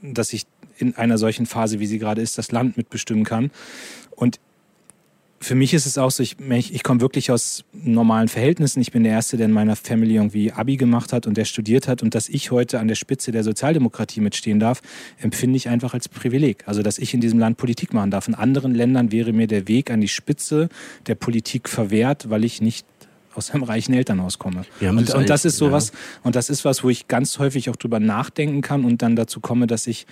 dass 0.00 0.32
ich 0.32 0.46
in 0.78 0.94
einer 0.94 1.18
solchen 1.18 1.46
Phase, 1.46 1.80
wie 1.80 1.86
sie 1.86 1.98
gerade 1.98 2.22
ist, 2.22 2.38
das 2.38 2.52
Land 2.52 2.76
mitbestimmen 2.76 3.24
kann. 3.24 3.50
Und 4.14 4.38
für 5.38 5.54
mich 5.54 5.74
ist 5.74 5.86
es 5.86 5.98
auch 5.98 6.10
so, 6.10 6.22
ich, 6.22 6.36
ich, 6.38 6.74
ich 6.74 6.82
komme 6.82 7.00
wirklich 7.00 7.30
aus 7.30 7.64
normalen 7.72 8.28
Verhältnissen. 8.28 8.80
Ich 8.80 8.92
bin 8.92 9.04
der 9.04 9.12
Erste, 9.12 9.36
der 9.36 9.46
in 9.46 9.52
meiner 9.52 9.76
Family 9.76 10.14
irgendwie 10.14 10.52
Abi 10.52 10.76
gemacht 10.76 11.12
hat 11.12 11.26
und 11.26 11.36
der 11.36 11.44
studiert 11.44 11.88
hat. 11.88 12.02
Und 12.02 12.14
dass 12.14 12.28
ich 12.28 12.50
heute 12.50 12.80
an 12.80 12.88
der 12.88 12.94
Spitze 12.94 13.32
der 13.32 13.44
Sozialdemokratie 13.44 14.20
mitstehen 14.20 14.58
darf, 14.60 14.80
empfinde 15.18 15.56
ich 15.56 15.68
einfach 15.68 15.94
als 15.94 16.08
Privileg. 16.08 16.64
Also, 16.66 16.82
dass 16.82 16.98
ich 16.98 17.12
in 17.12 17.20
diesem 17.20 17.38
Land 17.38 17.58
Politik 17.58 17.92
machen 17.92 18.10
darf. 18.10 18.28
In 18.28 18.34
anderen 18.34 18.74
Ländern 18.74 19.12
wäre 19.12 19.32
mir 19.32 19.46
der 19.46 19.68
Weg 19.68 19.90
an 19.90 20.00
die 20.00 20.08
Spitze 20.08 20.68
der 21.06 21.14
Politik 21.14 21.68
verwehrt, 21.68 22.30
weil 22.30 22.44
ich 22.44 22.62
nicht 22.62 22.86
aus 23.34 23.50
einem 23.50 23.64
reichen 23.64 23.92
Elternhaus 23.92 24.38
komme. 24.38 24.64
Und, 24.98 25.14
und 25.14 25.28
das 25.28 25.44
ist 25.44 25.58
sowas, 25.58 25.92
und 26.22 26.36
das 26.36 26.48
ist 26.48 26.64
was, 26.64 26.82
wo 26.82 26.88
ich 26.88 27.06
ganz 27.06 27.38
häufig 27.38 27.68
auch 27.68 27.76
drüber 27.76 28.00
nachdenken 28.00 28.62
kann 28.62 28.84
und 28.84 29.02
dann 29.02 29.14
dazu 29.14 29.40
komme, 29.40 29.66
dass 29.66 29.86
ich, 29.86 30.06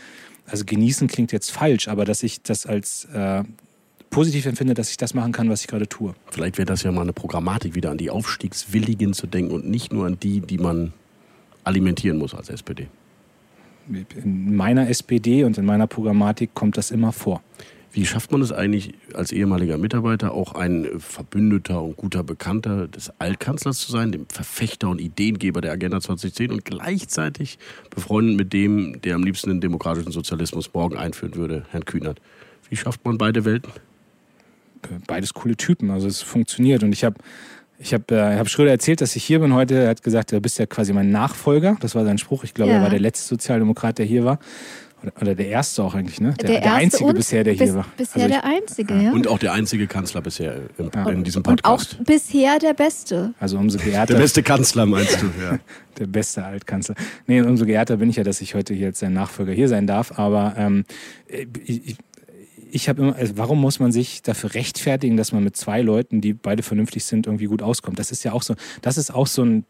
also 0.46 0.64
genießen 0.66 1.08
klingt 1.08 1.32
jetzt 1.32 1.50
falsch, 1.50 1.88
aber 1.88 2.04
dass 2.04 2.22
ich 2.22 2.42
das 2.42 2.66
als 2.66 3.06
äh, 3.14 3.42
positiv 4.14 4.46
empfinde, 4.46 4.74
dass 4.74 4.90
ich 4.90 4.96
das 4.96 5.12
machen 5.12 5.32
kann, 5.32 5.50
was 5.50 5.62
ich 5.62 5.66
gerade 5.66 5.88
tue. 5.88 6.14
Vielleicht 6.30 6.56
wäre 6.56 6.66
das 6.66 6.84
ja 6.84 6.92
mal 6.92 7.00
eine 7.00 7.12
Programmatik, 7.12 7.74
wieder 7.74 7.90
an 7.90 7.98
die 7.98 8.10
Aufstiegswilligen 8.10 9.12
zu 9.12 9.26
denken 9.26 9.52
und 9.52 9.68
nicht 9.68 9.92
nur 9.92 10.06
an 10.06 10.18
die, 10.22 10.38
die 10.38 10.58
man 10.58 10.92
alimentieren 11.64 12.18
muss 12.18 12.32
als 12.32 12.48
SPD. 12.48 12.86
In 14.22 14.54
meiner 14.54 14.88
SPD 14.88 15.42
und 15.42 15.58
in 15.58 15.66
meiner 15.66 15.88
Programmatik 15.88 16.54
kommt 16.54 16.76
das 16.76 16.92
immer 16.92 17.10
vor. 17.10 17.42
Wie 17.90 18.06
schafft 18.06 18.30
man 18.30 18.40
es 18.40 18.52
eigentlich 18.52 18.94
als 19.14 19.32
ehemaliger 19.32 19.78
Mitarbeiter 19.78 20.32
auch 20.32 20.54
ein 20.54 20.88
Verbündeter 20.98 21.82
und 21.82 21.96
guter 21.96 22.22
Bekannter 22.22 22.86
des 22.86 23.12
Altkanzlers 23.18 23.78
zu 23.80 23.90
sein, 23.90 24.12
dem 24.12 24.26
Verfechter 24.28 24.90
und 24.90 25.00
Ideengeber 25.00 25.60
der 25.60 25.72
Agenda 25.72 26.00
2010 26.00 26.52
und 26.52 26.64
gleichzeitig 26.64 27.58
befreundet 27.90 28.36
mit 28.36 28.52
dem, 28.52 29.00
der 29.00 29.16
am 29.16 29.24
liebsten 29.24 29.50
den 29.50 29.60
demokratischen 29.60 30.12
Sozialismus 30.12 30.72
morgen 30.72 30.96
einführen 30.96 31.34
würde, 31.34 31.66
Herrn 31.72 31.84
Kühnert? 31.84 32.20
Wie 32.70 32.76
schafft 32.76 33.04
man 33.04 33.18
beide 33.18 33.44
Welten? 33.44 33.72
Beides 35.06 35.34
coole 35.34 35.56
Typen, 35.56 35.90
also 35.90 36.06
es 36.06 36.22
funktioniert. 36.22 36.82
Und 36.82 36.92
ich 36.92 37.04
habe 37.04 37.16
ich 37.78 37.92
hab, 37.92 38.10
äh, 38.10 38.34
ich 38.34 38.38
hab 38.38 38.48
Schröder 38.48 38.70
erzählt, 38.70 39.00
dass 39.00 39.16
ich 39.16 39.24
hier 39.24 39.40
bin 39.40 39.52
heute. 39.52 39.74
Er 39.74 39.88
hat 39.90 40.02
gesagt, 40.02 40.32
du 40.32 40.40
bist 40.40 40.58
ja 40.58 40.66
quasi 40.66 40.92
mein 40.92 41.10
Nachfolger. 41.10 41.76
Das 41.80 41.94
war 41.94 42.04
sein 42.04 42.18
Spruch. 42.18 42.44
Ich 42.44 42.54
glaube, 42.54 42.70
Ja. 42.70 42.78
er 42.78 42.82
war 42.82 42.90
der 42.90 43.00
letzte 43.00 43.26
Sozialdemokrat, 43.28 43.98
der 43.98 44.06
hier 44.06 44.24
war. 44.24 44.38
Oder, 45.02 45.12
oder 45.20 45.34
der 45.34 45.48
erste 45.48 45.82
auch 45.82 45.94
eigentlich, 45.94 46.18
ne? 46.18 46.32
Der, 46.40 46.48
der, 46.48 46.62
erste 46.62 46.72
einzige 46.72 47.12
bisher, 47.12 47.44
der 47.44 47.52
bis, 47.52 47.60
hier 47.62 47.74
war. 47.74 47.86
Bisher 47.94 48.22
Also 48.22 48.26
ich- 48.26 48.40
der 48.40 48.44
einzige, 48.44 48.94
ja. 48.94 49.12
Und 49.12 49.28
auch 49.28 49.38
der 49.38 49.52
einzige 49.52 49.86
Kanzler 49.86 50.22
bisher 50.22 50.56
im, 50.78 50.90
Ja. 50.94 51.10
in 51.10 51.24
diesem 51.24 51.42
Und 51.42 51.62
auch 51.66 51.76
Podcast. 51.78 51.98
bisher 52.04 52.58
der 52.58 52.72
Beste. 52.72 53.34
Also 53.38 53.58
umso 53.58 53.76
Der 53.76 53.86
geehrter, 53.88 54.14
beste 54.16 54.42
Kanzler, 54.42 54.86
meinst 54.86 55.20
du? 55.20 55.26
Ja. 55.42 55.58
der 55.98 56.06
beste 56.06 56.42
Altkanzler. 56.44 56.94
Nee, 57.26 57.42
umso 57.42 57.66
geehrter 57.66 57.98
bin 57.98 58.08
ich 58.08 58.16
ja, 58.16 58.24
dass 58.24 58.40
ich 58.40 58.54
heute 58.54 58.72
hier 58.72 58.86
als 58.86 59.00
sein 59.00 59.12
Nachfolger 59.12 59.52
hier 59.52 59.68
sein 59.68 59.86
darf. 59.86 60.18
Aber 60.18 60.54
ähm, 60.56 60.84
ich, 61.66 61.96
ich, 62.74 62.88
habe 62.88 63.02
immer, 63.02 63.16
also 63.16 63.36
warum 63.36 63.60
muss 63.60 63.80
man 63.80 63.92
sich 63.92 64.22
dafür 64.22 64.54
rechtfertigen, 64.54 65.16
dass 65.16 65.32
man 65.32 65.44
mit 65.44 65.56
zwei 65.56 65.82
Leuten, 65.82 66.20
die 66.20 66.32
beide 66.32 66.62
vernünftig 66.62 67.04
sind, 67.04 67.26
irgendwie 67.26 67.46
gut 67.46 67.62
auskommt? 67.62 67.98
Das 67.98 68.10
ist 68.10 68.24
ja 68.24 68.32
auch 68.32 68.42
so, 68.42 68.54
das 68.82 68.98
ist 68.98 69.12
auch 69.12 69.26
so 69.26 69.44
ein 69.44 69.64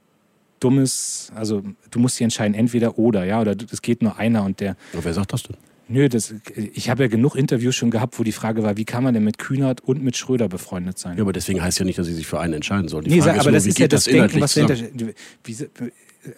dummes, 0.60 1.30
also 1.34 1.62
du 1.90 1.98
musst 1.98 2.18
dich 2.18 2.24
entscheiden, 2.24 2.54
entweder 2.54 2.98
oder, 2.98 3.24
ja, 3.24 3.40
oder 3.40 3.54
es 3.70 3.82
geht 3.82 4.02
nur 4.02 4.16
einer 4.18 4.44
und 4.44 4.60
der, 4.60 4.76
Und 4.92 5.04
wer 5.04 5.14
sagt 5.14 5.32
das 5.32 5.42
denn? 5.42 5.56
nö, 5.88 6.08
das, 6.08 6.34
ich 6.56 6.88
habe 6.88 7.02
ja 7.04 7.08
genug 7.08 7.36
Interviews 7.36 7.76
schon 7.76 7.90
gehabt, 7.90 8.18
wo 8.18 8.22
die 8.22 8.32
Frage 8.32 8.62
war, 8.62 8.76
wie 8.76 8.84
kann 8.84 9.04
man 9.04 9.12
denn 9.12 9.24
mit 9.24 9.38
Kühnert 9.38 9.82
und 9.82 10.02
mit 10.02 10.16
Schröder 10.16 10.48
befreundet 10.48 10.98
sein? 10.98 11.16
Ja, 11.18 11.22
aber 11.22 11.32
deswegen 11.32 11.62
heißt 11.62 11.78
ja 11.78 11.84
nicht, 11.84 11.98
dass 11.98 12.06
sie 12.06 12.14
sich 12.14 12.26
für 12.26 12.40
einen 12.40 12.54
entscheiden 12.54 12.88
sollen. 12.88 13.04
Die 13.04 13.10
Nee, 13.10 13.20
Frage 13.20 13.40
aber 13.40 13.50
nur, 13.50 13.52
das 13.52 13.66
ist 13.66 13.78
ja 13.78 13.84
geht 13.84 13.92
das 13.92 14.04
Denken, 14.04 14.40
was 14.40 14.54
dahinter 14.54 14.76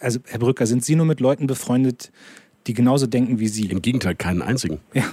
also, 0.01 0.19
Herr 0.25 0.39
Brücker, 0.39 0.67
sind 0.67 0.83
Sie 0.83 0.95
nur 0.95 1.05
mit 1.05 1.21
Leuten 1.21 1.47
befreundet, 1.47 2.11
die 2.67 2.73
genauso 2.73 3.07
denken 3.07 3.39
wie 3.39 3.47
Sie. 3.47 3.67
Im 3.67 3.81
Gegenteil, 3.81 4.15
keinen 4.15 4.41
einzigen. 4.41 4.79
Ja. 4.93 5.03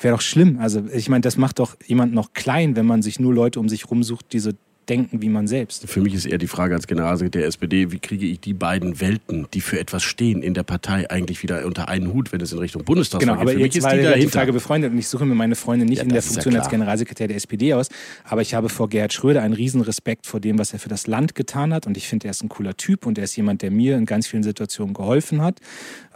Wäre 0.00 0.14
doch 0.14 0.20
schlimm. 0.20 0.58
Also 0.60 0.82
ich 0.92 1.08
meine, 1.08 1.22
das 1.22 1.36
macht 1.36 1.58
doch 1.58 1.76
jemand 1.86 2.12
noch 2.12 2.32
klein, 2.32 2.76
wenn 2.76 2.86
man 2.86 3.02
sich 3.02 3.18
nur 3.18 3.32
Leute 3.32 3.60
um 3.60 3.68
sich 3.68 3.90
rumsucht, 3.90 4.32
die 4.32 4.40
so 4.40 4.52
denken 4.88 5.22
wie 5.22 5.28
man 5.28 5.46
selbst. 5.46 5.88
Für 5.88 6.00
mich 6.00 6.14
ist 6.14 6.26
eher 6.26 6.38
die 6.38 6.46
Frage 6.46 6.74
als 6.74 6.86
Generalsekretär 6.86 7.42
der 7.42 7.48
SPD, 7.48 7.92
wie 7.92 7.98
kriege 7.98 8.26
ich 8.26 8.40
die 8.40 8.54
beiden 8.54 9.00
Welten, 9.00 9.46
die 9.52 9.60
für 9.60 9.78
etwas 9.78 10.02
stehen, 10.02 10.42
in 10.42 10.54
der 10.54 10.62
Partei 10.62 11.10
eigentlich 11.10 11.42
wieder 11.42 11.66
unter 11.66 11.88
einen 11.88 12.12
Hut, 12.12 12.32
wenn 12.32 12.40
es 12.40 12.52
in 12.52 12.58
Richtung 12.58 12.84
Bundestag 12.84 13.20
geht? 13.20 13.28
Genau, 13.28 13.40
aber 13.40 13.50
für 13.50 13.58
jetzt 13.58 13.74
mich 13.74 13.84
ist 13.84 13.92
die 13.92 14.02
dahinter. 14.02 14.38
Frage 14.38 14.52
befreundet 14.52 14.92
und 14.92 14.98
ich 14.98 15.08
suche 15.08 15.26
mir 15.26 15.34
meine 15.34 15.56
Freunde 15.56 15.84
nicht 15.84 15.98
ja, 15.98 16.04
in 16.04 16.10
der 16.10 16.22
Funktion 16.22 16.54
ja 16.54 16.60
als 16.60 16.68
Generalsekretär 16.68 17.28
der 17.28 17.36
SPD 17.36 17.74
aus, 17.74 17.88
aber 18.24 18.42
ich 18.42 18.54
habe 18.54 18.68
vor 18.68 18.88
Gerhard 18.88 19.12
Schröder 19.12 19.42
einen 19.42 19.54
riesen 19.54 19.80
Respekt 19.80 20.26
vor 20.26 20.40
dem, 20.40 20.58
was 20.58 20.72
er 20.72 20.78
für 20.78 20.88
das 20.88 21.06
Land 21.06 21.34
getan 21.34 21.74
hat 21.74 21.86
und 21.86 21.96
ich 21.96 22.08
finde, 22.08 22.28
er 22.28 22.30
ist 22.30 22.42
ein 22.42 22.48
cooler 22.48 22.76
Typ 22.76 23.06
und 23.06 23.18
er 23.18 23.24
ist 23.24 23.36
jemand, 23.36 23.62
der 23.62 23.70
mir 23.70 23.96
in 23.96 24.06
ganz 24.06 24.26
vielen 24.26 24.42
Situationen 24.42 24.94
geholfen 24.94 25.42
hat, 25.42 25.58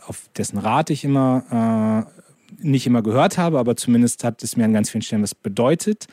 auf 0.06 0.28
dessen 0.36 0.58
Rat 0.58 0.90
ich 0.90 1.04
immer 1.04 2.06
äh, 2.06 2.19
nicht 2.58 2.86
immer 2.86 3.02
gehört 3.02 3.38
habe, 3.38 3.58
aber 3.58 3.76
zumindest 3.76 4.24
hat 4.24 4.42
es 4.42 4.56
mir 4.56 4.64
an 4.64 4.72
ganz 4.72 4.90
vielen 4.90 5.02
Stellen 5.02 5.22
was 5.22 5.34
bedeutet. 5.34 6.06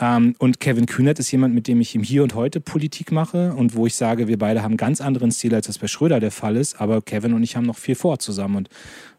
Ähm, 0.00 0.34
und 0.38 0.60
Kevin 0.60 0.86
Kühnert 0.86 1.18
ist 1.18 1.30
jemand, 1.30 1.54
mit 1.54 1.68
dem 1.68 1.80
ich 1.80 1.94
im 1.94 2.02
Hier 2.02 2.22
und 2.22 2.34
Heute 2.34 2.60
Politik 2.60 3.12
mache 3.12 3.52
und 3.54 3.74
wo 3.74 3.86
ich 3.86 3.94
sage, 3.94 4.28
wir 4.28 4.38
beide 4.38 4.62
haben 4.62 4.76
ganz 4.76 5.00
anderen 5.00 5.30
Stil, 5.30 5.54
als 5.54 5.66
das 5.66 5.78
bei 5.78 5.86
Schröder 5.86 6.20
der 6.20 6.30
Fall 6.30 6.56
ist. 6.56 6.80
Aber 6.80 7.02
Kevin 7.02 7.34
und 7.34 7.42
ich 7.42 7.56
haben 7.56 7.66
noch 7.66 7.78
viel 7.78 7.94
vor 7.94 8.18
zusammen 8.18 8.56
und 8.56 8.68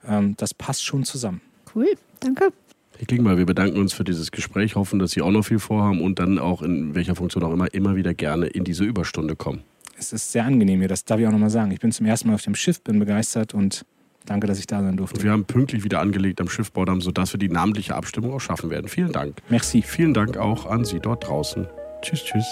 ähm, 0.08 0.36
das 0.38 0.54
passt 0.54 0.86
schon 0.86 1.04
zusammen. 1.04 1.42
Cool, 1.74 1.88
danke. 2.20 2.50
Herr 2.98 3.08
Klingbeil, 3.08 3.38
wir 3.38 3.46
bedanken 3.46 3.78
uns 3.78 3.94
für 3.94 4.06
dieses 4.06 4.32
Gespräch, 4.32 4.76
hoffen, 4.76 5.00
dass 5.00 5.12
Sie 5.12 5.22
auch 5.22 5.32
noch 5.32 5.44
viel 5.44 5.60
vorhaben 5.60 6.02
und 6.02 6.20
dann 6.20 6.40
auch 6.40 6.62
in 6.62 6.96
welcher 6.96 7.16
Funktion 7.16 7.44
auch 7.44 7.52
immer 7.52 7.74
immer 7.74 7.96
wieder 7.96 8.14
gerne 8.14 8.48
in 8.48 8.64
diese 8.64 8.86
Überstunde 8.86 9.36
kommen. 9.36 9.64
Es 9.98 10.14
ist 10.14 10.32
sehr 10.32 10.46
angenehm 10.46 10.80
hier, 10.80 10.88
das 10.88 11.06
darf 11.06 11.20
ich 11.20 11.28
auch 11.28 11.32
nochmal 11.32 11.50
sagen. 11.50 11.72
Ich 11.72 11.80
bin 11.80 11.92
zum 11.92 12.06
ersten 12.06 12.28
Mal 12.28 12.36
auf 12.36 12.42
dem 12.42 12.56
Schiff, 12.56 12.82
bin 12.82 13.00
begeistert 13.00 13.54
und 13.54 13.86
Danke, 14.26 14.48
dass 14.48 14.58
ich 14.58 14.66
da 14.66 14.82
sein 14.82 14.98
durfte. 14.98 15.22
Wir 15.22 15.32
haben 15.32 15.46
pünktlich 15.46 15.84
wieder 15.84 16.00
angelegt 16.00 16.42
am 16.42 16.50
Schiffbaudamm, 16.50 17.00
sodass 17.02 17.34
wir 17.34 17.40
die 17.40 17.50
namentliche 17.50 17.96
Abstimmung 17.96 18.34
auch 18.34 18.40
schaffen 18.40 18.70
werden. 18.70 18.88
Vielen 18.88 19.12
Dank. 19.12 19.38
Merci. 19.50 19.84
Vielen 19.84 20.14
Dank 20.14 20.38
auch 20.38 20.66
an 20.66 20.84
Sie 20.84 21.00
dort 21.00 21.28
draußen. 21.28 21.68
Tschüss, 22.02 22.24
tschüss. 22.24 22.46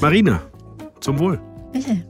Marina, 0.00 0.40
zum 1.00 1.18
Wohl. 1.18 1.40
Michael. 1.72 2.04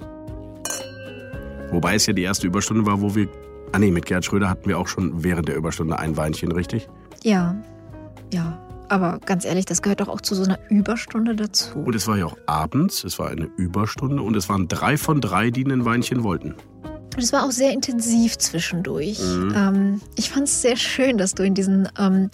Wobei 1.71 1.97
es 1.97 2.07
ja 2.07 2.13
die 2.13 2.23
erste 2.23 2.47
Überstunde 2.47 2.87
war, 2.87 3.01
wo 3.01 3.15
wir. 3.15 3.29
Ah 3.73 3.79
nee, 3.79 3.91
mit 3.91 4.07
Gerd 4.07 4.25
Schröder 4.25 4.49
hatten 4.49 4.69
wir 4.69 4.79
auch 4.79 4.89
schon 4.89 5.23
während 5.23 5.49
der 5.49 5.57
Überstunde 5.57 5.99
ein 5.99 6.17
Weinchen, 6.17 6.53
richtig? 6.53 6.89
Ja. 7.23 7.55
Ja. 8.33 8.59
Aber 8.89 9.19
ganz 9.27 9.45
ehrlich, 9.45 9.67
das 9.67 9.83
gehört 9.83 10.01
doch 10.01 10.09
auch 10.09 10.23
zu 10.23 10.35
so 10.35 10.45
einer 10.45 10.59
Überstunde 10.71 11.37
dazu. 11.37 11.79
Und 11.81 11.95
es 11.95 12.09
war 12.09 12.17
ja 12.17 12.25
auch 12.25 12.39
abends, 12.47 13.05
es 13.05 13.19
war 13.19 13.29
eine 13.29 13.51
Überstunde 13.57 14.23
und 14.23 14.35
es 14.37 14.49
waren 14.49 14.69
drei 14.69 14.97
von 14.97 15.21
drei, 15.21 15.51
die 15.51 15.65
ein 15.65 15.85
Weinchen 15.85 16.23
wollten. 16.23 16.55
Und 17.19 17.25
es 17.25 17.33
war 17.33 17.45
auch 17.45 17.51
sehr 17.51 17.73
intensiv 17.73 18.39
zwischendurch. 18.39 19.19
Mhm. 19.19 19.53
Ähm, 19.57 20.01
ich 20.15 20.31
fand 20.31 20.47
es 20.47 20.63
sehr 20.63 20.77
schön, 20.77 21.19
dass 21.19 21.35
du 21.35 21.43
in 21.43 21.53
diesen 21.53 21.89
ähm, 21.99 22.31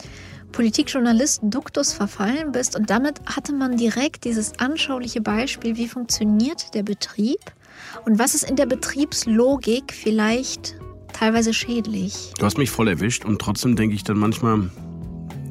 Politikjournalisten-Duktus 0.53 1.95
verfallen 1.95 2.53
bist. 2.53 2.77
Und 2.77 2.91
damit 2.91 3.19
hatte 3.25 3.55
man 3.55 3.79
direkt 3.79 4.25
dieses 4.25 4.59
anschauliche 4.59 5.23
Beispiel, 5.23 5.79
wie 5.79 5.89
funktioniert 5.89 6.75
der 6.75 6.83
Betrieb 6.83 7.41
und 8.05 8.19
was 8.19 8.35
ist 8.35 8.43
in 8.43 8.57
der 8.57 8.67
Betriebslogik 8.67 9.95
vielleicht 9.95 10.77
teilweise 11.15 11.55
schädlich. 11.55 12.35
Du 12.39 12.45
hast 12.45 12.59
mich 12.59 12.71
voll 12.71 12.89
erwischt 12.89 13.25
und 13.25 13.41
trotzdem 13.41 13.77
denke 13.77 13.95
ich 13.95 14.05
dann 14.05 14.19
manchmal, 14.19 14.69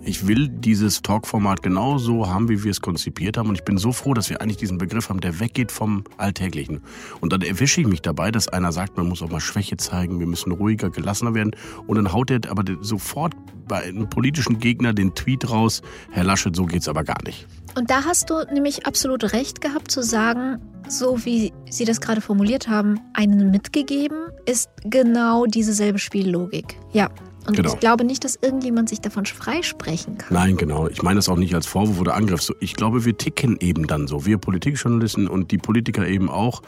ich 0.06 0.28
will 0.28 0.50
dieses 0.50 1.02
Talk-Format 1.02 1.64
genau 1.64 1.98
so 1.98 2.28
haben, 2.28 2.50
wie 2.50 2.64
wir 2.64 2.72
es 2.72 2.82
konzipiert 2.82 3.38
haben. 3.38 3.50
Und 3.50 3.56
ich 3.56 3.64
bin 3.64 3.78
so 3.78 3.92
froh, 3.92 4.14
dass 4.14 4.30
wir 4.30 4.42
eigentlich 4.42 4.58
diesen 4.58 4.78
Begriff 4.78 5.10
haben, 5.10 5.22
der 5.22 5.40
weggeht 5.40 5.72
vom 5.72 6.04
Alltäglichen. 6.18 6.82
Und 7.22 7.32
dann 7.34 7.42
erwische 7.42 7.82
ich 7.82 7.88
mich 7.88 8.02
dabei, 8.02 8.32
dass 8.32 8.48
einer 8.48 8.72
sagt, 8.72 8.98
man 8.98 9.08
muss 9.08 9.22
auch 9.22 9.30
mal 9.30 9.40
Schwäche 9.40 9.78
zeigen, 9.78 10.20
wir 10.20 10.28
müssen 10.28 10.52
ruhiger, 10.52 10.90
gelassener 10.90 11.34
werden. 11.34 11.56
Und 11.88 11.96
dann 11.96 12.12
haut 12.12 12.32
er 12.32 12.40
aber 12.50 12.64
sofort 12.82 13.34
bei 13.68 13.84
einem 13.84 14.10
politischen 14.10 14.60
Gegner 14.60 14.94
den 14.94 15.16
Tweet 15.16 15.50
raus, 15.50 15.82
Herr 16.12 16.26
Laschet, 16.26 16.56
so 16.56 16.66
geht's 16.66 16.88
aber 16.88 17.04
gar 17.04 17.24
nicht. 17.24 17.48
Und 17.76 17.90
da 17.90 18.04
hast 18.04 18.30
du 18.30 18.44
nämlich 18.54 18.86
absolut 18.86 19.34
recht 19.34 19.62
gehabt 19.62 19.90
zu 19.90 20.04
sagen, 20.04 20.60
so 20.90 21.26
wie 21.26 21.54
Sie 21.70 21.86
das 21.86 22.02
gerade 22.02 22.20
formuliert 22.20 22.68
haben, 22.68 23.00
einen 23.14 23.52
mitgegeben, 23.52 24.18
ist 24.46 24.70
genau 24.84 25.46
dieselbe 25.46 25.98
Spiellogik. 25.98 26.78
Ja, 26.92 27.10
und 27.46 27.56
genau. 27.56 27.74
ich 27.74 27.80
glaube 27.80 28.04
nicht, 28.06 28.24
dass 28.24 28.38
irgendjemand 28.42 28.90
sich 28.90 29.02
davon 29.02 29.26
freisprechen 29.26 30.18
kann. 30.18 30.34
Nein, 30.34 30.58
genau. 30.58 30.88
Ich 30.88 31.04
meine 31.04 31.18
das 31.18 31.30
auch 31.30 31.38
nicht 31.38 31.56
als 31.56 31.68
Vorwurf 31.68 32.00
oder 32.00 32.16
Angriff. 32.16 32.52
Ich 32.60 32.76
glaube, 32.76 33.06
wir 33.06 33.18
ticken 33.18 33.58
eben 33.60 33.88
dann 33.88 34.08
so. 34.08 34.26
Wir 34.26 34.38
Politikjournalisten 34.38 35.28
und 35.28 35.52
die 35.52 35.58
Politiker 35.58 36.08
eben 36.08 36.30
auch. 36.30 36.62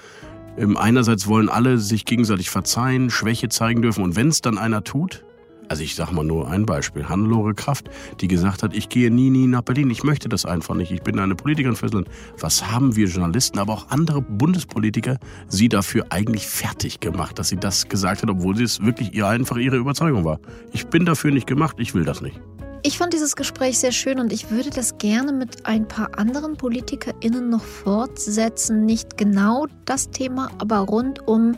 Ähm, 0.57 0.77
einerseits 0.77 1.27
wollen 1.27 1.49
alle 1.49 1.77
sich 1.77 2.05
gegenseitig 2.05 2.49
verzeihen, 2.49 3.09
Schwäche 3.09 3.49
zeigen 3.49 3.81
dürfen. 3.81 4.03
Und 4.03 4.15
wenn 4.15 4.29
es 4.29 4.41
dann 4.41 4.57
einer 4.57 4.83
tut, 4.83 5.24
also 5.69 5.83
ich 5.83 5.95
sage 5.95 6.13
mal 6.13 6.23
nur 6.23 6.49
ein 6.49 6.65
Beispiel. 6.65 7.07
Hannelore 7.07 7.53
Kraft, 7.53 7.89
die 8.21 8.27
gesagt 8.27 8.63
hat, 8.63 8.75
ich 8.75 8.89
gehe 8.89 9.11
nie, 9.11 9.29
nie 9.29 9.47
nach 9.47 9.61
Berlin. 9.61 9.89
Ich 9.89 10.03
möchte 10.03 10.29
das 10.29 10.45
einfach 10.45 10.75
nicht. 10.75 10.91
Ich 10.91 11.01
bin 11.01 11.19
eine 11.19 11.35
Politikerin 11.35 11.75
fürs 11.75 11.93
Land. 11.93 12.07
Was 12.39 12.71
haben 12.71 12.95
wir 12.95 13.07
Journalisten, 13.07 13.59
aber 13.59 13.73
auch 13.73 13.89
andere 13.89 14.21
Bundespolitiker 14.21 15.17
sie 15.47 15.69
dafür 15.69 16.05
eigentlich 16.09 16.47
fertig 16.47 16.99
gemacht, 16.99 17.39
dass 17.39 17.49
sie 17.49 17.57
das 17.57 17.87
gesagt 17.87 18.21
hat, 18.21 18.29
obwohl 18.29 18.61
es 18.61 18.81
wirklich 18.81 19.13
ihr 19.13 19.27
einfach 19.27 19.57
ihre 19.57 19.77
Überzeugung 19.77 20.23
war. 20.23 20.39
Ich 20.71 20.87
bin 20.87 21.05
dafür 21.05 21.31
nicht 21.31 21.47
gemacht, 21.47 21.77
ich 21.79 21.93
will 21.93 22.05
das 22.05 22.21
nicht. 22.21 22.39
Ich 22.83 22.99
fand 22.99 23.13
dieses 23.13 23.35
Gespräch 23.35 23.79
sehr 23.79 23.91
schön 23.91 24.19
und 24.19 24.31
ich 24.31 24.51
würde 24.51 24.69
das 24.69 24.99
gerne 24.99 25.31
mit 25.31 25.65
ein 25.65 25.87
paar 25.87 26.19
anderen 26.19 26.55
PolitikerInnen 26.55 27.49
noch 27.49 27.63
fortsetzen. 27.63 28.85
Nicht 28.85 29.17
genau 29.17 29.65
das 29.85 30.11
Thema, 30.11 30.51
aber 30.59 30.77
rund 30.79 31.27
um, 31.27 31.55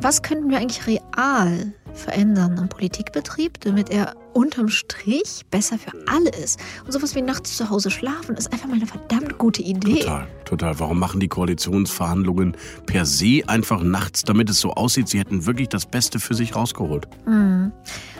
was 0.00 0.22
könnten 0.22 0.50
wir 0.50 0.58
eigentlich 0.58 0.86
real 0.86 1.74
verändern 1.94 2.58
am 2.58 2.68
Politikbetrieb, 2.68 3.60
damit 3.60 3.90
er 3.90 4.14
unterm 4.32 4.68
Strich 4.68 5.42
besser 5.50 5.78
für 5.78 5.92
alle 6.06 6.30
ist. 6.30 6.58
Und 6.84 6.92
sowas 6.92 7.14
wie 7.14 7.22
nachts 7.22 7.56
zu 7.56 7.70
Hause 7.70 7.90
schlafen 7.90 8.36
ist 8.36 8.52
einfach 8.52 8.66
mal 8.66 8.74
eine 8.74 8.86
verdammt 8.86 9.38
gute 9.38 9.62
Idee. 9.62 10.00
Total, 10.00 10.26
total. 10.44 10.80
Warum 10.80 10.98
machen 10.98 11.20
die 11.20 11.28
Koalitionsverhandlungen 11.28 12.56
per 12.86 13.06
se 13.06 13.42
einfach 13.46 13.82
nachts, 13.82 14.22
damit 14.22 14.50
es 14.50 14.60
so 14.60 14.72
aussieht, 14.72 15.08
sie 15.08 15.20
hätten 15.20 15.46
wirklich 15.46 15.68
das 15.68 15.86
Beste 15.86 16.18
für 16.18 16.34
sich 16.34 16.56
rausgeholt? 16.56 17.08
Mhm. 17.26 17.72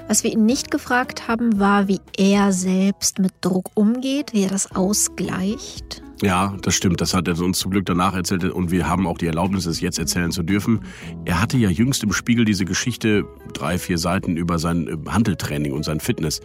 Was 0.07 0.23
wir 0.23 0.33
ihn 0.33 0.45
nicht 0.47 0.71
gefragt 0.71 1.29
haben, 1.29 1.59
war, 1.59 1.89
wie 1.89 2.01
er 2.17 2.53
selbst 2.53 3.19
mit 3.19 3.33
Druck 3.41 3.71
umgeht, 3.75 4.33
wie 4.33 4.45
er 4.45 4.51
das 4.51 4.75
ausgleicht. 4.77 6.04
Ja, 6.23 6.55
das 6.63 6.75
stimmt. 6.75 7.01
Das 7.01 7.13
hat 7.13 7.27
er 7.29 7.39
uns 7.41 7.59
zum 7.59 7.71
Glück 7.71 7.87
danach 7.87 8.15
erzählt 8.15 8.45
und 8.45 8.71
wir 8.71 8.89
haben 8.89 9.07
auch 9.07 9.19
die 9.19 9.27
Erlaubnis, 9.27 9.67
es 9.67 9.81
jetzt 9.81 9.99
erzählen 9.99 10.31
zu 10.31 10.43
dürfen. 10.43 10.81
Er 11.25 11.41
hatte 11.41 11.57
ja 11.57 11.69
jüngst 11.69 12.03
im 12.05 12.13
Spiegel 12.13 12.45
diese 12.45 12.65
Geschichte, 12.65 13.25
drei, 13.53 13.79
vier 13.79 13.99
Seiten 13.99 14.37
über 14.37 14.59
sein 14.59 14.87
äh, 14.87 15.11
Handeltraining 15.11 15.73
und 15.73 15.85
sein 15.85 16.01
Fitness. 16.01 16.41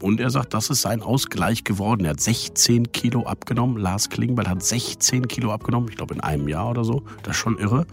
Und 0.00 0.18
er 0.18 0.30
sagt, 0.30 0.54
das 0.54 0.70
ist 0.70 0.82
sein 0.82 1.02
Ausgleich 1.02 1.62
geworden. 1.64 2.04
Er 2.04 2.12
hat 2.12 2.20
16 2.20 2.92
Kilo 2.92 3.26
abgenommen. 3.26 3.76
Lars 3.76 4.08
Klingbeil 4.08 4.48
hat 4.48 4.62
16 4.62 5.28
Kilo 5.28 5.52
abgenommen. 5.52 5.88
Ich 5.90 5.96
glaube 5.96 6.14
in 6.14 6.20
einem 6.20 6.48
Jahr 6.48 6.70
oder 6.70 6.84
so. 6.84 7.02
Das 7.22 7.36
ist 7.36 7.42
schon 7.42 7.58
irre. 7.58 7.86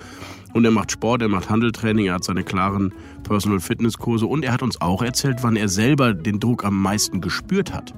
Und 0.54 0.66
er 0.66 0.72
macht 0.72 0.92
Sport, 0.92 1.22
er 1.22 1.30
macht 1.30 1.50
Handeltraining, 1.50 2.08
er 2.08 2.16
hat 2.16 2.26
seine 2.26 2.44
klaren 2.44 2.94
Personal 3.24 3.62
Fitness 3.62 3.98
Kurse 3.98 4.26
und 4.26 4.44
er 4.44 4.52
hat 4.52 4.62
uns 4.62 4.82
auch 4.82 5.02
erzählt, 5.02 5.38
wann 5.42 5.56
er 5.56 5.70
selber 5.70 6.14
den 6.14 6.42
Druck 6.42 6.66
am 6.66 6.82
meisten 6.82 7.22
gespürt 7.22 7.74
hat. 7.74 7.94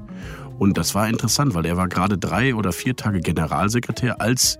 Und 0.59 0.77
das 0.77 0.95
war 0.95 1.07
interessant, 1.07 1.55
weil 1.55 1.65
er 1.65 1.77
war 1.77 1.87
gerade 1.87 2.17
drei 2.17 2.55
oder 2.55 2.71
vier 2.71 2.95
Tage 2.95 3.19
Generalsekretär, 3.19 4.21
als 4.21 4.59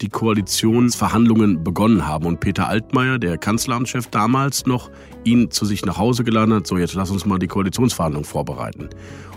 die 0.00 0.08
Koalitionsverhandlungen 0.08 1.62
begonnen 1.62 2.06
haben. 2.06 2.26
Und 2.26 2.40
Peter 2.40 2.68
Altmaier, 2.68 3.18
der 3.18 3.38
Kanzleramtschef 3.38 4.08
damals 4.08 4.66
noch, 4.66 4.90
ihn 5.24 5.50
zu 5.50 5.64
sich 5.64 5.84
nach 5.86 5.96
Hause 5.98 6.24
geladen 6.24 6.52
hat, 6.54 6.66
so 6.66 6.76
jetzt 6.76 6.94
lass 6.94 7.10
uns 7.10 7.24
mal 7.24 7.38
die 7.38 7.46
Koalitionsverhandlungen 7.46 8.24
vorbereiten. 8.24 8.90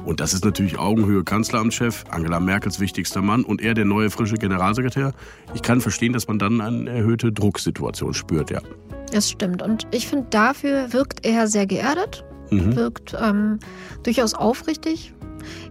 Und 0.06 0.20
das 0.20 0.34
ist 0.34 0.44
natürlich 0.44 0.78
Augenhöhe 0.78 1.24
Kanzleramtschef, 1.24 2.04
Angela 2.10 2.40
Merkels 2.40 2.80
wichtigster 2.80 3.22
Mann 3.22 3.44
und 3.44 3.62
er 3.62 3.74
der 3.74 3.86
neue 3.86 4.10
frische 4.10 4.36
Generalsekretär. 4.36 5.14
Ich 5.54 5.62
kann 5.62 5.82
verstehen, 5.82 6.14
dass 6.14 6.28
man 6.28 6.40
dann 6.40 6.62
eine 6.62 6.90
erhöhte 6.90 7.32
Drucksituation 7.32 8.14
spürt, 8.14 8.50
ja. 8.50 8.62
Das 9.12 9.30
stimmt. 9.30 9.62
Und 9.62 9.88
ich 9.92 10.08
finde, 10.08 10.28
dafür 10.30 10.94
wirkt 10.94 11.26
er 11.26 11.48
sehr 11.48 11.68
geerdet, 11.68 12.26
mhm. 12.50 12.76
wirkt 12.76 13.16
ähm, 13.20 13.60
durchaus 14.04 14.34
aufrichtig, 14.34 15.14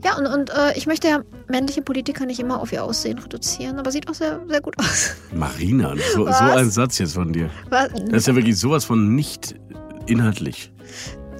ja, 0.04 0.16
und, 0.16 0.26
und 0.26 0.50
äh, 0.50 0.76
ich 0.76 0.86
möchte 0.86 1.08
ja 1.08 1.22
männliche 1.48 1.82
Politiker 1.82 2.26
nicht 2.26 2.40
immer 2.40 2.60
auf 2.60 2.72
ihr 2.72 2.84
Aussehen 2.84 3.18
reduzieren, 3.18 3.78
aber 3.78 3.90
sieht 3.90 4.08
auch 4.08 4.14
sehr, 4.14 4.40
sehr 4.48 4.60
gut 4.60 4.78
aus. 4.78 5.14
Marina, 5.34 5.94
so, 6.14 6.24
so 6.24 6.32
ein 6.32 6.70
Satz 6.70 6.98
jetzt 6.98 7.14
von 7.14 7.32
dir. 7.32 7.50
Was? 7.70 7.90
Das 7.92 8.12
ist 8.12 8.26
ja 8.26 8.34
wirklich 8.34 8.58
sowas 8.58 8.84
von 8.84 9.14
nicht 9.14 9.54
inhaltlich. 10.06 10.72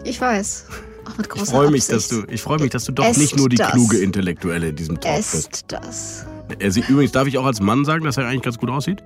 Ich 0.05 0.20
weiß. 0.20 0.66
Auch 1.07 1.18
mit 1.18 1.29
großer 1.29 1.44
ich 1.44 1.51
freue 1.51 1.70
mich, 1.70 1.87
dass 1.87 2.09
du, 2.09 2.25
ich 2.29 2.42
freue 2.42 2.59
mich, 2.59 2.70
dass 2.70 2.85
du 2.85 2.92
doch 2.92 3.05
Esst 3.05 3.18
nicht 3.18 3.37
nur 3.37 3.49
die 3.49 3.57
das. 3.57 3.73
kluge 3.73 3.99
Intellektuelle 3.99 4.68
in 4.68 4.77
diesem 4.77 5.01
Talk 5.01 5.18
Esst 5.18 5.51
bist. 5.51 5.64
das. 5.68 6.27
Er 6.59 6.70
sieht, 6.70 6.88
übrigens, 6.88 7.12
darf 7.12 7.27
ich 7.27 7.38
auch 7.38 7.47
als 7.47 7.61
Mann 7.61 7.85
sagen, 7.85 8.05
dass 8.05 8.16
er 8.16 8.27
eigentlich 8.27 8.42
ganz 8.42 8.59
gut 8.59 8.71
aussieht? 8.71 9.02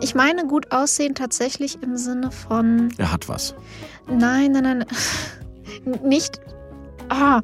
Ich 0.00 0.14
meine 0.14 0.46
gut 0.46 0.72
aussehen 0.72 1.14
tatsächlich 1.14 1.82
im 1.82 1.96
Sinne 1.96 2.30
von. 2.30 2.88
Er 2.98 3.12
hat 3.12 3.28
was. 3.28 3.54
Nein, 4.08 4.52
nein, 4.52 4.62
nein. 4.62 4.84
Nicht. 6.04 6.40
Ah. 7.08 7.40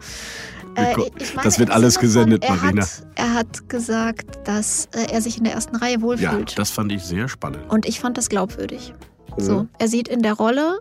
Äh, 0.77 0.97
meine, 0.97 1.11
das 1.43 1.59
wird 1.59 1.71
alles 1.71 1.99
gesendet, 1.99 2.45
von, 2.45 2.57
er 2.57 2.63
Marina. 2.63 2.83
Hat, 2.83 3.07
er 3.15 3.35
hat 3.35 3.69
gesagt, 3.69 4.47
dass 4.47 4.87
äh, 4.93 5.13
er 5.13 5.21
sich 5.23 5.39
in 5.39 5.45
der 5.45 5.55
ersten 5.55 5.77
Reihe 5.77 6.03
wohlfühlt. 6.03 6.51
Ja, 6.51 6.57
das 6.57 6.71
fand 6.71 6.93
ich 6.93 7.03
sehr 7.03 7.29
spannend. 7.29 7.71
Und 7.71 7.87
ich 7.87 8.01
fand 8.01 8.19
das 8.19 8.29
glaubwürdig. 8.29 8.93
Mhm. 9.37 9.43
So, 9.43 9.67
er 9.79 9.89
sieht 9.89 10.09
in 10.09 10.23
der 10.23 10.35
Rolle 10.35 10.79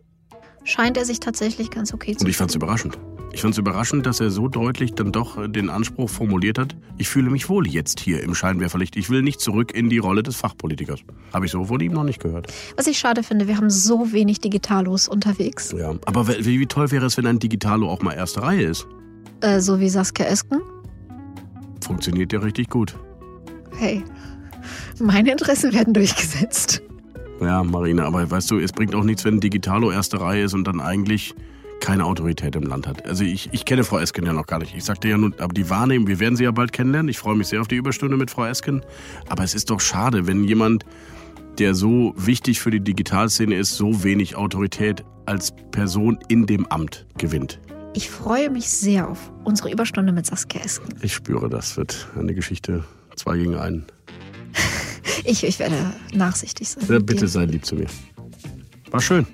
scheint 0.65 0.97
er 0.97 1.05
sich 1.05 1.19
tatsächlich 1.19 1.69
ganz 1.69 1.93
okay 1.93 2.15
zu 2.15 2.25
Und 2.25 2.29
ich 2.29 2.37
fand 2.37 2.49
es 2.49 2.55
überraschend. 2.55 2.97
Ich 3.31 3.41
fand 3.41 3.53
es 3.53 3.57
überraschend, 3.57 4.05
dass 4.05 4.21
er 4.21 4.31
so 4.31 4.47
deutlich 4.47 4.93
dann 4.93 5.11
doch 5.11 5.37
äh, 5.37 5.49
den 5.49 5.69
Anspruch 5.69 6.09
formuliert 6.09 6.57
hat, 6.57 6.75
ich 6.97 7.09
fühle 7.09 7.29
mich 7.29 7.49
wohl 7.49 7.67
jetzt 7.67 7.99
hier 7.99 8.23
im 8.23 8.33
Scheinwerferlicht. 8.33 8.95
Ich 8.95 9.09
will 9.09 9.21
nicht 9.21 9.41
zurück 9.41 9.73
in 9.73 9.89
die 9.89 9.97
Rolle 9.97 10.23
des 10.23 10.37
Fachpolitikers. 10.37 11.01
Habe 11.33 11.45
ich 11.45 11.51
so 11.51 11.65
von 11.65 11.81
ihm 11.81 11.91
noch 11.91 12.05
nicht 12.05 12.21
gehört. 12.21 12.47
Was 12.77 12.87
ich 12.87 12.97
schade 12.97 13.23
finde, 13.23 13.47
wir 13.47 13.57
haben 13.57 13.69
so 13.69 14.13
wenig 14.13 14.39
Digitalos 14.39 15.09
unterwegs. 15.09 15.75
Ja, 15.77 15.95
aber 16.05 16.27
wie, 16.27 16.59
wie 16.59 16.65
toll 16.65 16.91
wäre 16.91 17.05
es, 17.05 17.17
wenn 17.17 17.27
ein 17.27 17.39
Digitalo 17.39 17.89
auch 17.89 18.01
mal 18.01 18.13
erste 18.13 18.41
Reihe 18.41 18.63
ist? 18.63 18.87
Äh, 19.41 19.59
so 19.59 19.79
wie 19.79 19.89
Saskia 19.89 20.25
Esken. 20.25 20.61
Funktioniert 21.83 22.33
ja 22.33 22.39
richtig 22.39 22.69
gut. 22.69 22.95
Hey, 23.77 24.03
meine 24.99 25.31
Interessen 25.31 25.73
werden 25.73 25.93
durchgesetzt. 25.93 26.81
Ja, 27.41 27.63
Marina, 27.63 28.05
aber 28.05 28.29
weißt 28.29 28.49
du, 28.51 28.59
es 28.59 28.71
bringt 28.71 28.95
auch 28.95 29.03
nichts, 29.03 29.25
wenn 29.25 29.39
Digitalo 29.39 29.91
erste 29.91 30.21
Reihe 30.21 30.43
ist 30.43 30.53
und 30.53 30.65
dann 30.65 30.79
eigentlich 30.79 31.35
keine 31.81 32.05
Autorität 32.05 32.55
im 32.55 32.63
Land 32.63 32.87
hat. 32.87 33.05
Also 33.05 33.23
ich, 33.23 33.49
ich 33.51 33.65
kenne 33.65 33.83
Frau 33.83 33.99
Esken 33.99 34.25
ja 34.25 34.33
noch 34.33 34.47
gar 34.47 34.59
nicht. 34.59 34.75
Ich 34.75 34.85
sagte 34.85 35.09
ja 35.09 35.17
nur, 35.17 35.31
aber 35.39 35.53
die 35.53 35.69
Wahrnehmung, 35.69 36.07
wir 36.07 36.19
werden 36.19 36.35
sie 36.35 36.45
ja 36.45 36.51
bald 36.51 36.71
kennenlernen. 36.71 37.09
Ich 37.09 37.19
freue 37.19 37.35
mich 37.35 37.47
sehr 37.47 37.61
auf 37.61 37.67
die 37.67 37.75
Überstunde 37.75 38.17
mit 38.17 38.31
Frau 38.31 38.45
Esken. 38.45 38.81
Aber 39.27 39.43
es 39.43 39.53
ist 39.53 39.69
doch 39.69 39.81
schade, 39.81 40.25
wenn 40.25 40.43
jemand, 40.45 40.85
der 41.59 41.75
so 41.75 42.13
wichtig 42.17 42.61
für 42.61 42.71
die 42.71 42.79
Digitalszene 42.79 43.55
ist, 43.55 43.75
so 43.75 44.03
wenig 44.03 44.35
Autorität 44.35 45.03
als 45.25 45.53
Person 45.71 46.17
in 46.27 46.45
dem 46.45 46.65
Amt 46.67 47.05
gewinnt. 47.17 47.59
Ich 47.95 48.09
freue 48.09 48.49
mich 48.49 48.69
sehr 48.69 49.07
auf 49.07 49.31
unsere 49.45 49.71
Überstunde 49.71 50.11
mit 50.11 50.25
Saskia 50.25 50.61
Esken. 50.61 50.93
Ich 51.01 51.13
spüre, 51.13 51.49
das 51.49 51.77
wird 51.77 52.09
eine 52.19 52.33
Geschichte 52.35 52.83
zwei 53.15 53.37
gegen 53.37 53.55
einen. 53.55 53.85
Ich, 55.23 55.43
ich 55.43 55.57
werde 55.57 55.75
nachsichtig 56.13 56.67
sein. 56.69 56.83
Ja, 56.87 56.99
bitte 56.99 57.27
sei 57.27 57.45
lieb 57.45 57.65
zu 57.65 57.75
mir. 57.75 57.87
War 58.91 59.01
schön. 59.01 59.25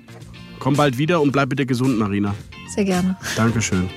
Komm 0.58 0.74
bald 0.74 0.96
wieder 0.96 1.20
und 1.20 1.32
bleib 1.32 1.50
bitte 1.50 1.66
gesund, 1.66 1.98
Marina. 1.98 2.34
Sehr 2.74 2.84
gerne. 2.84 3.16
Dankeschön. 3.36 3.90